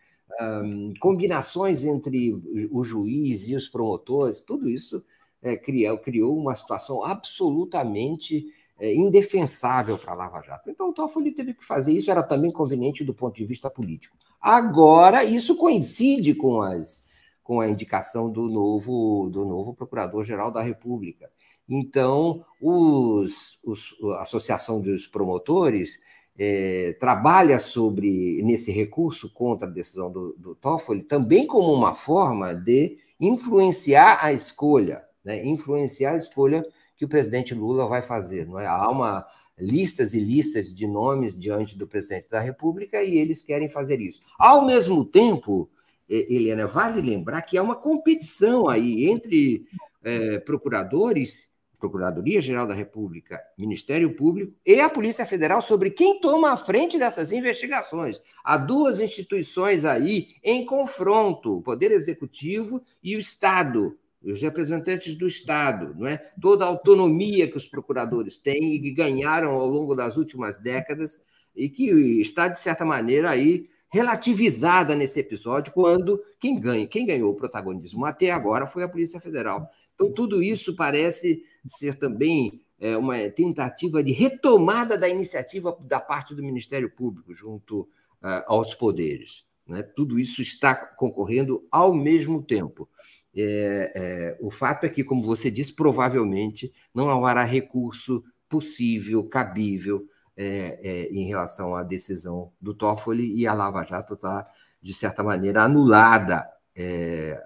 combinações 1.01 1.84
entre 1.84 2.32
o 2.70 2.82
juiz 2.84 3.48
e 3.48 3.55
os 3.55 3.68
promotores, 3.68 4.40
tudo 4.40 4.68
isso 4.68 5.03
é, 5.42 5.57
criou, 5.57 5.98
criou 5.98 6.38
uma 6.38 6.55
situação 6.55 7.03
absolutamente 7.05 8.46
é, 8.78 8.94
indefensável 8.94 9.98
para 9.98 10.12
a 10.12 10.16
Lava 10.16 10.40
Jato. 10.40 10.70
Então, 10.70 10.90
o 10.90 10.92
Toffoli 10.92 11.32
teve 11.32 11.55
que 11.55 11.64
fazer 11.64 11.92
isso, 11.92 12.11
era 12.11 12.22
também 12.22 12.51
conveniente 12.51 13.05
do 13.05 13.14
ponto 13.14 13.36
de 13.36 13.44
vista 13.44 13.70
político. 13.70 14.16
Agora, 14.40 15.24
isso 15.24 15.57
coincide 15.57 16.34
com, 16.34 16.62
as, 16.62 17.05
com 17.42 17.61
a 17.61 17.68
indicação 17.68 18.30
do 18.30 18.48
novo, 18.48 19.28
do 19.30 19.44
novo 19.44 19.74
Procurador-Geral 19.74 20.51
da 20.51 20.62
República. 20.62 21.30
Então, 21.71 22.45
os, 22.61 23.57
os, 23.62 23.95
a 24.16 24.23
Associação 24.23 24.81
dos 24.81 25.07
Promotores 25.07 26.01
é, 26.37 26.97
trabalha 26.99 27.61
sobre 27.61 28.43
nesse 28.43 28.73
recurso 28.73 29.33
contra 29.33 29.68
a 29.68 29.71
decisão 29.71 30.11
do, 30.11 30.35
do 30.37 30.55
Toffoli 30.57 31.03
também 31.03 31.47
como 31.47 31.73
uma 31.73 31.95
forma 31.95 32.53
de 32.55 32.99
influenciar 33.21 34.18
a 34.21 34.33
escolha, 34.33 35.05
né? 35.25 35.47
influenciar 35.47 36.12
a 36.12 36.16
escolha 36.16 36.66
que 36.97 37.05
o 37.05 37.09
presidente 37.09 37.55
Lula 37.55 37.87
vai 37.87 38.03
fazer. 38.03 38.47
Não 38.47 38.59
é? 38.59 38.66
Há 38.66 38.89
uma 38.89 39.25
listas 39.57 40.14
e 40.14 40.18
listas 40.18 40.75
de 40.75 40.87
nomes 40.87 41.39
diante 41.39 41.77
do 41.77 41.87
presidente 41.87 42.29
da 42.31 42.41
República 42.41 43.03
e 43.03 43.18
eles 43.18 43.43
querem 43.43 43.68
fazer 43.68 44.01
isso. 44.01 44.21
Ao 44.39 44.64
mesmo 44.64 45.05
tempo, 45.05 45.71
Helena, 46.09 46.66
vale 46.66 47.01
lembrar 47.01 47.43
que 47.43 47.59
há 47.59 47.62
uma 47.62 47.77
competição 47.77 48.68
aí 48.68 49.07
entre 49.07 49.66
é, 50.03 50.39
procuradores, 50.39 51.49
Procuradoria-Geral 51.81 52.66
da 52.66 52.74
República, 52.74 53.41
Ministério 53.59 54.14
Público 54.14 54.53
e 54.64 54.78
a 54.78 54.89
Polícia 54.89 55.24
Federal 55.24 55.62
sobre 55.62 55.91
quem 55.91 56.20
toma 56.20 56.53
a 56.53 56.57
frente 56.57 56.99
dessas 56.99 57.33
investigações. 57.33 58.20
Há 58.45 58.57
duas 58.57 59.01
instituições 59.01 59.85
aí 59.85 60.37
em 60.45 60.64
confronto, 60.64 61.57
o 61.57 61.62
Poder 61.62 61.91
Executivo 61.91 62.83
e 63.03 63.16
o 63.16 63.18
Estado 63.18 63.97
os 64.22 64.43
representantes 64.43 65.14
do 65.14 65.26
Estado, 65.26 65.95
não 65.99 66.07
é? 66.07 66.18
toda 66.41 66.64
a 66.64 66.68
autonomia 66.68 67.51
que 67.51 67.57
os 67.57 67.66
procuradores 67.66 68.37
têm 68.37 68.74
e 68.74 68.78
que 68.78 68.91
ganharam 68.91 69.53
ao 69.53 69.66
longo 69.66 69.95
das 69.95 70.18
últimas 70.18 70.59
décadas 70.59 71.22
e 71.57 71.70
que 71.70 71.91
está, 72.20 72.47
de 72.47 72.59
certa 72.59 72.85
maneira, 72.85 73.31
aí 73.31 73.66
relativizada 73.93 74.95
nesse 74.95 75.18
episódio, 75.18 75.72
quando 75.72 76.22
quem 76.39 76.61
ganha, 76.61 76.87
quem 76.87 77.05
ganhou 77.05 77.33
o 77.33 77.35
protagonismo 77.35 78.05
até 78.05 78.31
agora 78.31 78.66
foi 78.66 78.85
a 78.85 78.89
Polícia 78.89 79.20
Federal. 79.20 79.68
Então, 79.95 80.12
tudo 80.12 80.43
isso 80.43 80.76
parece 80.76 81.43
ser 81.66 81.96
também 81.96 82.61
é, 82.78 82.96
uma 82.96 83.18
tentativa 83.30 84.02
de 84.02 84.12
retomada 84.12 84.96
da 84.96 85.08
iniciativa 85.08 85.76
da 85.82 86.00
parte 86.00 86.34
do 86.34 86.42
Ministério 86.42 86.90
Público 86.90 87.34
junto 87.34 87.80
uh, 88.22 88.42
aos 88.46 88.74
poderes. 88.74 89.44
Né? 89.66 89.82
Tudo 89.82 90.18
isso 90.18 90.40
está 90.40 90.74
concorrendo 90.74 91.66
ao 91.70 91.94
mesmo 91.94 92.42
tempo. 92.42 92.88
É, 93.36 93.92
é, 93.94 94.38
o 94.40 94.50
fato 94.50 94.84
é 94.84 94.88
que, 94.88 95.04
como 95.04 95.22
você 95.22 95.50
disse, 95.50 95.72
provavelmente 95.72 96.72
não 96.92 97.11
haverá 97.11 97.44
recurso 97.44 98.24
possível, 98.48 99.22
cabível, 99.28 100.04
é, 100.36 100.80
é, 100.82 101.12
em 101.12 101.26
relação 101.26 101.74
à 101.74 101.82
decisão 101.82 102.50
do 102.61 102.74
Toffoli 102.74 103.38
e 103.38 103.46
a 103.46 103.52
Lava 103.52 103.84
Jato 103.84 104.14
está, 104.14 104.48
de 104.82 104.94
certa 104.94 105.22
maneira, 105.22 105.62
anulada 105.62 106.48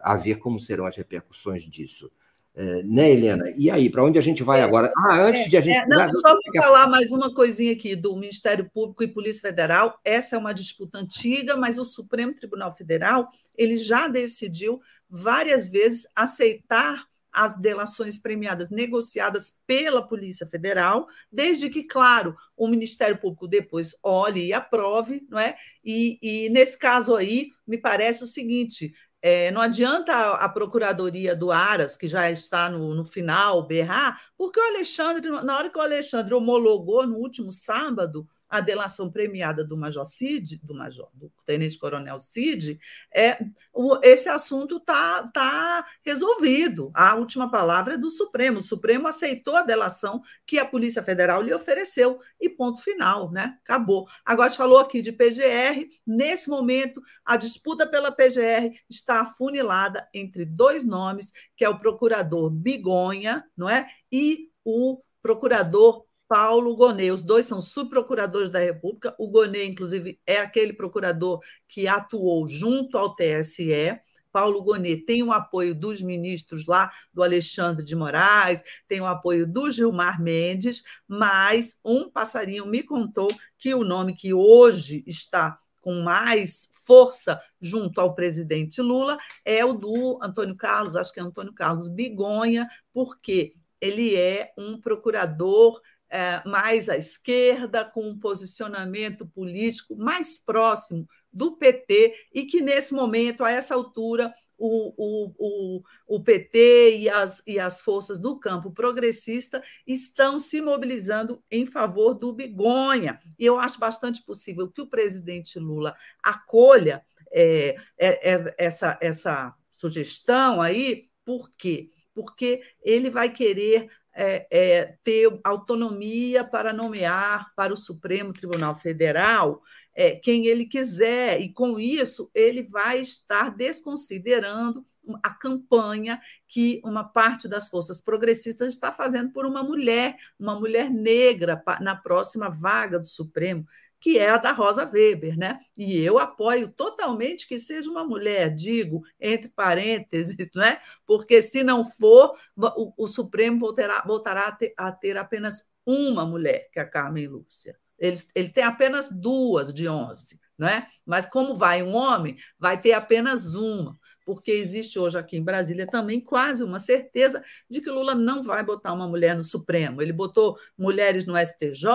a 0.02 0.14
ver 0.14 0.36
como 0.36 0.60
serão 0.60 0.86
as 0.86 0.96
repercussões 0.96 1.64
disso. 1.64 2.08
É, 2.56 2.84
né, 2.84 3.10
Helena? 3.10 3.52
E 3.56 3.68
aí, 3.68 3.90
para 3.90 4.04
onde 4.04 4.16
a 4.16 4.22
gente 4.22 4.44
vai 4.44 4.60
é, 4.60 4.62
agora? 4.62 4.92
Ah, 4.96 5.20
antes 5.22 5.50
de 5.50 5.56
a 5.56 5.60
gente. 5.60 5.84
não, 5.88 6.08
só 6.08 6.36
para 6.40 6.62
falar 6.62 6.86
mais 6.86 7.10
uma 7.10 7.34
coisinha 7.34 7.72
aqui 7.72 7.96
do 7.96 8.14
Ministério 8.14 8.70
Público 8.72 9.02
e 9.02 9.08
Polícia 9.08 9.48
Federal. 9.48 9.98
Essa 10.04 10.36
é 10.36 10.38
uma 10.38 10.54
disputa 10.54 10.98
antiga, 10.98 11.56
mas 11.56 11.78
o 11.78 11.84
Supremo 11.84 12.32
Tribunal 12.32 12.72
Federal 12.72 13.28
ele 13.58 13.76
já 13.76 14.06
decidiu 14.06 14.80
várias 15.10 15.68
vezes 15.68 16.06
aceitar 16.14 17.04
as 17.32 17.56
delações 17.56 18.16
premiadas 18.16 18.70
negociadas 18.70 19.58
pela 19.66 20.06
Polícia 20.06 20.46
Federal, 20.46 21.08
desde 21.32 21.68
que, 21.68 21.82
claro, 21.82 22.36
o 22.56 22.68
Ministério 22.68 23.18
Público 23.18 23.48
depois 23.48 23.96
olhe 24.00 24.46
e 24.46 24.52
aprove, 24.52 25.26
não 25.28 25.40
é? 25.40 25.56
E, 25.84 26.16
e 26.22 26.48
nesse 26.50 26.78
caso 26.78 27.16
aí, 27.16 27.48
me 27.66 27.76
parece 27.76 28.22
o 28.22 28.26
seguinte: 28.26 28.94
é, 29.26 29.50
não 29.50 29.62
adianta 29.62 30.34
a, 30.34 30.46
Procuradoria 30.50 31.34
do 31.34 31.50
Aras, 31.50 31.96
que 31.96 32.06
já 32.06 32.30
está 32.30 32.68
no, 32.68 32.94
no, 32.94 33.06
final, 33.06 33.66
berrar, 33.66 34.20
porque 34.36 34.60
o 34.60 34.62
Alexandre, 34.62 35.30
na 35.30 35.56
hora 35.56 35.70
que 35.70 35.78
o 35.78 35.80
Alexandre 35.80 36.34
homologou 36.34 37.06
no 37.06 37.16
último 37.16 37.50
sábado 37.50 38.28
a 38.54 38.60
delação 38.60 39.10
premiada 39.10 39.64
do 39.64 39.76
Major 39.76 40.04
Cid, 40.04 40.60
do 40.62 40.76
Major, 40.76 41.08
do 41.12 41.28
Tenente 41.44 41.76
Coronel 41.76 42.20
Cid, 42.20 42.78
é, 43.12 43.36
o, 43.72 43.98
esse 44.00 44.28
assunto 44.28 44.76
está 44.76 45.26
tá 45.34 45.84
resolvido. 46.04 46.92
A 46.94 47.16
última 47.16 47.50
palavra 47.50 47.94
é 47.94 47.98
do 47.98 48.08
Supremo. 48.10 48.58
O 48.58 48.62
Supremo 48.62 49.08
aceitou 49.08 49.56
a 49.56 49.62
delação 49.62 50.22
que 50.46 50.56
a 50.56 50.64
Polícia 50.64 51.02
Federal 51.02 51.42
lhe 51.42 51.52
ofereceu 51.52 52.20
e 52.40 52.48
ponto 52.48 52.80
final, 52.80 53.32
né? 53.32 53.58
Acabou. 53.64 54.06
Agora 54.24 54.52
falou 54.52 54.78
aqui 54.78 55.02
de 55.02 55.10
PGR. 55.10 55.88
Nesse 56.06 56.48
momento, 56.48 57.02
a 57.24 57.36
disputa 57.36 57.88
pela 57.88 58.12
PGR 58.12 58.72
está 58.88 59.22
afunilada 59.22 60.08
entre 60.14 60.44
dois 60.44 60.84
nomes, 60.84 61.32
que 61.56 61.64
é 61.64 61.68
o 61.68 61.80
procurador 61.80 62.50
Bigonha, 62.50 63.44
não 63.56 63.68
é? 63.68 63.88
E 64.12 64.48
o 64.64 65.02
procurador 65.20 66.06
Paulo 66.28 66.76
Gonet. 66.76 67.10
Os 67.10 67.22
dois 67.22 67.46
são 67.46 67.60
subprocuradores 67.60 68.50
da 68.50 68.58
República. 68.58 69.14
O 69.18 69.28
Gonet, 69.28 69.66
inclusive, 69.66 70.20
é 70.26 70.38
aquele 70.38 70.72
procurador 70.72 71.40
que 71.68 71.86
atuou 71.86 72.48
junto 72.48 72.96
ao 72.98 73.14
TSE. 73.14 74.00
Paulo 74.32 74.64
Gonet 74.64 75.04
tem 75.04 75.22
o 75.22 75.30
apoio 75.30 75.76
dos 75.76 76.02
ministros 76.02 76.66
lá, 76.66 76.90
do 77.12 77.22
Alexandre 77.22 77.84
de 77.84 77.94
Moraes, 77.94 78.64
tem 78.88 79.00
o 79.00 79.06
apoio 79.06 79.46
do 79.46 79.70
Gilmar 79.70 80.20
Mendes, 80.20 80.82
mas 81.06 81.78
um 81.84 82.10
passarinho 82.10 82.66
me 82.66 82.82
contou 82.82 83.28
que 83.56 83.72
o 83.72 83.84
nome 83.84 84.16
que 84.16 84.34
hoje 84.34 85.04
está 85.06 85.60
com 85.80 86.02
mais 86.02 86.68
força 86.84 87.40
junto 87.60 88.00
ao 88.00 88.14
presidente 88.14 88.82
Lula 88.82 89.18
é 89.44 89.64
o 89.64 89.72
do 89.72 90.18
Antônio 90.20 90.56
Carlos, 90.56 90.96
acho 90.96 91.12
que 91.12 91.20
é 91.20 91.22
Antônio 91.22 91.52
Carlos 91.52 91.88
Bigonha, 91.88 92.66
porque 92.92 93.54
ele 93.80 94.16
é 94.16 94.52
um 94.58 94.80
procurador 94.80 95.80
é, 96.14 96.48
mais 96.48 96.88
à 96.88 96.96
esquerda, 96.96 97.84
com 97.84 98.08
um 98.08 98.16
posicionamento 98.16 99.26
político 99.26 99.96
mais 99.96 100.38
próximo 100.38 101.08
do 101.32 101.56
PT, 101.56 102.14
e 102.32 102.44
que, 102.44 102.60
nesse 102.60 102.94
momento, 102.94 103.44
a 103.44 103.50
essa 103.50 103.74
altura, 103.74 104.32
o, 104.56 104.94
o, 104.96 105.34
o, 105.36 105.82
o 106.06 106.22
PT 106.22 106.98
e 106.98 107.10
as, 107.10 107.42
e 107.44 107.58
as 107.58 107.80
forças 107.80 108.20
do 108.20 108.38
campo 108.38 108.70
progressista 108.70 109.60
estão 109.84 110.38
se 110.38 110.60
mobilizando 110.60 111.42
em 111.50 111.66
favor 111.66 112.14
do 112.14 112.32
Bigonha. 112.32 113.20
E 113.36 113.44
eu 113.44 113.58
acho 113.58 113.80
bastante 113.80 114.22
possível 114.22 114.70
que 114.70 114.82
o 114.82 114.86
presidente 114.86 115.58
Lula 115.58 115.96
acolha 116.22 117.04
é, 117.32 117.74
é, 117.98 118.34
é 118.34 118.54
essa, 118.56 118.96
essa 119.02 119.52
sugestão 119.72 120.62
aí, 120.62 121.08
por 121.24 121.50
quê? 121.50 121.90
Porque 122.14 122.62
ele 122.84 123.10
vai 123.10 123.28
querer 123.28 123.90
é, 124.14 124.46
é, 124.50 124.96
ter 125.02 125.40
autonomia 125.42 126.44
para 126.44 126.72
nomear 126.72 127.52
para 127.56 127.72
o 127.72 127.76
Supremo 127.76 128.32
Tribunal 128.32 128.76
Federal 128.76 129.62
é, 129.94 130.12
quem 130.16 130.46
ele 130.46 130.64
quiser, 130.66 131.40
e 131.40 131.52
com 131.52 131.78
isso 131.78 132.30
ele 132.34 132.62
vai 132.62 133.00
estar 133.00 133.50
desconsiderando 133.50 134.84
a 135.22 135.30
campanha 135.30 136.20
que 136.48 136.80
uma 136.84 137.04
parte 137.04 137.46
das 137.46 137.68
forças 137.68 138.00
progressistas 138.00 138.68
está 138.68 138.90
fazendo 138.90 139.32
por 139.32 139.44
uma 139.46 139.62
mulher, 139.62 140.16
uma 140.38 140.58
mulher 140.58 140.90
negra 140.90 141.62
na 141.80 141.94
próxima 141.94 142.48
vaga 142.48 142.98
do 142.98 143.06
Supremo 143.06 143.66
que 144.04 144.18
é 144.18 144.28
a 144.28 144.36
da 144.36 144.52
Rosa 144.52 144.84
Weber, 144.84 145.34
né? 145.34 145.58
E 145.74 145.98
eu 145.98 146.18
apoio 146.18 146.68
totalmente 146.68 147.48
que 147.48 147.58
seja 147.58 147.90
uma 147.90 148.04
mulher, 148.04 148.54
digo, 148.54 149.02
entre 149.18 149.48
parênteses, 149.48 150.50
né? 150.54 150.78
Porque 151.06 151.40
se 151.40 151.64
não 151.64 151.86
for, 151.86 152.36
o, 152.54 152.92
o 152.98 153.08
Supremo 153.08 153.58
voltará, 153.58 154.04
voltará 154.06 154.48
a, 154.48 154.52
ter, 154.52 154.74
a 154.76 154.92
ter 154.92 155.16
apenas 155.16 155.70
uma 155.86 156.26
mulher, 156.26 156.68
que 156.70 156.78
é 156.78 156.82
a 156.82 156.86
Carmen 156.86 157.28
Lúcia. 157.28 157.78
Ele, 157.98 158.18
ele 158.34 158.50
tem 158.50 158.62
apenas 158.62 159.08
duas 159.08 159.72
de 159.72 159.88
onze, 159.88 160.38
né? 160.58 160.84
Mas 161.06 161.24
como 161.24 161.56
vai 161.56 161.82
um 161.82 161.94
homem, 161.94 162.36
vai 162.58 162.78
ter 162.78 162.92
apenas 162.92 163.54
uma 163.54 163.98
porque 164.24 164.50
existe 164.50 164.98
hoje 164.98 165.18
aqui 165.18 165.36
em 165.36 165.44
Brasília 165.44 165.86
também 165.86 166.20
quase 166.20 166.64
uma 166.64 166.78
certeza 166.78 167.42
de 167.68 167.80
que 167.80 167.90
Lula 167.90 168.14
não 168.14 168.42
vai 168.42 168.64
botar 168.64 168.92
uma 168.92 169.06
mulher 169.06 169.36
no 169.36 169.44
Supremo. 169.44 170.00
Ele 170.00 170.12
botou 170.12 170.56
mulheres 170.76 171.26
no 171.26 171.36
STJ, 171.36 171.86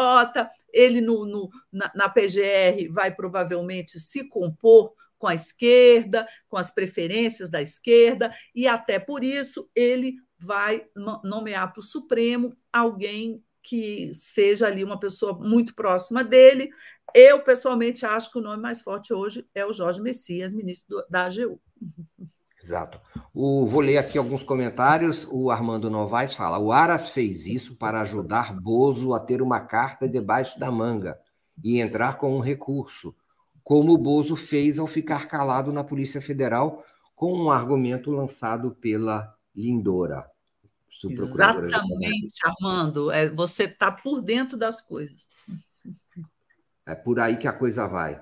ele 0.72 1.02
no, 1.02 1.26
no 1.26 1.50
na, 1.72 1.92
na, 1.96 2.10
PGR 2.10 2.92
vai 2.92 3.14
provavelmente 3.14 4.00
se 4.00 4.28
compor 4.28 4.94
com 5.18 5.28
a 5.28 5.36
esquerda, 5.36 6.28
com 6.48 6.56
as 6.56 6.72
preferências 6.72 7.50
da 7.50 7.62
esquerda, 7.62 8.34
e 8.56 8.68
até 8.68 8.98
por 9.00 9.24
isso 9.24 9.70
ele 9.76 10.16
vai 10.40 10.86
nomear 11.24 11.74
para 11.74 11.82
o 11.82 11.84
Supremo 11.84 12.56
alguém 12.72 13.44
que 13.64 14.12
seja 14.14 14.68
ali 14.68 14.84
uma 14.84 14.99
pessoa 14.99 15.34
muito 15.34 15.76
próxima 15.76 16.24
dele. 16.24 16.70
Eu, 17.14 17.43
pessoalmente, 17.43 18.05
acho 18.05 18.32
que 18.32 18.38
o 18.39 18.41
nome 18.41 18.62
mais 18.62 18.82
forte 18.82 19.14
hoje 19.14 19.43
é 19.55 19.66
o 19.66 19.74
Jorge 19.74 20.01
Messias, 20.01 20.53
ministro 20.53 21.03
da 21.10 21.26
AGU. 21.26 21.60
Exato. 22.62 22.99
O, 23.34 23.66
vou 23.66 23.80
ler 23.80 23.97
aqui 23.97 24.18
alguns 24.18 24.43
comentários. 24.43 25.28
O 25.32 25.49
Armando 25.49 25.89
Novaes 25.89 26.34
fala: 26.34 26.60
o 26.60 26.72
Aras 26.72 27.10
fez 27.10 27.45
isso 27.45 27.78
para 27.78 28.01
ajudar 28.01 28.53
Bozo 28.53 29.14
a 29.14 29.20
ter 29.20 29.41
uma 29.41 29.62
carta 29.62 30.07
debaixo 30.07 30.60
da 30.60 30.70
manga 30.70 31.18
e 31.64 31.80
entrar 31.80 32.18
com 32.18 32.36
um 32.36 32.39
recurso, 32.39 33.16
como 33.64 33.93
o 33.93 33.97
Bozo 33.97 34.36
fez 34.36 34.78
ao 34.78 34.88
ficar 34.88 35.28
calado 35.28 35.72
na 35.72 35.84
Polícia 35.84 36.22
Federal 36.22 36.84
com 37.16 37.34
um 37.34 37.51
argumento 37.51 38.12
lançado 38.12 38.76
pela 38.76 39.34
Lindora. 39.55 40.30
Exatamente, 41.04 42.40
Armando. 42.44 43.12
É, 43.12 43.30
você 43.30 43.64
está 43.64 43.92
por 43.92 44.22
dentro 44.22 44.58
das 44.58 44.82
coisas. 44.82 45.28
É 46.86 46.96
por 46.96 47.20
aí 47.20 47.38
que 47.38 47.48
a 47.48 47.54
coisa 47.54 47.88
vai. 47.88 48.16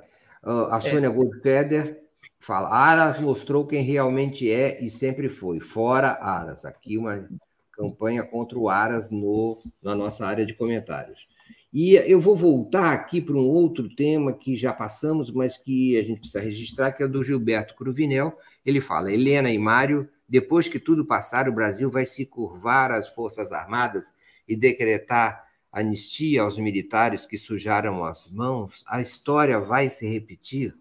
Uh, 0.43 0.67
a 0.69 0.77
é. 0.77 0.81
Sônia 0.81 1.09
Goldfeder 1.09 2.03
fala: 2.39 2.69
Aras 2.69 3.19
mostrou 3.19 3.65
quem 3.65 3.83
realmente 3.83 4.49
é 4.51 4.83
e 4.83 4.89
sempre 4.89 5.29
foi. 5.29 5.59
Fora 5.59 6.19
Aras. 6.21 6.65
Aqui 6.65 6.97
uma 6.97 7.27
campanha 7.71 8.23
contra 8.23 8.57
o 8.57 8.69
Aras 8.69 9.11
no, 9.11 9.61
na 9.81 9.95
nossa 9.95 10.25
área 10.25 10.45
de 10.45 10.53
comentários. 10.53 11.27
E 11.71 11.95
eu 11.95 12.19
vou 12.19 12.35
voltar 12.35 12.93
aqui 12.93 13.21
para 13.21 13.35
um 13.35 13.45
outro 13.45 13.87
tema 13.93 14.33
que 14.33 14.55
já 14.55 14.73
passamos, 14.73 15.29
mas 15.31 15.57
que 15.57 15.97
a 15.97 16.03
gente 16.03 16.19
precisa 16.19 16.41
registrar, 16.41 16.91
que 16.91 17.03
é 17.03 17.07
do 17.07 17.23
Gilberto 17.23 17.75
Cruvinel. 17.75 18.35
Ele 18.65 18.81
fala: 18.81 19.11
Helena 19.11 19.49
e 19.49 19.57
Mário 19.57 20.09
depois 20.27 20.67
que 20.67 20.79
tudo 20.79 21.05
passar, 21.05 21.47
o 21.47 21.53
Brasil 21.53 21.89
vai 21.89 22.05
se 22.05 22.25
curvar 22.25 22.91
às 22.91 23.09
Forças 23.09 23.51
Armadas 23.51 24.13
e 24.47 24.55
decretar 24.55 25.47
anistia 25.71 26.41
aos 26.41 26.57
militares 26.57 27.25
que 27.25 27.37
sujaram 27.37 28.03
as 28.03 28.29
mãos? 28.29 28.83
A 28.87 28.99
história 28.99 29.59
vai 29.59 29.89
se 29.89 30.07
repetir? 30.07 30.75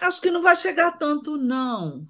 Acho 0.00 0.20
que 0.20 0.30
não 0.30 0.40
vai 0.40 0.56
chegar 0.56 0.92
tanto, 0.92 1.36
não, 1.36 2.06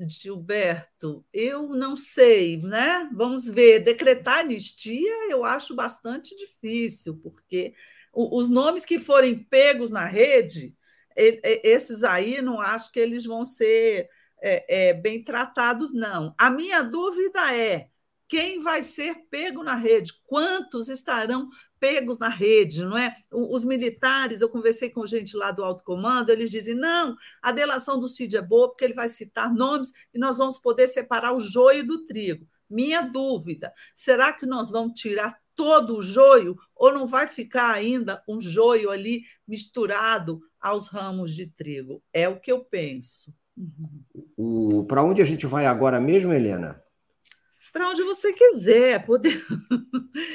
Gilberto. 0.00 1.24
Eu 1.32 1.68
não 1.68 1.94
sei, 1.94 2.56
né? 2.56 3.08
Vamos 3.12 3.46
ver. 3.46 3.80
Decretar 3.80 4.38
anistia 4.38 5.30
eu 5.30 5.44
acho 5.44 5.74
bastante 5.74 6.34
difícil, 6.36 7.18
porque 7.22 7.74
os 8.12 8.48
nomes 8.48 8.84
que 8.84 8.98
forem 8.98 9.36
pegos 9.38 9.90
na 9.90 10.06
rede, 10.06 10.74
esses 11.16 12.02
aí 12.02 12.40
não 12.40 12.60
acho 12.60 12.90
que 12.92 13.00
eles 13.00 13.24
vão 13.24 13.44
ser 13.44 14.08
é, 14.46 14.88
é, 14.88 14.92
bem 14.92 15.24
tratados, 15.24 15.90
não. 15.90 16.34
A 16.38 16.50
minha 16.50 16.82
dúvida 16.82 17.56
é 17.56 17.88
quem 18.28 18.60
vai 18.60 18.82
ser 18.82 19.26
pego 19.30 19.62
na 19.62 19.74
rede? 19.74 20.12
Quantos 20.26 20.90
estarão 20.90 21.48
pegos 21.80 22.18
na 22.18 22.28
rede, 22.28 22.82
não 22.84 22.98
é? 22.98 23.14
Os 23.32 23.64
militares, 23.64 24.42
eu 24.42 24.50
conversei 24.50 24.90
com 24.90 25.06
gente 25.06 25.34
lá 25.34 25.50
do 25.50 25.64
alto 25.64 25.82
comando, 25.82 26.28
eles 26.28 26.50
dizem: 26.50 26.74
não, 26.74 27.16
a 27.40 27.52
delação 27.52 27.98
do 27.98 28.06
Cid 28.06 28.36
é 28.36 28.42
boa, 28.42 28.68
porque 28.68 28.84
ele 28.84 28.92
vai 28.92 29.08
citar 29.08 29.52
nomes 29.52 29.92
e 30.12 30.18
nós 30.18 30.36
vamos 30.36 30.58
poder 30.58 30.88
separar 30.88 31.32
o 31.32 31.40
joio 31.40 31.86
do 31.86 32.04
trigo. 32.04 32.46
Minha 32.68 33.00
dúvida: 33.00 33.72
será 33.94 34.30
que 34.32 34.44
nós 34.44 34.68
vamos 34.70 35.00
tirar 35.00 35.40
todo 35.56 35.96
o 35.96 36.02
joio 36.02 36.54
ou 36.74 36.92
não 36.92 37.06
vai 37.06 37.26
ficar 37.26 37.70
ainda 37.70 38.22
um 38.28 38.40
joio 38.40 38.90
ali 38.90 39.22
misturado 39.48 40.42
aos 40.60 40.86
ramos 40.88 41.34
de 41.34 41.46
trigo? 41.46 42.02
É 42.12 42.28
o 42.28 42.38
que 42.38 42.52
eu 42.52 42.62
penso. 42.62 43.32
O, 44.36 44.84
Para 44.88 45.02
onde 45.02 45.22
a 45.22 45.24
gente 45.24 45.46
vai 45.46 45.66
agora 45.66 46.00
mesmo, 46.00 46.32
Helena? 46.32 46.82
Para 47.72 47.88
onde 47.88 48.02
você 48.04 48.32
quiser. 48.32 49.04
Poder... 49.04 49.44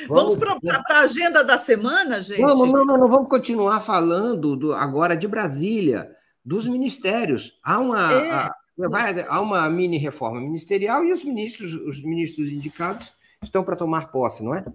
Vamos, 0.07 0.35
vamos 0.35 0.59
para 0.61 0.99
a 0.99 1.01
agenda 1.01 1.43
da 1.43 1.57
semana, 1.57 2.21
gente? 2.21 2.41
Vamos, 2.41 2.67
não, 2.67 2.85
não, 2.85 2.97
não, 2.97 3.07
vamos 3.07 3.29
continuar 3.29 3.79
falando 3.79 4.57
do, 4.57 4.73
agora 4.73 5.15
de 5.15 5.27
Brasília, 5.27 6.13
dos 6.43 6.67
ministérios. 6.67 7.57
Há 7.63 7.79
uma, 7.79 8.11
é, 8.11 8.31
a, 8.31 8.53
vai, 8.89 9.21
há 9.21 9.39
uma 9.39 9.69
mini 9.69 9.97
reforma 9.97 10.41
ministerial 10.41 11.05
e 11.05 11.13
os 11.13 11.23
ministros, 11.23 11.73
os 11.73 12.03
ministros 12.03 12.49
indicados 12.49 13.13
estão 13.41 13.63
para 13.63 13.77
tomar 13.77 14.11
posse, 14.11 14.43
não 14.43 14.53
é? 14.53 14.65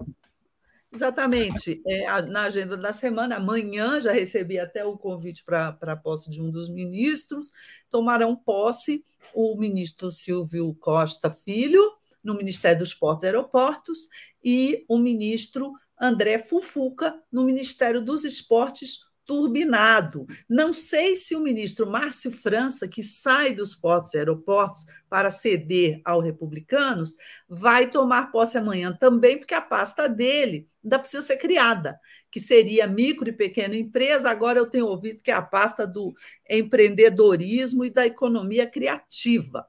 Exatamente. 0.95 1.83
É, 1.85 2.23
na 2.23 2.43
agenda 2.43 2.77
da 2.77 2.93
semana, 2.93 3.37
amanhã 3.37 4.01
já 4.01 4.13
recebi 4.13 4.59
até 4.59 4.85
o 4.85 4.97
convite 4.97 5.45
para 5.45 5.77
a 5.81 5.97
posse 5.97 6.31
de 6.31 6.41
um 6.41 6.51
dos 6.51 6.69
ministros. 6.69 7.51
Tomarão 7.91 8.37
posse 8.37 9.05
o 9.35 9.57
ministro 9.57 10.13
Silvio 10.13 10.73
Costa 10.75 11.31
Filho, 11.31 11.83
no 12.23 12.35
Ministério 12.35 12.79
dos 12.79 12.95
Portos 12.95 13.25
e 13.25 13.27
Aeroportos, 13.27 14.09
e 14.43 14.85
o 14.89 14.97
ministro 14.97 15.73
André 16.01 16.39
Fufuca, 16.39 17.21
no 17.31 17.45
Ministério 17.45 18.01
dos 18.01 18.25
Esportes, 18.25 19.01
turbinado. 19.27 20.27
Não 20.49 20.73
sei 20.73 21.17
se 21.17 21.35
o 21.35 21.41
ministro 21.41 21.87
Márcio 21.87 22.31
França, 22.31 22.87
que 22.87 23.03
sai 23.03 23.55
dos 23.55 23.75
portos 23.75 24.15
e 24.15 24.19
aeroportos 24.19 24.85
para 25.09 25.31
ceder 25.31 26.01
ao 26.05 26.21
republicanos, 26.21 27.15
vai 27.49 27.91
tomar 27.91 28.31
posse 28.31 28.59
amanhã 28.59 28.93
também, 28.93 29.39
porque 29.39 29.55
a 29.55 29.61
pasta 29.61 30.09
dele 30.09 30.69
ainda 30.83 30.99
precisa 30.99 31.23
ser 31.23 31.37
criada, 31.37 31.99
que 32.31 32.41
seria 32.41 32.87
micro 32.87 33.29
e 33.29 33.33
pequena 33.33 33.77
empresa. 33.77 34.31
Agora 34.31 34.59
eu 34.59 34.67
tenho 34.67 34.87
ouvido 34.87 35.23
que 35.23 35.31
é 35.31 35.35
a 35.35 35.43
pasta 35.43 35.87
do 35.87 36.15
empreendedorismo 36.49 37.85
e 37.85 37.91
da 37.91 38.07
economia 38.07 38.67
criativa. 38.67 39.67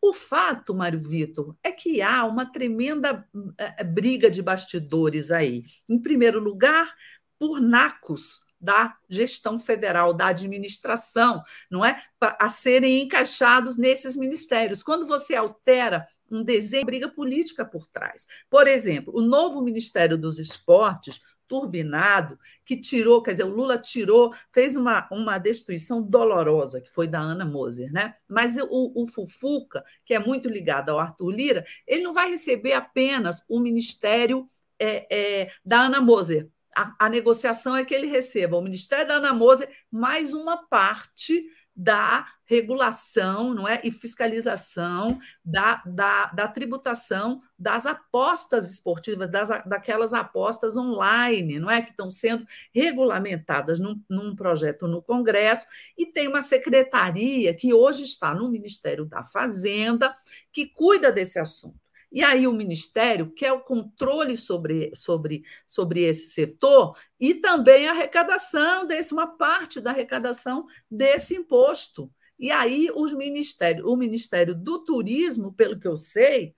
O 0.00 0.12
fato, 0.12 0.74
Mário 0.74 1.00
Vitor, 1.00 1.56
é 1.62 1.70
que 1.70 2.02
há 2.02 2.24
uma 2.24 2.44
tremenda 2.44 3.24
eh, 3.56 3.84
briga 3.84 4.28
de 4.28 4.42
bastidores 4.42 5.30
aí. 5.30 5.62
Em 5.88 5.96
primeiro 5.96 6.40
lugar, 6.40 6.92
por 7.38 7.60
nacos 7.60 8.40
da 8.62 8.96
gestão 9.08 9.58
federal, 9.58 10.14
da 10.14 10.28
administração, 10.28 11.42
não 11.68 11.84
é? 11.84 12.00
A 12.20 12.48
serem 12.48 13.02
encaixados 13.02 13.76
nesses 13.76 14.16
ministérios. 14.16 14.82
Quando 14.82 15.06
você 15.06 15.34
altera 15.34 16.06
um 16.30 16.42
desenho, 16.42 16.86
briga 16.86 17.08
política 17.08 17.64
por 17.64 17.86
trás. 17.86 18.26
Por 18.48 18.66
exemplo, 18.66 19.12
o 19.14 19.20
novo 19.20 19.60
Ministério 19.60 20.16
dos 20.16 20.38
Esportes, 20.38 21.20
turbinado, 21.46 22.38
que 22.64 22.78
tirou, 22.78 23.22
quer 23.22 23.32
dizer, 23.32 23.44
o 23.44 23.54
Lula 23.54 23.76
tirou, 23.76 24.32
fez 24.50 24.74
uma, 24.74 25.06
uma 25.12 25.36
destituição 25.36 26.00
dolorosa, 26.00 26.80
que 26.80 26.90
foi 26.90 27.06
da 27.06 27.20
Ana 27.20 27.44
Moser, 27.44 27.92
né? 27.92 28.14
Mas 28.26 28.56
o, 28.56 28.92
o 28.94 29.06
Fufuca, 29.06 29.84
que 30.06 30.14
é 30.14 30.18
muito 30.18 30.48
ligado 30.48 30.88
ao 30.88 30.98
Arthur 30.98 31.30
Lira, 31.30 31.66
ele 31.86 32.02
não 32.02 32.14
vai 32.14 32.30
receber 32.30 32.72
apenas 32.72 33.44
o 33.46 33.60
ministério 33.60 34.46
é, 34.78 35.06
é, 35.14 35.50
da 35.62 35.82
Ana 35.82 36.00
Moser, 36.00 36.48
a, 36.76 36.94
a, 36.98 37.08
negociação 37.08 37.76
é 37.76 37.84
que 37.84 37.94
ele 37.94 38.06
receba 38.06 38.56
o 38.56 38.62
Ministério 38.62 39.06
da 39.06 39.14
Ana 39.14 39.32
Moser 39.32 39.70
mais 39.90 40.32
uma 40.32 40.66
parte 40.66 41.44
da 41.74 42.26
regulação 42.44 43.54
não 43.54 43.66
é? 43.66 43.80
e 43.82 43.90
fiscalização 43.90 45.18
da, 45.42 45.82
da, 45.86 46.26
da 46.26 46.46
tributação 46.46 47.40
das 47.58 47.86
apostas 47.86 48.70
esportivas, 48.70 49.30
das, 49.30 49.48
daquelas 49.64 50.12
apostas 50.12 50.76
online, 50.76 51.58
não 51.58 51.70
é? 51.70 51.80
Que 51.80 51.90
estão 51.90 52.10
sendo 52.10 52.46
regulamentadas 52.74 53.80
num, 53.80 53.98
num 54.08 54.36
projeto 54.36 54.86
no 54.86 55.00
Congresso, 55.00 55.66
e 55.96 56.04
tem 56.04 56.28
uma 56.28 56.42
secretaria 56.42 57.54
que 57.54 57.72
hoje 57.72 58.02
está 58.02 58.34
no 58.34 58.50
Ministério 58.50 59.06
da 59.06 59.24
Fazenda, 59.24 60.14
que 60.52 60.66
cuida 60.66 61.10
desse 61.10 61.38
assunto. 61.38 61.81
E 62.12 62.22
aí 62.22 62.46
o 62.46 62.52
Ministério 62.52 63.32
quer 63.32 63.52
o 63.52 63.60
controle 63.60 64.36
sobre, 64.36 64.92
sobre, 64.94 65.42
sobre 65.66 66.02
esse 66.02 66.30
setor 66.30 66.94
e 67.18 67.34
também 67.34 67.88
a 67.88 67.92
arrecadação 67.92 68.86
desse, 68.86 69.14
uma 69.14 69.26
parte 69.26 69.80
da 69.80 69.90
arrecadação 69.90 70.66
desse 70.90 71.34
imposto. 71.34 72.12
E 72.38 72.50
aí 72.50 72.90
os 72.94 73.12
ministérios, 73.14 73.86
o 73.86 73.96
Ministério 73.96 74.54
do 74.54 74.84
Turismo, 74.84 75.54
pelo 75.54 75.78
que 75.78 75.88
eu 75.88 75.96
sei, 75.96 76.54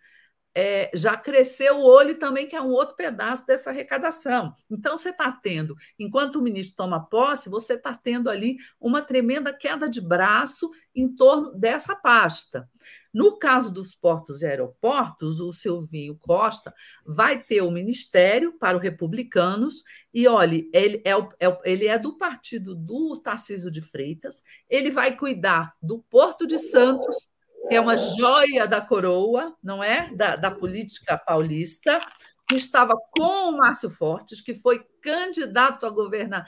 é, 0.54 0.90
já 0.94 1.16
cresceu 1.16 1.78
o 1.78 1.84
olho 1.84 2.16
também, 2.16 2.46
que 2.46 2.54
é 2.54 2.62
um 2.62 2.70
outro 2.70 2.94
pedaço 2.94 3.46
dessa 3.46 3.70
arrecadação. 3.70 4.54
Então, 4.70 4.96
você 4.96 5.10
está 5.10 5.30
tendo, 5.30 5.74
enquanto 5.98 6.36
o 6.36 6.42
ministro 6.42 6.76
toma 6.76 7.04
posse, 7.04 7.50
você 7.50 7.74
está 7.74 7.92
tendo 7.92 8.30
ali 8.30 8.56
uma 8.80 9.02
tremenda 9.02 9.52
queda 9.52 9.88
de 9.88 10.00
braço 10.00 10.70
em 10.94 11.08
torno 11.08 11.52
dessa 11.58 11.96
pasta. 11.96 12.68
No 13.14 13.38
caso 13.38 13.72
dos 13.72 13.94
portos 13.94 14.42
e 14.42 14.46
aeroportos, 14.46 15.38
o 15.38 15.52
Silvinho 15.52 16.18
Costa 16.20 16.74
vai 17.06 17.40
ter 17.40 17.62
o 17.62 17.70
ministério 17.70 18.58
para 18.58 18.76
os 18.76 18.82
republicanos, 18.82 19.84
e 20.12 20.26
olhe, 20.26 20.68
ele 20.74 21.00
é, 21.04 21.12
é, 21.12 21.60
ele 21.64 21.86
é 21.86 21.96
do 21.96 22.18
partido 22.18 22.74
do 22.74 23.20
Tarcísio 23.20 23.70
de 23.70 23.80
Freitas, 23.80 24.42
ele 24.68 24.90
vai 24.90 25.16
cuidar 25.16 25.72
do 25.80 26.00
Porto 26.10 26.44
de 26.44 26.58
Santos, 26.58 27.32
que 27.68 27.76
é 27.76 27.80
uma 27.80 27.96
joia 27.96 28.66
da 28.66 28.80
coroa, 28.80 29.54
não 29.62 29.82
é? 29.82 30.12
Da, 30.14 30.34
da 30.34 30.50
política 30.50 31.16
paulista, 31.16 32.00
que 32.48 32.56
estava 32.56 32.94
com 33.10 33.50
o 33.50 33.56
Márcio 33.56 33.88
Fortes, 33.90 34.40
que 34.40 34.54
foi 34.54 34.84
candidato 35.00 35.86
a 35.86 35.90
governador, 35.90 36.46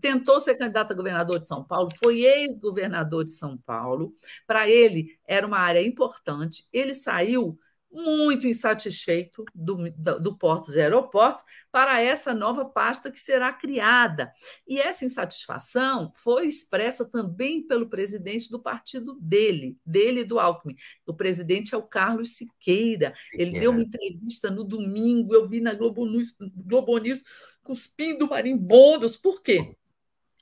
tentou 0.00 0.40
ser 0.40 0.56
candidato 0.56 0.92
a 0.92 0.96
governador 0.96 1.38
de 1.38 1.46
São 1.46 1.62
Paulo, 1.62 1.90
foi 2.02 2.20
ex-governador 2.20 3.24
de 3.24 3.32
São 3.32 3.56
Paulo. 3.58 4.12
Para 4.46 4.68
ele, 4.68 5.18
era 5.26 5.46
uma 5.46 5.58
área 5.58 5.84
importante. 5.84 6.66
Ele 6.72 6.94
saiu 6.94 7.58
muito 7.96 8.46
insatisfeito 8.46 9.42
do, 9.54 9.90
do, 10.20 10.36
Portos 10.36 10.76
e 10.76 10.80
Aeroportos 10.80 11.42
para 11.72 12.00
essa 12.00 12.34
nova 12.34 12.66
pasta 12.66 13.10
que 13.10 13.18
será 13.18 13.52
criada. 13.52 14.30
E 14.68 14.78
essa 14.78 15.06
insatisfação 15.06 16.12
foi 16.14 16.46
expressa 16.46 17.10
também 17.10 17.66
pelo 17.66 17.88
presidente 17.88 18.50
do 18.50 18.60
partido 18.60 19.18
dele, 19.18 19.78
dele 19.84 20.20
e 20.20 20.24
do 20.24 20.38
Alckmin. 20.38 20.76
O 21.06 21.14
presidente 21.14 21.74
é 21.74 21.78
o 21.78 21.82
Carlos 21.82 22.36
Siqueira. 22.36 23.14
Siqueira. 23.28 23.50
Ele 23.50 23.60
deu 23.60 23.70
uma 23.70 23.82
entrevista 23.82 24.50
no 24.50 24.62
domingo, 24.62 25.34
eu 25.34 25.48
vi 25.48 25.60
na 25.60 25.72
Globo 25.72 26.04
News, 26.04 26.36
Globo 26.54 26.98
News 26.98 27.24
cuspindo 27.62 28.28
marimbondos. 28.28 29.16
Por 29.16 29.42
quê? 29.42 29.74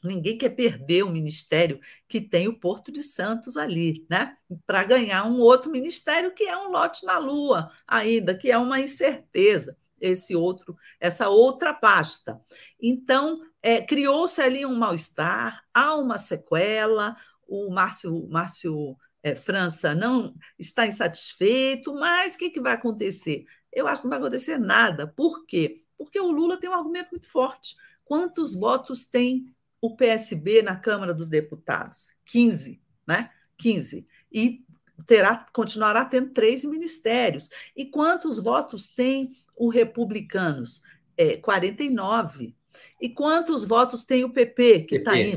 Ninguém 0.05 0.39
quer 0.39 0.51
perder 0.51 1.03
o 1.03 1.11
ministério 1.11 1.81
que 2.09 2.21
tem 2.21 2.49
o 2.49 2.59
Porto 2.59 2.93
de 2.93 3.03
Santos 3.03 3.57
ali, 3.57 4.07
né? 4.09 4.35
Para 4.67 4.85
ganhar 4.85 5.25
um 5.25 5.41
outro 5.41 5.71
ministério 5.71 6.35
que 6.35 6.45
é 6.45 6.57
um 6.57 6.71
lote 6.71 7.05
na 7.05 7.19
lua 7.19 7.71
ainda, 7.87 8.37
que 8.37 8.51
é 8.51 8.59
uma 8.59 8.81
incerteza 8.81 9.77
esse 10.01 10.37
outro, 10.37 10.77
essa 11.01 11.29
outra 11.29 11.73
pasta. 11.73 12.41
Então, 12.81 13.41
é, 13.63 13.81
criou-se 13.81 14.41
ali 14.41 14.67
um 14.67 14.77
mal-estar, 14.77 15.63
há 15.73 15.95
uma 15.97 16.19
sequela, 16.19 17.17
o 17.49 17.71
Márcio, 17.71 18.29
Márcio 18.29 18.97
é, 19.23 19.35
França 19.35 19.95
não 19.95 20.35
está 20.59 20.87
insatisfeito, 20.87 21.95
mas 21.95 22.35
o 22.35 22.39
que, 22.39 22.51
que 22.51 22.61
vai 22.61 22.75
acontecer? 22.75 23.45
Eu 23.73 23.89
acho 23.89 24.03
que 24.03 24.07
não 24.07 24.11
vai 24.11 24.19
acontecer 24.19 24.59
nada. 24.59 25.07
Por 25.07 25.47
quê? 25.47 25.83
Porque 25.97 26.21
o 26.21 26.31
Lula 26.31 26.59
tem 26.59 26.69
um 26.69 26.75
argumento 26.75 27.11
muito 27.13 27.31
forte. 27.31 27.75
Quantos 28.05 28.55
votos 28.55 29.07
tem 29.07 29.54
o 29.85 29.95
PSB 29.95 30.63
na 30.63 30.77
Câmara 30.77 31.13
dos 31.13 31.29
Deputados? 31.29 32.15
15, 32.25 32.81
né? 33.07 33.31
15. 33.59 34.07
E 34.33 34.65
terá, 35.07 35.47
continuará 35.53 36.07
tendo 36.07 36.31
três 36.31 36.65
ministérios. 36.65 37.51
E 37.77 37.85
quantos 37.85 38.39
votos 38.39 38.89
tem 38.89 39.37
o 39.55 39.69
Republicanos? 39.69 40.83
É, 41.19 41.37
49. 41.37 42.57
E 42.99 43.11
quantos 43.11 43.67
votos 43.67 44.05
tem 44.05 44.25
o 44.25 44.33
PP, 44.33 44.81
que 44.85 44.97
está 44.97 45.19
indo? 45.19 45.37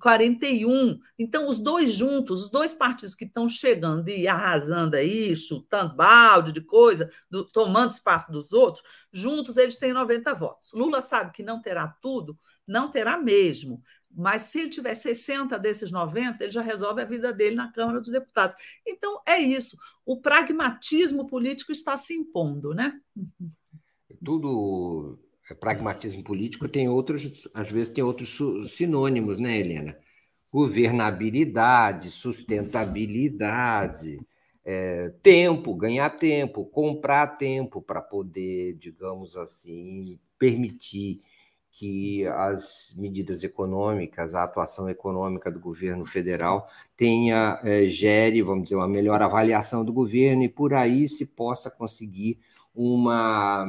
41. 0.00 0.98
Então, 1.18 1.48
os 1.48 1.58
dois 1.58 1.92
juntos, 1.92 2.44
os 2.44 2.50
dois 2.50 2.74
partidos 2.74 3.14
que 3.14 3.24
estão 3.24 3.48
chegando 3.48 4.08
e 4.08 4.26
arrasando 4.28 4.96
aí, 4.96 5.34
chutando 5.36 5.94
balde 5.94 6.52
de 6.52 6.60
coisa, 6.60 7.10
do, 7.30 7.44
tomando 7.44 7.92
espaço 7.92 8.30
dos 8.30 8.52
outros, 8.52 8.84
juntos 9.12 9.56
eles 9.56 9.76
têm 9.76 9.92
90 9.92 10.34
votos. 10.34 10.70
Lula 10.72 11.00
sabe 11.00 11.32
que 11.32 11.42
não 11.42 11.60
terá 11.60 11.88
tudo, 12.00 12.38
não 12.66 12.90
terá 12.90 13.18
mesmo. 13.18 13.82
Mas 14.12 14.42
se 14.42 14.60
ele 14.60 14.70
tiver 14.70 14.94
60 14.94 15.56
desses 15.58 15.90
90, 15.90 16.42
ele 16.42 16.52
já 16.52 16.62
resolve 16.62 17.00
a 17.00 17.04
vida 17.04 17.32
dele 17.32 17.54
na 17.54 17.70
Câmara 17.70 18.00
dos 18.00 18.10
Deputados. 18.10 18.56
Então, 18.86 19.20
é 19.24 19.38
isso. 19.38 19.78
O 20.04 20.20
pragmatismo 20.20 21.26
político 21.26 21.70
está 21.70 21.96
se 21.96 22.14
impondo, 22.14 22.74
né? 22.74 23.00
Tudo 24.24 25.18
pragmatismo 25.54 26.22
político 26.22 26.68
tem 26.68 26.88
outros, 26.88 27.48
às 27.54 27.70
vezes 27.70 27.92
tem 27.92 28.04
outros 28.04 28.38
sinônimos, 28.68 29.38
né, 29.38 29.58
Helena? 29.58 29.96
Governabilidade, 30.52 32.10
sustentabilidade, 32.10 34.20
é, 34.64 35.10
tempo, 35.22 35.74
ganhar 35.74 36.10
tempo, 36.10 36.64
comprar 36.66 37.36
tempo 37.36 37.80
para 37.80 38.00
poder, 38.00 38.74
digamos 38.74 39.36
assim, 39.36 40.18
permitir 40.38 41.22
que 41.72 42.26
as 42.26 42.92
medidas 42.96 43.44
econômicas, 43.44 44.34
a 44.34 44.44
atuação 44.44 44.88
econômica 44.88 45.50
do 45.50 45.60
governo 45.60 46.04
federal 46.04 46.66
tenha, 46.96 47.60
é, 47.64 47.86
gere, 47.86 48.42
vamos 48.42 48.64
dizer, 48.64 48.76
uma 48.76 48.88
melhor 48.88 49.22
avaliação 49.22 49.84
do 49.84 49.92
governo 49.92 50.42
e 50.42 50.48
por 50.48 50.74
aí 50.74 51.08
se 51.08 51.26
possa 51.26 51.70
conseguir 51.70 52.38
uma, 52.74 53.64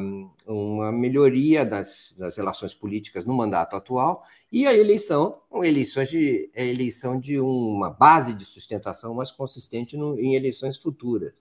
uma 0.45 0.91
melhoria 0.91 1.65
das, 1.65 2.15
das 2.17 2.37
relações 2.37 2.73
políticas 2.73 3.25
no 3.25 3.33
mandato 3.33 3.75
atual 3.75 4.23
e 4.51 4.67
a 4.67 4.73
eleição, 4.73 5.41
eleições 5.63 6.09
de, 6.09 6.49
a 6.55 6.61
eleição 6.61 7.19
de 7.19 7.39
uma 7.39 7.89
base 7.89 8.33
de 8.33 8.45
sustentação 8.45 9.13
mais 9.13 9.31
consistente 9.31 9.97
no, 9.97 10.19
em 10.19 10.35
eleições 10.35 10.77
futuras. 10.77 11.33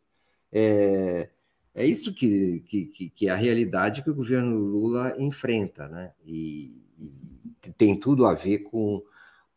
É, 0.52 1.28
é 1.74 1.86
isso 1.86 2.14
que, 2.14 2.64
que, 2.66 3.10
que, 3.10 3.28
é 3.28 3.30
a 3.30 3.36
realidade 3.36 4.02
que 4.02 4.10
o 4.10 4.14
governo 4.14 4.56
Lula 4.56 5.14
enfrenta, 5.18 5.88
né? 5.88 6.12
E, 6.24 6.74
e 6.98 7.70
tem 7.76 7.94
tudo 7.94 8.26
a 8.26 8.34
ver 8.34 8.60
com, 8.60 9.02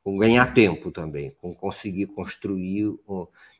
com, 0.04 0.18
ganhar 0.18 0.54
tempo 0.54 0.92
também, 0.92 1.32
com 1.42 1.54
conseguir 1.54 2.08
construir 2.08 2.94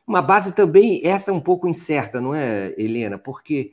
uma 0.06 0.22
base 0.22 0.54
também, 0.54 1.00
essa 1.04 1.30
é 1.30 1.34
um 1.34 1.40
pouco 1.40 1.66
incerta, 1.66 2.20
não 2.20 2.34
é, 2.34 2.74
Helena? 2.78 3.18
Porque 3.18 3.72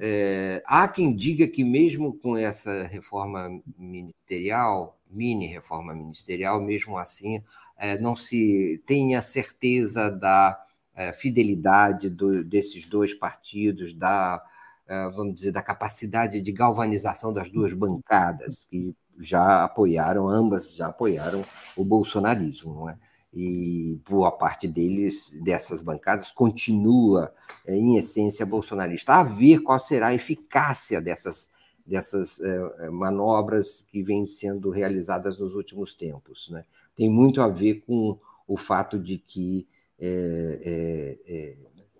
é, 0.00 0.62
há 0.66 0.88
quem 0.88 1.14
diga 1.14 1.46
que 1.46 1.64
mesmo 1.64 2.14
com 2.14 2.36
essa 2.36 2.84
reforma 2.86 3.60
ministerial, 3.78 4.98
mini 5.10 5.46
reforma 5.46 5.94
ministerial, 5.94 6.60
mesmo 6.60 6.96
assim, 6.96 7.42
é, 7.76 7.98
não 7.98 8.16
se 8.16 8.82
tem 8.86 9.14
a 9.16 9.22
certeza 9.22 10.10
da 10.10 10.60
é, 10.94 11.12
fidelidade 11.12 12.08
do, 12.08 12.44
desses 12.44 12.86
dois 12.86 13.14
partidos, 13.14 13.92
da, 13.92 14.42
é, 14.86 15.08
vamos 15.10 15.34
dizer, 15.34 15.52
da 15.52 15.62
capacidade 15.62 16.40
de 16.40 16.52
galvanização 16.52 17.32
das 17.32 17.50
duas 17.50 17.72
bancadas, 17.72 18.66
que 18.70 18.94
já 19.18 19.64
apoiaram, 19.64 20.28
ambas 20.28 20.74
já 20.74 20.88
apoiaram 20.88 21.44
o 21.76 21.84
bolsonarismo, 21.84 22.74
não 22.74 22.90
é? 22.90 22.96
E 23.32 23.98
boa 24.08 24.30
parte 24.30 24.68
deles, 24.68 25.32
dessas 25.42 25.82
bancadas, 25.82 26.30
continua, 26.30 27.32
é, 27.66 27.74
em 27.74 27.96
essência, 27.96 28.44
bolsonarista. 28.44 29.14
A 29.14 29.22
ver 29.22 29.60
qual 29.60 29.78
será 29.78 30.08
a 30.08 30.14
eficácia 30.14 31.00
dessas, 31.00 31.48
dessas 31.86 32.40
é, 32.40 32.90
manobras 32.90 33.86
que 33.90 34.02
vêm 34.02 34.26
sendo 34.26 34.70
realizadas 34.70 35.38
nos 35.38 35.54
últimos 35.54 35.94
tempos. 35.94 36.50
Né? 36.50 36.64
Tem 36.94 37.08
muito 37.08 37.40
a 37.40 37.48
ver 37.48 37.82
com 37.86 38.18
o 38.46 38.56
fato 38.56 38.98
de 38.98 39.18
que 39.18 39.66
é, 39.98 41.56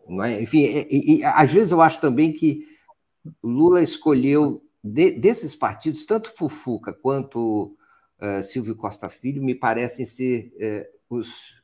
não 0.08 0.24
é? 0.24 0.42
Enfim, 0.42 1.22
às 1.24 1.52
vezes 1.52 1.72
eu 1.72 1.80
acho 1.80 2.00
também 2.00 2.32
que 2.32 2.66
Lula 3.42 3.82
escolheu 3.82 4.62
de, 4.82 5.12
desses 5.12 5.54
partidos, 5.54 6.04
tanto 6.04 6.34
Fufuca 6.34 6.92
quanto 6.92 7.76
uh, 8.20 8.42
Silvio 8.42 8.74
Costa 8.74 9.08
Filho, 9.08 9.42
me 9.42 9.54
parecem 9.54 10.04
ser 10.04 10.52
uh, 10.56 11.01
os, 11.12 11.62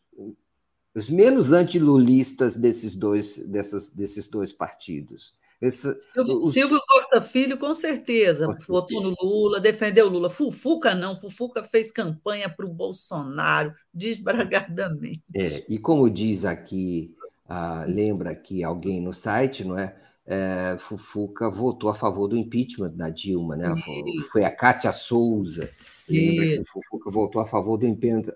os 0.94 1.08
menos 1.08 1.52
antilulistas 1.52 2.54
desses 2.54 2.94
dois, 2.94 3.38
dessas, 3.38 3.88
desses 3.88 4.28
dois 4.28 4.52
partidos. 4.52 5.32
Esse, 5.60 5.98
Silvio, 6.12 6.38
os... 6.38 6.52
Silvio, 6.52 6.80
Costa 6.86 7.20
Filho, 7.22 7.58
com 7.58 7.74
certeza, 7.74 8.46
com 8.46 8.72
votou 8.72 9.02
no 9.02 9.14
Lula, 9.20 9.60
defendeu 9.60 10.06
o 10.06 10.10
Lula. 10.10 10.30
Fufuca 10.30 10.94
não, 10.94 11.18
Fufuca 11.18 11.64
fez 11.64 11.90
campanha 11.90 12.48
para 12.48 12.66
o 12.66 12.72
Bolsonaro, 12.72 13.74
desbragadamente. 13.92 15.22
É, 15.34 15.64
e 15.68 15.78
como 15.78 16.08
diz 16.08 16.44
aqui, 16.44 17.16
ah, 17.48 17.84
lembra 17.88 18.30
aqui 18.30 18.62
alguém 18.62 19.00
no 19.00 19.12
site, 19.12 19.64
não 19.64 19.76
é? 19.78 19.96
É? 20.30 20.76
Fufuca 20.78 21.48
votou 21.48 21.88
a 21.88 21.94
favor 21.94 22.28
do 22.28 22.36
impeachment 22.36 22.90
da 22.90 23.08
Dilma, 23.08 23.56
né? 23.56 23.74
Isso. 24.06 24.28
Foi 24.30 24.44
a 24.44 24.54
Cátia 24.54 24.92
Souza. 24.92 25.70
Lembra 26.06 26.46
que 26.46 26.60
o 26.60 26.64
Fufuca 26.68 27.10
votou 27.10 27.40
a 27.40 27.46
favor 27.46 27.78
do, 27.78 27.86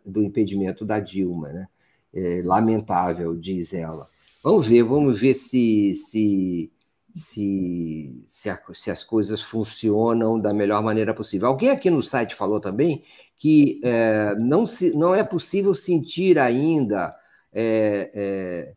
do 0.07 0.22
impedimento 0.22 0.86
da 0.86 0.99
Dilma, 0.99 1.49
né? 1.49 1.68
É, 2.14 2.43
lamentável, 2.45 3.36
diz 3.36 3.74
ela. 3.74 4.09
Vamos 4.43 4.66
ver, 4.66 4.82
vamos 4.82 5.20
ver 5.20 5.34
se, 5.34 5.93
se 5.95 6.72
se, 7.14 8.24
se, 8.26 8.49
a, 8.49 8.59
se, 8.72 8.90
as 8.90 9.05
coisas 9.05 9.43
funcionam 9.43 10.40
da 10.40 10.55
melhor 10.55 10.82
maneira 10.82 11.12
possível. 11.12 11.49
Alguém 11.49 11.68
aqui 11.68 11.90
no 11.90 12.03
site 12.03 12.34
falou 12.34 12.59
também 12.59 13.05
que 13.36 13.80
é, 13.84 14.34
não, 14.36 14.64
se, 14.64 14.97
não 14.97 15.14
é 15.14 15.22
possível 15.22 15.74
sentir 15.74 16.38
ainda 16.38 17.14
é, 17.53 18.72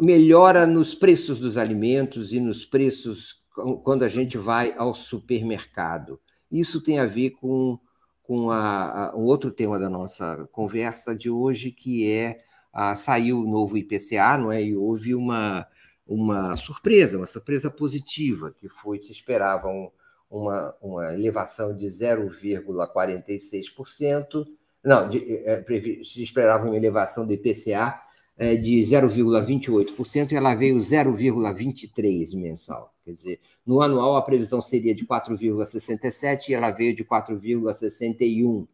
melhora 0.00 0.66
nos 0.66 0.94
preços 0.94 1.40
dos 1.40 1.56
alimentos 1.56 2.32
e 2.32 2.40
nos 2.40 2.64
preços 2.64 3.38
quando 3.82 4.04
a 4.04 4.08
gente 4.08 4.38
vai 4.38 4.72
ao 4.76 4.94
supermercado. 4.94 6.20
Isso 6.50 6.82
tem 6.82 6.98
a 6.98 7.06
ver 7.06 7.30
com, 7.30 7.78
com 8.22 8.50
a, 8.50 9.10
a, 9.10 9.16
um 9.16 9.24
outro 9.24 9.50
tema 9.50 9.78
da 9.78 9.90
nossa 9.90 10.48
conversa 10.52 11.16
de 11.16 11.28
hoje, 11.28 11.72
que 11.72 12.08
é 12.08 12.38
ah, 12.72 12.94
saiu 12.94 13.40
o 13.40 13.50
novo 13.50 13.76
IPCA, 13.76 14.38
não 14.38 14.52
é? 14.52 14.62
E 14.62 14.76
houve 14.76 15.12
uma, 15.14 15.66
uma 16.06 16.56
surpresa, 16.56 17.16
uma 17.16 17.26
surpresa 17.26 17.70
positiva, 17.70 18.54
que 18.56 18.68
foi, 18.68 19.00
se 19.00 19.10
esperava 19.10 19.68
um, 19.68 19.90
uma, 20.30 20.74
uma 20.80 21.12
elevação 21.12 21.76
de 21.76 21.86
0,46%, 21.86 24.46
não, 24.84 25.10
de, 25.10 25.42
é, 25.44 25.64
se 26.04 26.22
esperava 26.22 26.66
uma 26.66 26.76
elevação 26.76 27.26
do 27.26 27.32
IPCA 27.32 28.00
é, 28.38 28.54
de 28.54 28.80
0,28% 28.80 30.32
e 30.32 30.36
ela 30.36 30.54
veio 30.54 30.76
0,23% 30.76 32.40
mensal. 32.40 32.94
Quer 33.04 33.10
dizer, 33.10 33.40
no 33.66 33.82
anual 33.82 34.16
a 34.16 34.22
previsão 34.22 34.60
seria 34.60 34.94
de 34.94 35.04
4,67% 35.04 36.48
e 36.48 36.54
ela 36.54 36.70
veio 36.70 36.94
de 36.94 37.04
4,61%. 37.04 38.68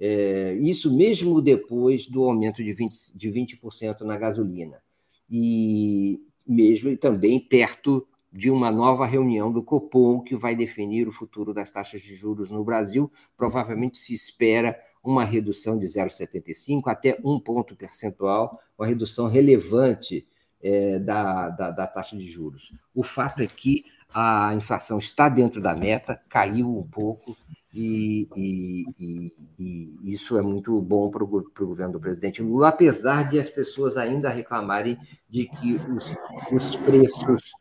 É, 0.00 0.54
isso 0.62 0.92
mesmo 0.96 1.40
depois 1.40 2.06
do 2.06 2.24
aumento 2.24 2.64
de 2.64 2.70
20%, 2.70 3.14
de 3.14 3.30
20 3.30 3.60
na 4.00 4.16
gasolina. 4.16 4.82
E 5.30 6.20
mesmo 6.46 6.90
e 6.90 6.96
também 6.96 7.38
perto 7.38 8.06
de 8.32 8.50
uma 8.50 8.70
nova 8.70 9.04
reunião 9.04 9.52
do 9.52 9.62
Copom 9.62 10.20
que 10.22 10.34
vai 10.34 10.56
definir 10.56 11.06
o 11.06 11.12
futuro 11.12 11.52
das 11.52 11.70
taxas 11.70 12.00
de 12.00 12.16
juros 12.16 12.50
no 12.50 12.64
Brasil. 12.64 13.12
Provavelmente 13.36 13.98
se 13.98 14.14
espera 14.14 14.76
uma 15.02 15.24
redução 15.24 15.78
de 15.78 15.86
0,75 15.86 16.82
até 16.86 17.18
um 17.24 17.38
ponto 17.38 17.74
percentual, 17.74 18.60
uma 18.78 18.86
redução 18.86 19.26
relevante 19.26 20.26
é, 20.62 20.98
da, 20.98 21.48
da, 21.48 21.70
da 21.70 21.86
taxa 21.86 22.16
de 22.16 22.30
juros. 22.30 22.72
O 22.94 23.02
fato 23.02 23.42
é 23.42 23.46
que 23.46 23.84
a 24.14 24.54
inflação 24.54 24.98
está 24.98 25.28
dentro 25.28 25.60
da 25.60 25.74
meta, 25.74 26.20
caiu 26.28 26.78
um 26.78 26.86
pouco, 26.86 27.36
e, 27.74 28.28
e, 28.36 28.84
e, 29.00 29.32
e, 29.58 30.12
isso 30.12 30.36
é 30.36 30.42
muito 30.42 30.78
bom 30.82 31.10
para 31.10 31.24
o 31.24 31.26
governo 31.26 31.94
do 31.94 32.00
presidente 32.00 32.42
Lula, 32.42 32.68
apesar 32.68 33.26
de 33.26 33.38
as 33.38 33.48
pessoas 33.48 33.96
ainda 33.96 34.28
reclamarem 34.28 34.98
de 35.28 35.46
que 35.46 35.80
os, 35.90 36.14
os, 36.52 36.76
preços, 36.76 37.52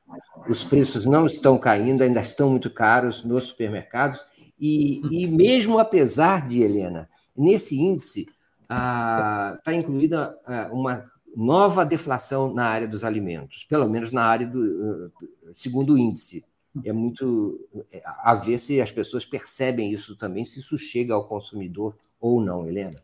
os 0.49 0.63
preços 0.65 1.05
não 1.05 1.25
estão 1.25 1.57
caindo, 1.57 2.03
ainda 2.03 2.19
estão 2.19 2.49
muito 2.49 2.69
caros 2.69 3.23
nos 3.23 3.45
supermercados, 3.45 4.19
e, 4.59 5.25
mesmo 5.27 5.79
apesar 5.79 6.45
de, 6.45 6.61
Helena, 6.61 7.09
nesse 7.35 7.79
índice 7.79 8.27
está 8.61 9.59
ah, 9.65 9.73
incluída 9.73 10.37
ah, 10.45 10.69
uma 10.71 11.09
nova 11.35 11.85
deflação 11.85 12.53
na 12.53 12.65
área 12.65 12.87
dos 12.87 13.03
alimentos, 13.03 13.65
pelo 13.65 13.89
menos 13.89 14.11
na 14.11 14.23
área 14.23 14.47
do 14.47 15.11
ah, 15.13 15.51
segundo 15.53 15.97
índice 15.97 16.43
é 16.85 16.93
muito 16.93 17.67
é, 17.91 18.01
a 18.05 18.33
ver 18.33 18.57
se 18.59 18.81
as 18.81 18.91
pessoas 18.91 19.25
percebem 19.25 19.91
isso 19.91 20.15
também, 20.15 20.45
se 20.45 20.59
isso 20.59 20.77
chega 20.77 21.13
ao 21.13 21.27
consumidor 21.27 21.97
ou 22.19 22.41
não, 22.41 22.67
Helena. 22.67 23.03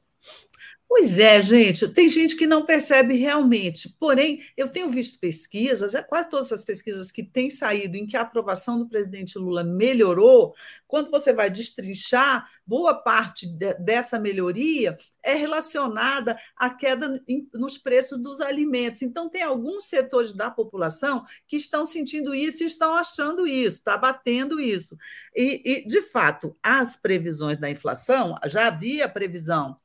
Pois 0.90 1.20
é, 1.20 1.42
gente, 1.42 1.86
tem 1.90 2.08
gente 2.08 2.36
que 2.38 2.48
não 2.48 2.66
percebe 2.66 3.14
realmente. 3.16 3.94
Porém, 4.00 4.42
eu 4.56 4.70
tenho 4.70 4.90
visto 4.90 5.20
pesquisas, 5.20 5.94
é 5.94 6.02
quase 6.02 6.30
todas 6.30 6.52
as 6.54 6.64
pesquisas 6.64 7.12
que 7.12 7.22
têm 7.24 7.50
saído 7.50 7.98
em 7.98 8.08
que 8.08 8.16
a 8.16 8.22
aprovação 8.22 8.80
do 8.80 8.88
presidente 8.88 9.38
Lula 9.38 9.66
melhorou, 9.66 10.56
quando 10.88 11.12
você 11.12 11.34
vai 11.34 11.50
destrinchar, 11.50 12.50
boa 12.66 12.94
parte 12.94 13.46
de, 13.48 13.74
dessa 13.76 14.18
melhoria 14.18 14.98
é 15.22 15.34
relacionada 15.34 16.40
à 16.56 16.70
queda 16.70 17.22
em, 17.28 17.48
nos 17.54 17.78
preços 17.78 18.18
dos 18.18 18.40
alimentos. 18.40 19.02
Então, 19.02 19.30
tem 19.30 19.44
alguns 19.44 19.86
setores 19.86 20.32
da 20.32 20.50
população 20.50 21.26
que 21.48 21.58
estão 21.58 21.86
sentindo 21.86 22.34
isso 22.34 22.64
e 22.64 22.68
estão 22.68 22.96
achando 22.96 23.46
isso, 23.46 23.80
está 23.80 23.98
batendo 23.98 24.60
isso. 24.60 24.98
E, 25.36 25.62
e, 25.66 25.88
de 25.88 26.02
fato, 26.02 26.56
as 26.64 26.96
previsões 26.96 27.58
da 27.58 27.70
inflação, 27.70 28.36
já 28.46 28.68
havia 28.68 29.10
previsão 29.10 29.78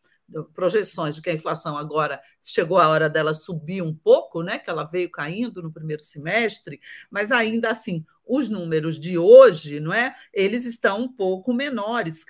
projeções 0.55 1.15
de 1.15 1.23
que 1.23 1.31
a 1.31 1.35
inflação 1.35 1.77
agora 1.77 2.21
chegou 2.41 2.79
a 2.79 2.89
hora 2.89 3.09
dela 3.09 3.35
subir 3.35 3.83
um 3.83 3.95
pouco, 3.95 4.43
né? 4.43 4.59
Que 4.59 4.71
ela 4.71 4.85
veio 4.85 5.11
caindo 5.11 5.63
no 5.63 5.73
primeiro 5.73 6.05
semestre, 6.05 6.81
mas 7.11 7.33
ainda 7.33 7.71
assim 7.71 8.05
os 8.27 8.49
números 8.49 8.99
de 8.99 9.19
hoje, 9.19 9.81
não 9.81 9.93
é? 9.93 10.15
Eles 10.33 10.65
estão 10.65 11.03
um 11.03 11.09
pouco 11.13 11.53
menores. 11.53 12.25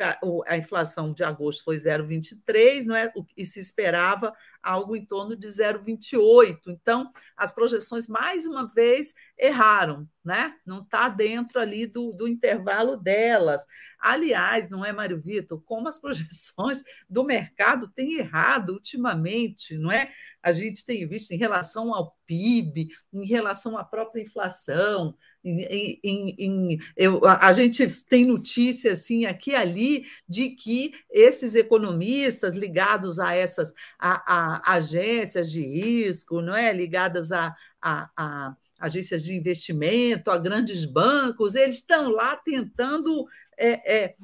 A 0.46 0.56
inflação 0.56 1.12
de 1.12 1.22
agosto 1.22 1.64
foi 1.64 1.76
0,23, 1.76 2.86
não 2.86 2.96
é? 2.96 3.12
E 3.36 3.44
se 3.44 3.60
esperava 3.60 4.32
algo 4.62 4.94
em 4.94 5.04
torno 5.04 5.36
de 5.36 5.46
0,28. 5.46 6.60
Então, 6.68 7.12
as 7.36 7.52
projeções 7.52 8.06
mais 8.06 8.46
uma 8.46 8.66
vez 8.66 9.12
erraram, 9.36 10.08
né? 10.24 10.54
Não 10.64 10.82
está 10.82 11.08
dentro 11.08 11.58
ali 11.58 11.86
do, 11.86 12.12
do 12.12 12.28
intervalo 12.28 12.96
delas. 12.96 13.64
Aliás, 13.98 14.70
não 14.70 14.84
é, 14.84 14.92
Mário 14.92 15.20
Vitor, 15.20 15.60
como 15.64 15.88
as 15.88 15.98
projeções 16.00 16.82
do 17.08 17.24
mercado 17.24 17.88
têm 17.88 18.18
errado 18.18 18.70
ultimamente, 18.70 19.76
não 19.76 19.90
é? 19.90 20.10
A 20.42 20.52
gente 20.52 20.84
tem 20.84 21.06
visto 21.06 21.32
em 21.32 21.36
relação 21.36 21.94
ao 21.94 22.16
PIB, 22.26 22.88
em 23.12 23.26
relação 23.26 23.76
à 23.76 23.84
própria 23.84 24.22
inflação, 24.22 25.16
em, 25.44 25.98
em, 26.02 26.34
em, 26.38 26.78
eu, 26.96 27.20
a, 27.24 27.52
gente 27.52 27.84
tem 28.06 28.24
notícia 28.24 28.92
assim 28.92 29.24
aqui 29.24 29.50
e 29.50 29.56
ali 29.56 30.06
de 30.28 30.50
que 30.50 30.92
esses 31.10 31.54
economistas 31.54 32.54
ligados 32.54 33.18
a 33.18 33.34
essas 33.34 33.74
a, 33.98 34.22
a 34.26 34.74
agências 34.74 35.50
de 35.50 35.62
risco, 35.62 36.40
não 36.40 36.54
é, 36.54 36.72
ligadas 36.72 37.32
a, 37.32 37.54
a, 37.80 38.08
a 38.16 38.56
agências 38.82 39.22
de 39.22 39.32
investimento, 39.32 40.28
a 40.28 40.36
grandes 40.36 40.84
bancos, 40.84 41.54
eles 41.54 41.76
estão 41.76 42.10
lá 42.10 42.34
tentando 42.34 43.24
é, 43.56 43.94
é, 43.94 44.14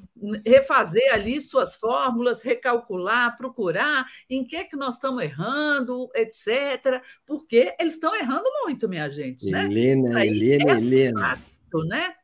refazer 0.45 1.15
ali 1.15 1.41
suas 1.41 1.77
fórmulas, 1.77 2.43
recalcular, 2.43 3.39
procurar 3.39 4.05
em 4.29 4.45
que 4.45 4.57
é 4.57 4.65
que 4.65 4.77
nós 4.77 4.95
estamos 4.95 5.23
errando, 5.23 6.11
etc. 6.13 7.01
Porque 7.25 7.73
eles 7.79 7.93
estão 7.93 8.13
errando 8.17 8.51
muito, 8.65 8.89
minha 8.89 9.09
gente. 9.09 9.49
Né? 9.49 9.67
Helena, 9.67 10.11
né? 10.11 10.27
Helena, 10.27 10.73
é 10.73 10.77
Helena. 10.77 11.21
Fato, 11.21 11.85
né? 11.85 12.15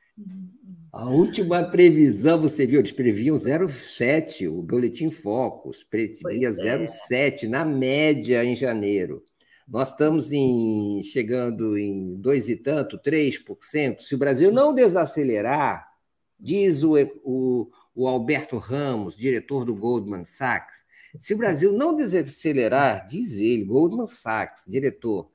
A 0.93 1.09
última 1.09 1.63
previsão, 1.63 2.41
você 2.41 2.67
viu, 2.67 2.81
eles 2.81 2.93
previam 2.93 3.37
0,7, 3.37 4.49
o 4.49 4.61
Boletim 4.61 5.09
Focus 5.09 5.85
previa 5.85 6.51
0,7 6.51 7.45
é. 7.45 7.49
na 7.49 7.65
média 7.65 8.45
em 8.45 8.57
janeiro. 8.57 9.23
Nós 9.67 9.91
estamos 9.91 10.31
em, 10.33 11.03
chegando 11.03 11.77
em 11.79 12.17
dois 12.17 12.49
e 12.49 12.57
tanto, 12.57 12.99
3%. 12.99 14.01
Se 14.01 14.15
o 14.15 14.19
Brasil 14.19 14.53
não 14.53 14.75
desacelerar, 14.75 15.89
diz 16.39 16.83
o, 16.83 16.95
o, 17.25 17.71
o 17.95 18.07
Alberto 18.07 18.59
Ramos, 18.59 19.17
diretor 19.17 19.65
do 19.65 19.75
Goldman 19.75 20.25
Sachs, 20.25 20.85
se 21.17 21.33
o 21.33 21.37
Brasil 21.37 21.73
não 21.73 21.95
desacelerar, 21.95 23.07
diz 23.07 23.39
ele, 23.39 23.65
Goldman 23.65 24.07
Sachs, 24.07 24.65
diretor, 24.67 25.31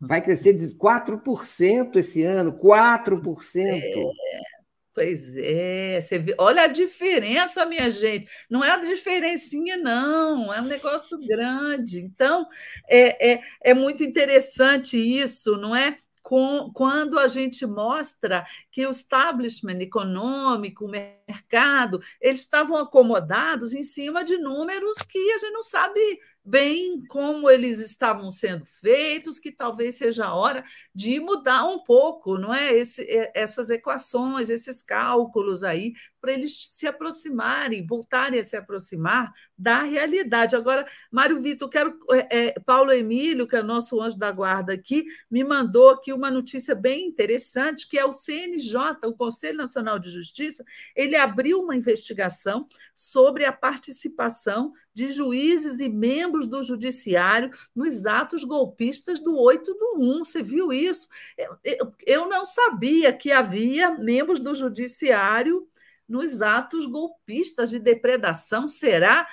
vai 0.00 0.20
crescer 0.20 0.54
de 0.54 0.64
4% 0.74 1.96
esse 1.96 2.22
ano, 2.22 2.58
4%. 2.58 3.60
É. 3.60 4.53
Pois 4.94 5.36
é, 5.36 6.00
você 6.00 6.20
vê, 6.20 6.36
olha 6.38 6.62
a 6.62 6.66
diferença, 6.68 7.66
minha 7.66 7.90
gente. 7.90 8.30
Não 8.48 8.62
é 8.62 8.70
a 8.70 8.76
diferencinha, 8.76 9.76
não, 9.76 10.54
é 10.54 10.60
um 10.60 10.66
negócio 10.66 11.18
grande. 11.26 11.98
Então, 12.00 12.46
é, 12.88 13.32
é, 13.34 13.42
é 13.60 13.74
muito 13.74 14.04
interessante 14.04 14.96
isso, 14.96 15.56
não 15.56 15.74
é? 15.74 15.98
Com, 16.22 16.70
quando 16.72 17.18
a 17.18 17.26
gente 17.28 17.66
mostra 17.66 18.46
que 18.70 18.86
o 18.86 18.90
establishment 18.90 19.78
econômico, 19.80 20.86
o 20.86 20.88
mercado, 20.88 22.00
eles 22.20 22.40
estavam 22.40 22.76
acomodados 22.76 23.74
em 23.74 23.82
cima 23.82 24.24
de 24.24 24.38
números 24.38 24.96
que 24.98 25.18
a 25.32 25.38
gente 25.38 25.52
não 25.52 25.60
sabe 25.62 26.00
bem 26.44 27.04
como 27.06 27.48
eles 27.48 27.80
estavam 27.80 28.30
sendo 28.30 28.66
feitos, 28.66 29.38
que 29.38 29.50
talvez 29.50 29.96
seja 29.96 30.26
a 30.26 30.34
hora 30.34 30.64
de 30.94 31.18
mudar 31.18 31.64
um 31.64 31.82
pouco, 31.82 32.36
não 32.36 32.54
é? 32.54 32.72
Esse, 32.74 33.06
essas 33.34 33.70
equações, 33.70 34.50
esses 34.50 34.82
cálculos 34.82 35.62
aí, 35.62 35.94
para 36.24 36.32
eles 36.32 36.68
se 36.68 36.86
aproximarem, 36.86 37.84
voltarem 37.86 38.40
a 38.40 38.42
se 38.42 38.56
aproximar 38.56 39.30
da 39.58 39.82
realidade. 39.82 40.56
Agora, 40.56 40.86
Mário 41.10 41.38
Vitor, 41.38 41.68
quero. 41.68 41.98
É, 42.10 42.46
é, 42.46 42.60
Paulo 42.60 42.90
Emílio, 42.90 43.46
que 43.46 43.54
é 43.54 43.62
nosso 43.62 44.00
anjo 44.00 44.18
da 44.18 44.32
guarda 44.32 44.72
aqui, 44.72 45.04
me 45.30 45.44
mandou 45.44 45.90
aqui 45.90 46.14
uma 46.14 46.30
notícia 46.30 46.74
bem 46.74 47.06
interessante, 47.06 47.86
que 47.86 47.98
é 47.98 48.06
o 48.06 48.12
CNJ, 48.12 48.74
o 49.04 49.12
Conselho 49.12 49.58
Nacional 49.58 49.98
de 49.98 50.08
Justiça, 50.08 50.64
ele 50.96 51.14
abriu 51.14 51.60
uma 51.60 51.76
investigação 51.76 52.66
sobre 52.96 53.44
a 53.44 53.52
participação 53.52 54.72
de 54.94 55.10
juízes 55.10 55.80
e 55.80 55.90
membros 55.90 56.46
do 56.46 56.62
judiciário 56.62 57.50
nos 57.74 58.06
atos 58.06 58.44
golpistas 58.44 59.20
do 59.20 59.36
8 59.36 59.74
do 59.74 59.98
1. 59.98 60.24
Você 60.24 60.42
viu 60.42 60.72
isso? 60.72 61.08
Eu, 61.36 61.58
eu, 61.62 61.94
eu 62.06 62.28
não 62.28 62.46
sabia 62.46 63.12
que 63.12 63.30
havia 63.30 63.90
membros 63.90 64.40
do 64.40 64.54
judiciário 64.54 65.68
nos 66.08 66.42
atos 66.42 66.86
golpistas 66.86 67.70
de 67.70 67.78
depredação. 67.78 68.68
Será? 68.68 69.26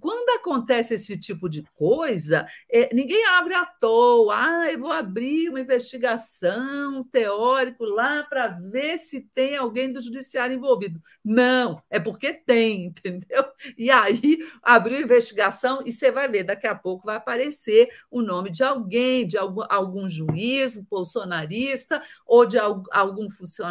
Quando 0.00 0.38
acontece 0.38 0.94
esse 0.94 1.18
tipo 1.18 1.48
de 1.48 1.62
coisa, 1.74 2.46
é, 2.68 2.94
ninguém 2.94 3.24
abre 3.26 3.54
à 3.54 3.64
toa. 3.64 4.34
Ah, 4.36 4.72
eu 4.72 4.78
vou 4.78 4.92
abrir 4.92 5.48
uma 5.48 5.60
investigação 5.60 7.04
teórico 7.04 7.84
lá 7.84 8.22
para 8.24 8.48
ver 8.48 8.98
se 8.98 9.20
tem 9.20 9.56
alguém 9.56 9.92
do 9.92 10.00
judiciário 10.00 10.54
envolvido. 10.54 11.00
Não, 11.24 11.82
é 11.90 11.98
porque 12.00 12.32
tem, 12.32 12.86
entendeu? 13.00 13.44
E 13.76 13.90
aí 13.90 14.38
abriu 14.62 15.00
investigação 15.00 15.80
e 15.84 15.92
você 15.92 16.10
vai 16.10 16.28
ver, 16.28 16.44
daqui 16.44 16.66
a 16.66 16.74
pouco 16.74 17.06
vai 17.06 17.16
aparecer 17.16 17.88
o 18.10 18.22
nome 18.22 18.50
de 18.50 18.62
alguém, 18.62 19.26
de 19.26 19.36
algum, 19.36 19.62
algum 19.68 20.08
juiz 20.08 20.76
bolsonarista 20.86 22.02
ou 22.26 22.46
de 22.46 22.58
algum 22.58 23.28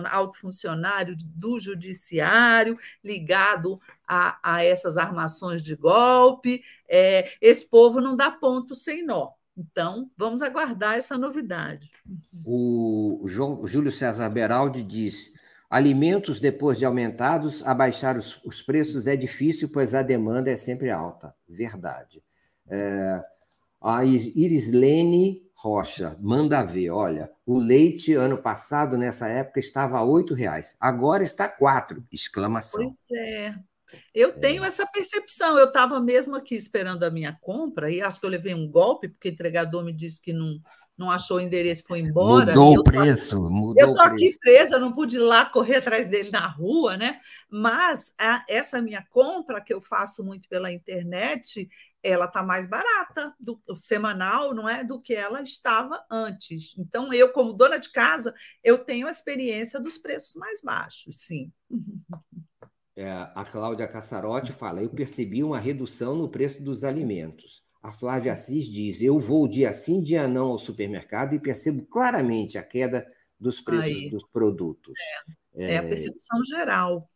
alto 0.09 0.37
funcionário 0.37 1.15
do 1.19 1.59
judiciário 1.59 2.38
ligado 3.03 3.79
a, 4.07 4.39
a 4.43 4.63
essas 4.63 4.97
armações 4.97 5.61
de 5.61 5.75
golpe. 5.75 6.63
É, 6.87 7.31
esse 7.41 7.69
povo 7.69 8.01
não 8.01 8.15
dá 8.15 8.31
ponto 8.31 8.73
sem 8.75 9.05
nó. 9.05 9.31
Então, 9.57 10.09
vamos 10.17 10.41
aguardar 10.41 10.97
essa 10.97 11.17
novidade. 11.17 11.91
O 12.45 13.25
João, 13.27 13.67
Júlio 13.67 13.91
César 13.91 14.29
Beraldi 14.29 14.81
diz: 14.81 15.33
alimentos, 15.69 16.39
depois 16.39 16.79
de 16.79 16.85
aumentados, 16.85 17.61
abaixar 17.65 18.17
os, 18.17 18.39
os 18.45 18.61
preços 18.61 19.05
é 19.05 19.15
difícil, 19.15 19.69
pois 19.69 19.93
a 19.93 20.01
demanda 20.01 20.49
é 20.49 20.55
sempre 20.55 20.89
alta. 20.89 21.35
Verdade. 21.47 22.23
É, 22.69 23.23
a 23.81 24.05
Irislene 24.05 25.48
Rocha 25.61 26.15
manda 26.21 26.63
ver: 26.63 26.89
olha, 26.89 27.29
o 27.45 27.59
leite 27.59 28.13
ano 28.13 28.37
passado, 28.37 28.97
nessa 28.97 29.27
época, 29.27 29.59
estava 29.59 29.97
a 29.97 30.03
R$ 30.03 30.33
reais, 30.33 30.77
agora 30.79 31.21
está 31.21 31.49
quatro. 31.49 32.05
Exclamação. 32.11 32.81
Pois 32.83 33.11
é. 33.11 33.53
Eu 34.13 34.39
tenho 34.39 34.63
é. 34.63 34.67
essa 34.67 34.85
percepção. 34.87 35.57
Eu 35.57 35.65
estava 35.65 35.99
mesmo 35.99 36.35
aqui 36.35 36.55
esperando 36.55 37.03
a 37.03 37.09
minha 37.09 37.37
compra 37.41 37.91
e 37.91 38.01
acho 38.01 38.19
que 38.19 38.25
eu 38.25 38.29
levei 38.29 38.53
um 38.53 38.69
golpe, 38.69 39.09
porque 39.09 39.27
o 39.27 39.31
entregador 39.31 39.83
me 39.83 39.91
disse 39.91 40.21
que 40.21 40.31
não, 40.31 40.61
não 40.99 41.09
achou 41.09 41.37
o 41.37 41.39
endereço 41.39 41.81
e 41.81 41.87
foi 41.87 41.99
embora. 41.99 42.53
Mudou 42.53 42.79
o 42.79 42.83
preço. 42.83 43.41
Mudou 43.49 43.81
eu 43.81 43.91
estou 43.91 44.05
aqui 44.05 44.37
presa, 44.37 44.77
não 44.77 44.91
pude 44.91 45.15
ir 45.15 45.19
lá 45.19 45.45
correr 45.45 45.77
atrás 45.77 46.07
dele 46.07 46.29
na 46.29 46.45
rua, 46.45 46.97
né? 46.97 47.21
Mas 47.49 48.13
a, 48.19 48.43
essa 48.49 48.81
minha 48.81 49.01
compra, 49.09 49.61
que 49.61 49.73
eu 49.73 49.79
faço 49.79 50.21
muito 50.23 50.49
pela 50.49 50.71
internet, 50.71 51.69
ela 52.03 52.25
está 52.25 52.43
mais 52.43 52.67
barata 52.67 53.33
do 53.39 53.61
semanal, 53.75 54.53
não 54.53 54.67
é, 54.67 54.83
do 54.83 54.99
que 54.99 55.13
ela 55.13 55.41
estava 55.41 56.03
antes. 56.11 56.75
Então, 56.77 57.13
eu, 57.13 57.31
como 57.31 57.53
dona 57.53 57.77
de 57.77 57.89
casa, 57.89 58.33
eu 58.61 58.77
tenho 58.77 59.07
a 59.07 59.11
experiência 59.11 59.79
dos 59.79 59.97
preços 59.97 60.35
mais 60.35 60.61
baixos, 60.61 61.15
sim. 61.15 61.51
É, 62.97 63.09
a 63.33 63.45
Cláudia 63.45 63.87
Cassarotti 63.87 64.51
fala: 64.51 64.83
eu 64.83 64.89
percebi 64.89 65.41
uma 65.41 65.59
redução 65.59 66.17
no 66.17 66.27
preço 66.27 66.61
dos 66.61 66.83
alimentos. 66.83 67.63
A 67.81 67.91
Flávia 67.91 68.33
Assis 68.33 68.65
diz: 68.65 69.01
eu 69.01 69.19
vou 69.19 69.47
dia 69.47 69.71
sim, 69.73 70.01
dia 70.01 70.27
não 70.27 70.51
ao 70.51 70.59
supermercado 70.59 71.33
e 71.33 71.39
percebo 71.39 71.85
claramente 71.85 72.57
a 72.57 72.63
queda 72.63 73.07
dos 73.39 73.61
preços 73.61 73.85
Aí. 73.85 74.09
dos 74.09 74.23
produtos. 74.23 74.93
É, 75.55 75.75
é, 75.75 75.77
a 75.77 75.83
percepção 75.83 76.43
geral. 76.43 77.09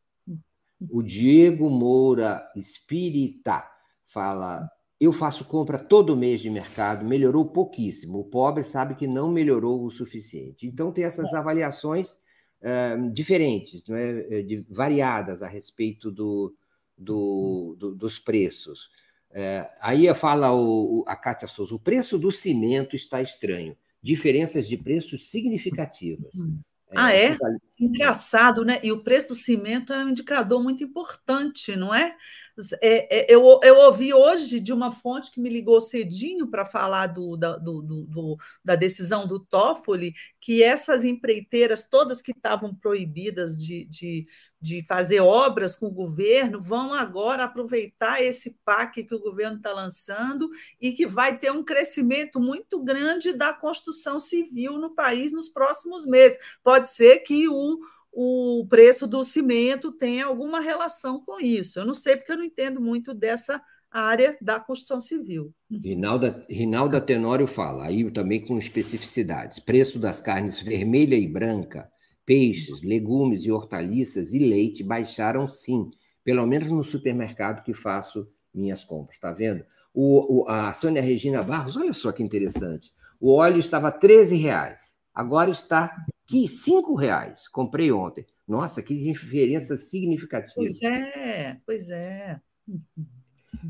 O 0.90 1.02
Diego 1.02 1.70
Moura 1.70 2.50
Espírita 2.56 3.64
fala: 4.06 4.70
eu 5.04 5.12
faço 5.12 5.44
compra 5.44 5.78
todo 5.78 6.16
mês 6.16 6.42
de 6.42 6.50
mercado, 6.50 7.04
melhorou 7.04 7.46
pouquíssimo. 7.46 8.20
O 8.20 8.24
pobre 8.24 8.64
sabe 8.64 8.96
que 8.96 9.06
não 9.06 9.30
melhorou 9.30 9.84
o 9.84 9.92
suficiente. 9.92 10.66
Então, 10.66 10.94
tem 10.94 11.04
essas 11.04 11.34
avaliações 11.34 12.22
uh, 12.62 13.12
diferentes, 13.12 13.86
não 13.86 13.98
é? 13.98 14.42
De, 14.44 14.66
variadas 14.70 15.44
a 15.44 15.48
respeito 15.48 16.10
do, 16.10 16.56
do, 16.98 17.76
do 17.78 17.96
dos 17.96 18.18
preços. 18.18 18.90
Uh, 19.34 19.68
aí 19.82 20.14
fala 20.14 20.54
o, 20.54 21.04
a 21.08 21.16
Cátia 21.16 21.48
Souza: 21.48 21.74
o 21.74 21.80
preço 21.80 22.20
do 22.20 22.32
cimento 22.32 22.96
está 22.96 23.22
estranho, 23.22 23.76
diferenças 24.02 24.68
de 24.68 24.78
preços 24.78 25.30
significativas. 25.30 26.36
Hum. 26.36 26.60
Ah, 26.96 27.16
é? 27.16 27.36
Engraçado, 27.80 28.64
né? 28.64 28.80
E 28.84 28.92
o 28.92 29.04
preço 29.04 29.30
do 29.30 29.36
cimento 29.36 29.92
é 29.92 30.06
um 30.06 30.10
indicador 30.10 30.62
muito 30.62 30.84
importante, 30.84 31.76
não 31.76 31.94
é? 31.94 32.16
É, 32.82 33.32
é, 33.32 33.34
eu, 33.34 33.60
eu 33.64 33.78
ouvi 33.80 34.14
hoje 34.14 34.60
de 34.60 34.72
uma 34.72 34.92
fonte 34.92 35.32
que 35.32 35.40
me 35.40 35.50
ligou 35.50 35.82
cedinho 35.82 36.48
para 36.48 36.64
falar 36.64 37.08
do, 37.08 37.36
da, 37.36 37.58
do, 37.58 37.82
do, 37.82 38.38
da 38.64 38.76
decisão 38.76 39.28
do 39.28 39.40
Toffoli, 39.40 40.14
que 40.40 40.62
essas 40.62 41.04
empreiteiras 41.04 41.90
todas 41.90 42.22
que 42.22 42.32
estavam 42.32 42.76
proibidas 42.76 43.58
de, 43.58 43.86
de, 43.86 44.28
de 44.62 44.84
fazer 44.84 45.20
obras 45.20 45.76
com 45.76 45.88
o 45.88 45.92
governo 45.92 46.62
vão 46.62 46.94
agora 46.94 47.44
aproveitar 47.46 48.22
esse 48.22 48.56
PAC 48.64 49.04
que 49.04 49.16
o 49.16 49.22
governo 49.22 49.58
está 49.58 49.74
lançando 49.74 50.48
e 50.80 50.92
que 50.92 51.08
vai 51.08 51.40
ter 51.40 51.52
um 51.52 51.64
crescimento 51.64 52.40
muito 52.40 52.84
grande 52.84 53.34
da 53.34 53.52
construção 53.52 54.20
civil 54.20 54.78
no 54.78 54.94
país 54.94 55.32
nos 55.32 55.50
próximos 55.50 56.06
meses. 56.06 56.38
Pode 56.64 56.88
ser 56.92 57.20
que 57.20 57.48
o 57.48 57.56
o 58.12 58.66
preço 58.70 59.08
do 59.08 59.24
cimento 59.24 59.92
tem 59.92 60.22
alguma 60.22 60.60
relação 60.60 61.20
com 61.26 61.40
isso. 61.40 61.80
Eu 61.80 61.86
não 61.86 61.96
sei, 61.96 62.16
porque 62.16 62.32
eu 62.32 62.38
não 62.38 62.44
entendo 62.44 62.80
muito 62.80 63.14
dessa 63.14 63.62
área 63.92 64.38
da 64.42 64.60
construção 64.60 65.00
civil. 65.00 65.54
Rinalda, 65.70 66.46
Rinalda 66.50 67.00
Tenório 67.00 67.48
fala, 67.48 67.86
aí 67.86 68.10
também 68.12 68.44
com 68.44 68.58
especificidades: 68.58 69.60
preço 69.60 70.00
das 70.00 70.20
carnes 70.20 70.60
vermelha 70.60 71.16
e 71.16 71.28
branca, 71.28 71.92
peixes, 72.26 72.82
legumes 72.82 73.46
e 73.46 73.52
hortaliças 73.52 74.34
e 74.34 74.40
leite 74.40 74.84
baixaram 74.84 75.48
sim, 75.48 75.90
pelo 76.24 76.46
menos 76.46 76.72
no 76.72 76.84
supermercado 76.84 77.64
que 77.64 77.74
faço 77.74 78.28
minhas 78.54 78.84
compras, 78.84 79.20
tá 79.20 79.32
vendo? 79.32 79.64
O, 79.94 80.42
o, 80.42 80.50
a 80.50 80.74
Sônia 80.74 81.02
Regina 81.02 81.44
Barros, 81.44 81.78
olha 81.78 81.94
só 81.94 82.12
que 82.12 82.24
interessante. 82.24 82.92
O 83.20 83.34
óleo 83.36 83.60
estava 83.60 83.92
13 83.92 84.36
reais, 84.38 84.96
agora 85.14 85.52
está 85.52 85.96
que 86.26 86.48
cinco 86.48 86.96
reais. 86.96 87.48
Comprei 87.48 87.92
ontem. 87.92 88.26
Nossa, 88.48 88.82
que 88.82 88.96
diferença 88.96 89.78
significativa. 89.78 90.56
Pois 90.56 90.82
é, 90.82 91.58
pois 91.66 91.90
é. 91.90 92.40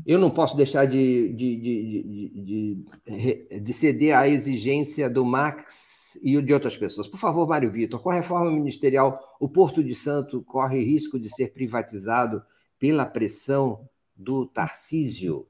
Eu 0.04 0.18
não 0.18 0.30
posso 0.30 0.56
deixar 0.56 0.86
de, 0.86 1.32
de, 1.34 1.56
de, 1.56 2.84
de, 3.06 3.60
de 3.60 3.72
ceder 3.72 4.16
à 4.16 4.28
exigência 4.28 5.08
do 5.08 5.24
Max 5.24 6.18
e 6.22 6.40
de 6.42 6.52
outras 6.52 6.76
pessoas. 6.76 7.06
Por 7.06 7.18
favor, 7.18 7.46
Mário 7.46 7.70
Vitor, 7.70 8.00
com 8.02 8.10
a 8.10 8.14
reforma 8.14 8.50
ministerial, 8.50 9.20
o 9.38 9.48
Porto 9.48 9.84
de 9.84 9.94
Santo 9.94 10.42
corre 10.42 10.82
risco 10.82 11.18
de 11.18 11.28
ser 11.28 11.52
privatizado 11.52 12.42
pela 12.78 13.06
pressão 13.06 13.88
do 14.16 14.46
Tarcísio? 14.46 15.46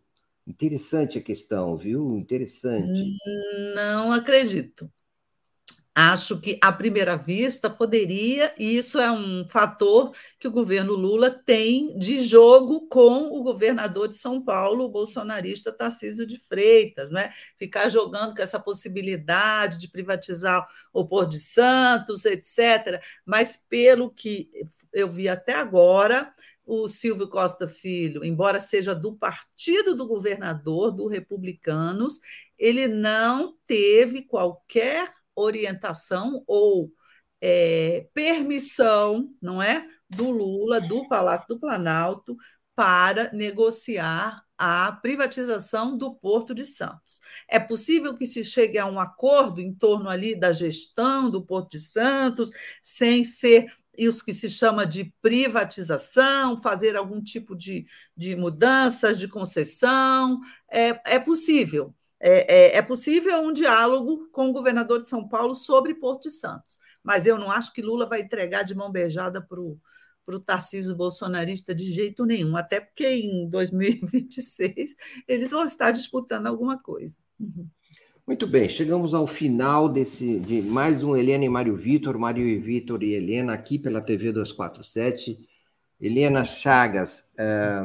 Interessante 0.47 1.19
a 1.19 1.23
questão, 1.23 1.77
viu? 1.77 2.17
Interessante. 2.19 3.17
Não 3.75 4.13
acredito. 4.13 4.91
Acho 5.97 6.41
que, 6.41 6.59
à 6.61 6.73
primeira 6.73 7.17
vista, 7.17 7.71
poderia, 7.71 8.53
e 8.59 8.77
isso 8.77 8.99
é 8.99 9.09
um 9.13 9.47
fator 9.49 10.13
que 10.41 10.49
o 10.49 10.51
governo 10.51 10.93
Lula 10.93 11.31
tem 11.31 11.97
de 11.97 12.27
jogo 12.27 12.89
com 12.89 13.29
o 13.29 13.45
governador 13.45 14.09
de 14.09 14.19
São 14.19 14.43
Paulo, 14.43 14.87
o 14.87 14.89
bolsonarista 14.89 15.71
Tarcísio 15.71 16.27
de 16.27 16.37
Freitas, 16.37 17.13
né? 17.13 17.33
ficar 17.57 17.89
jogando 17.89 18.35
com 18.35 18.43
essa 18.43 18.59
possibilidade 18.59 19.79
de 19.79 19.89
privatizar 19.89 20.67
o 20.93 21.07
Porto 21.07 21.31
de 21.31 21.39
Santos, 21.39 22.25
etc. 22.25 23.01
Mas, 23.25 23.57
pelo 23.57 24.11
que 24.11 24.51
eu 24.93 25.09
vi 25.09 25.29
até 25.29 25.55
agora, 25.55 26.35
o 26.67 26.89
Silvio 26.89 27.29
Costa 27.29 27.69
Filho, 27.69 28.25
embora 28.25 28.59
seja 28.59 28.97
do 28.97 29.15
partido 29.15 29.95
do 29.95 30.09
governador, 30.09 30.91
do 30.91 31.07
Republicanos, 31.07 32.19
ele 32.59 32.89
não 32.89 33.57
teve 33.65 34.23
qualquer 34.23 35.13
orientação 35.37 36.43
ou 36.47 36.91
é, 37.41 38.07
permissão, 38.15 39.31
não 39.41 39.63
é, 39.63 39.87
do 40.09 40.31
Lula, 40.31 40.81
do 40.81 41.09
Palácio 41.09 41.47
do 41.49 41.59
Planalto, 41.59 42.37
para 42.75 43.31
negociar 43.33 44.43
a 44.57 44.93
privatização 44.93 45.97
do 45.97 46.15
Porto 46.15 46.55
de 46.55 46.65
Santos. 46.65 47.21
É 47.49 47.59
possível 47.59 48.15
que 48.15 48.27
se 48.27 48.45
chegue 48.45 48.79
a 48.79 48.87
um 48.87 48.99
acordo 48.99 49.61
em 49.61 49.75
torno 49.75 50.09
ali 50.09 50.35
da 50.39 50.53
gestão 50.53 51.29
do 51.29 51.45
Porto 51.45 51.73
de 51.73 51.81
Santos, 51.81 52.51
sem 52.83 53.25
ser 53.25 53.67
isso 53.97 54.25
que 54.25 54.33
se 54.33 54.51
chama 54.51 54.87
de 54.87 55.13
privatização, 55.23 56.61
fazer 56.61 56.97
algum 56.97 57.23
tipo 57.23 57.55
de, 57.55 57.87
de 58.17 58.35
mudanças 58.37 59.19
de 59.19 59.29
concessão. 59.29 60.41
É, 60.71 61.15
é 61.17 61.19
possível 61.19 61.95
é, 62.27 62.73
é, 62.73 62.77
é, 62.79 62.83
possível 62.83 63.39
um 63.39 63.53
diálogo 63.53 64.31
com 64.33 64.49
o 64.49 64.53
governador 64.53 64.99
de 64.99 65.07
São 65.07 65.29
Paulo 65.29 65.55
sobre 65.55 65.93
Porto 65.95 66.23
de 66.23 66.31
Santos, 66.31 66.79
mas 67.03 67.27
eu 67.27 67.39
não 67.39 67.51
acho 67.51 67.71
que 67.71 67.83
Lula 67.83 68.07
vai 68.07 68.23
entregar 68.23 68.63
de 68.63 68.75
mão 68.75 68.91
beijada 68.91 69.43
para 69.43 69.61
o 69.61 70.41
Tarcísio 70.41 70.97
bolsonarista 70.97 71.75
de 71.75 71.93
jeito 71.93 72.25
nenhum, 72.25 72.57
até 72.57 72.81
porque 72.81 73.07
em 73.07 73.47
2026 73.51 74.97
eles 75.29 75.51
vão 75.51 75.67
estar 75.67 75.91
disputando 75.91 76.47
alguma 76.47 76.79
coisa. 76.79 77.19
Uhum. 77.39 77.69
Muito 78.27 78.47
bem, 78.47 78.71
chegamos 78.71 79.13
ao 79.13 79.27
final 79.27 79.87
desse 79.87 80.41
de 80.41 80.63
mais 80.63 81.05
um 81.05 81.15
Helena 81.15 81.45
e 81.45 81.49
Mário 81.51 81.77
Vitor, 81.77 82.19
Mário 82.19 82.49
e 82.49 82.57
Vitor 82.57 83.03
e 83.03 83.13
Helena 83.13 83.53
aqui 83.53 83.79
pela 83.79 84.01
TV 84.01 84.33
247. 84.33 85.47
Helena 86.01 86.43
Chagas, 86.43 87.31
é... 87.37 87.83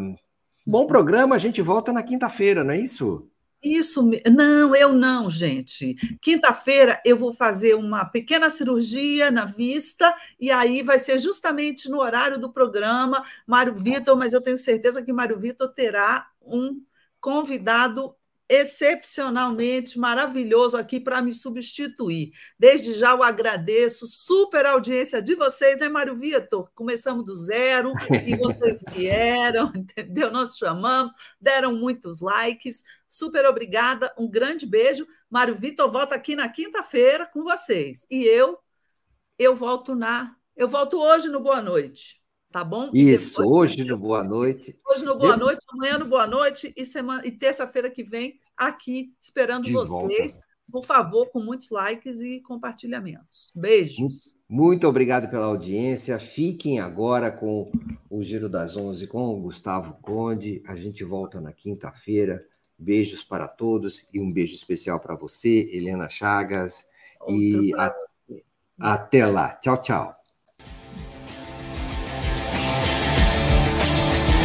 bom 0.65 0.87
programa, 0.87 1.35
a 1.35 1.39
gente 1.39 1.61
volta 1.61 1.91
na 1.91 2.01
quinta-feira, 2.01 2.63
não 2.63 2.71
é 2.71 2.79
isso? 2.79 3.28
Isso, 3.61 4.09
não, 4.31 4.73
eu 4.73 4.93
não, 4.93 5.29
gente. 5.29 5.95
Quinta-feira 6.21 7.01
eu 7.03 7.17
vou 7.17 7.33
fazer 7.33 7.75
uma 7.75 8.05
pequena 8.05 8.49
cirurgia 8.49 9.29
na 9.29 9.43
vista 9.43 10.15
e 10.39 10.49
aí 10.49 10.81
vai 10.81 10.97
ser 10.97 11.19
justamente 11.19 11.89
no 11.89 11.99
horário 11.99 12.39
do 12.39 12.53
programa 12.53 13.21
Mário 13.45 13.75
Vitor, 13.75 14.15
mas 14.15 14.33
eu 14.33 14.41
tenho 14.41 14.57
certeza 14.57 15.03
que 15.03 15.11
Mário 15.11 15.37
Vitor 15.37 15.67
terá 15.73 16.27
um 16.41 16.81
convidado 17.19 18.15
excepcionalmente 18.49 19.99
maravilhoso 19.99 20.75
aqui 20.75 20.99
para 20.99 21.21
me 21.21 21.31
substituir. 21.31 22.31
Desde 22.57 22.93
já 22.95 23.11
eu 23.11 23.21
agradeço, 23.21 24.07
super 24.07 24.65
audiência 24.65 25.21
de 25.21 25.35
vocês, 25.35 25.77
né, 25.77 25.87
Mário 25.87 26.15
Vitor? 26.15 26.67
Começamos 26.73 27.23
do 27.23 27.35
zero 27.35 27.93
e 28.25 28.35
vocês 28.35 28.83
vieram, 28.91 29.71
entendeu? 29.75 30.31
Nós 30.31 30.57
chamamos, 30.57 31.13
deram 31.39 31.75
muitos 31.75 32.21
likes. 32.21 32.83
Super 33.09 33.45
obrigada, 33.45 34.13
um 34.17 34.29
grande 34.29 34.65
beijo. 34.65 35.07
Mário 35.29 35.55
Vitor 35.55 35.91
volta 35.91 36.15
aqui 36.15 36.35
na 36.35 36.47
quinta-feira 36.47 37.25
com 37.25 37.43
vocês. 37.43 38.05
E 38.09 38.23
eu, 38.23 38.57
eu 39.37 39.55
volto 39.55 39.95
na. 39.95 40.35
Eu 40.55 40.67
volto 40.67 40.97
hoje 40.97 41.29
no 41.29 41.39
Boa 41.39 41.61
Noite, 41.61 42.21
tá 42.51 42.63
bom? 42.63 42.91
Isso, 42.93 43.41
hoje 43.41 43.83
no 43.83 43.97
Boa 43.97 44.23
Noite. 44.23 44.79
Hoje 44.85 45.03
no 45.03 45.17
Boa 45.17 45.37
Noite, 45.37 45.65
amanhã 45.69 45.97
no 45.97 46.05
Boa 46.05 46.27
Noite 46.27 46.73
e, 46.75 46.85
semana, 46.85 47.21
e 47.25 47.31
terça-feira 47.31 47.89
que 47.89 48.03
vem 48.03 48.39
aqui 48.55 49.13
esperando 49.21 49.63
De 49.63 49.73
vocês. 49.73 50.33
Volta 50.33 50.49
por 50.71 50.85
favor, 50.85 51.27
com 51.29 51.39
muitos 51.39 51.69
likes 51.69 52.21
e 52.21 52.39
compartilhamentos. 52.41 53.51
Beijos. 53.55 54.37
Muito 54.47 54.87
obrigado 54.87 55.29
pela 55.29 55.47
audiência. 55.47 56.19
Fiquem 56.19 56.79
agora 56.79 57.31
com 57.31 57.71
o 58.09 58.21
Giro 58.21 58.47
das 58.47 58.77
Onze 58.77 59.07
com 59.07 59.27
o 59.29 59.41
Gustavo 59.41 59.97
Conde. 60.01 60.61
A 60.67 60.75
gente 60.75 61.03
volta 61.03 61.41
na 61.41 61.51
quinta-feira. 61.51 62.45
Beijos 62.79 63.23
para 63.23 63.47
todos 63.47 64.05
e 64.13 64.19
um 64.19 64.31
beijo 64.31 64.55
especial 64.55 64.99
para 64.99 65.15
você, 65.15 65.69
Helena 65.73 66.07
Chagas. 66.07 66.87
E 67.27 67.73
a... 67.77 67.93
até 68.79 69.25
lá. 69.25 69.55
Tchau, 69.57 69.81
tchau. 69.81 70.18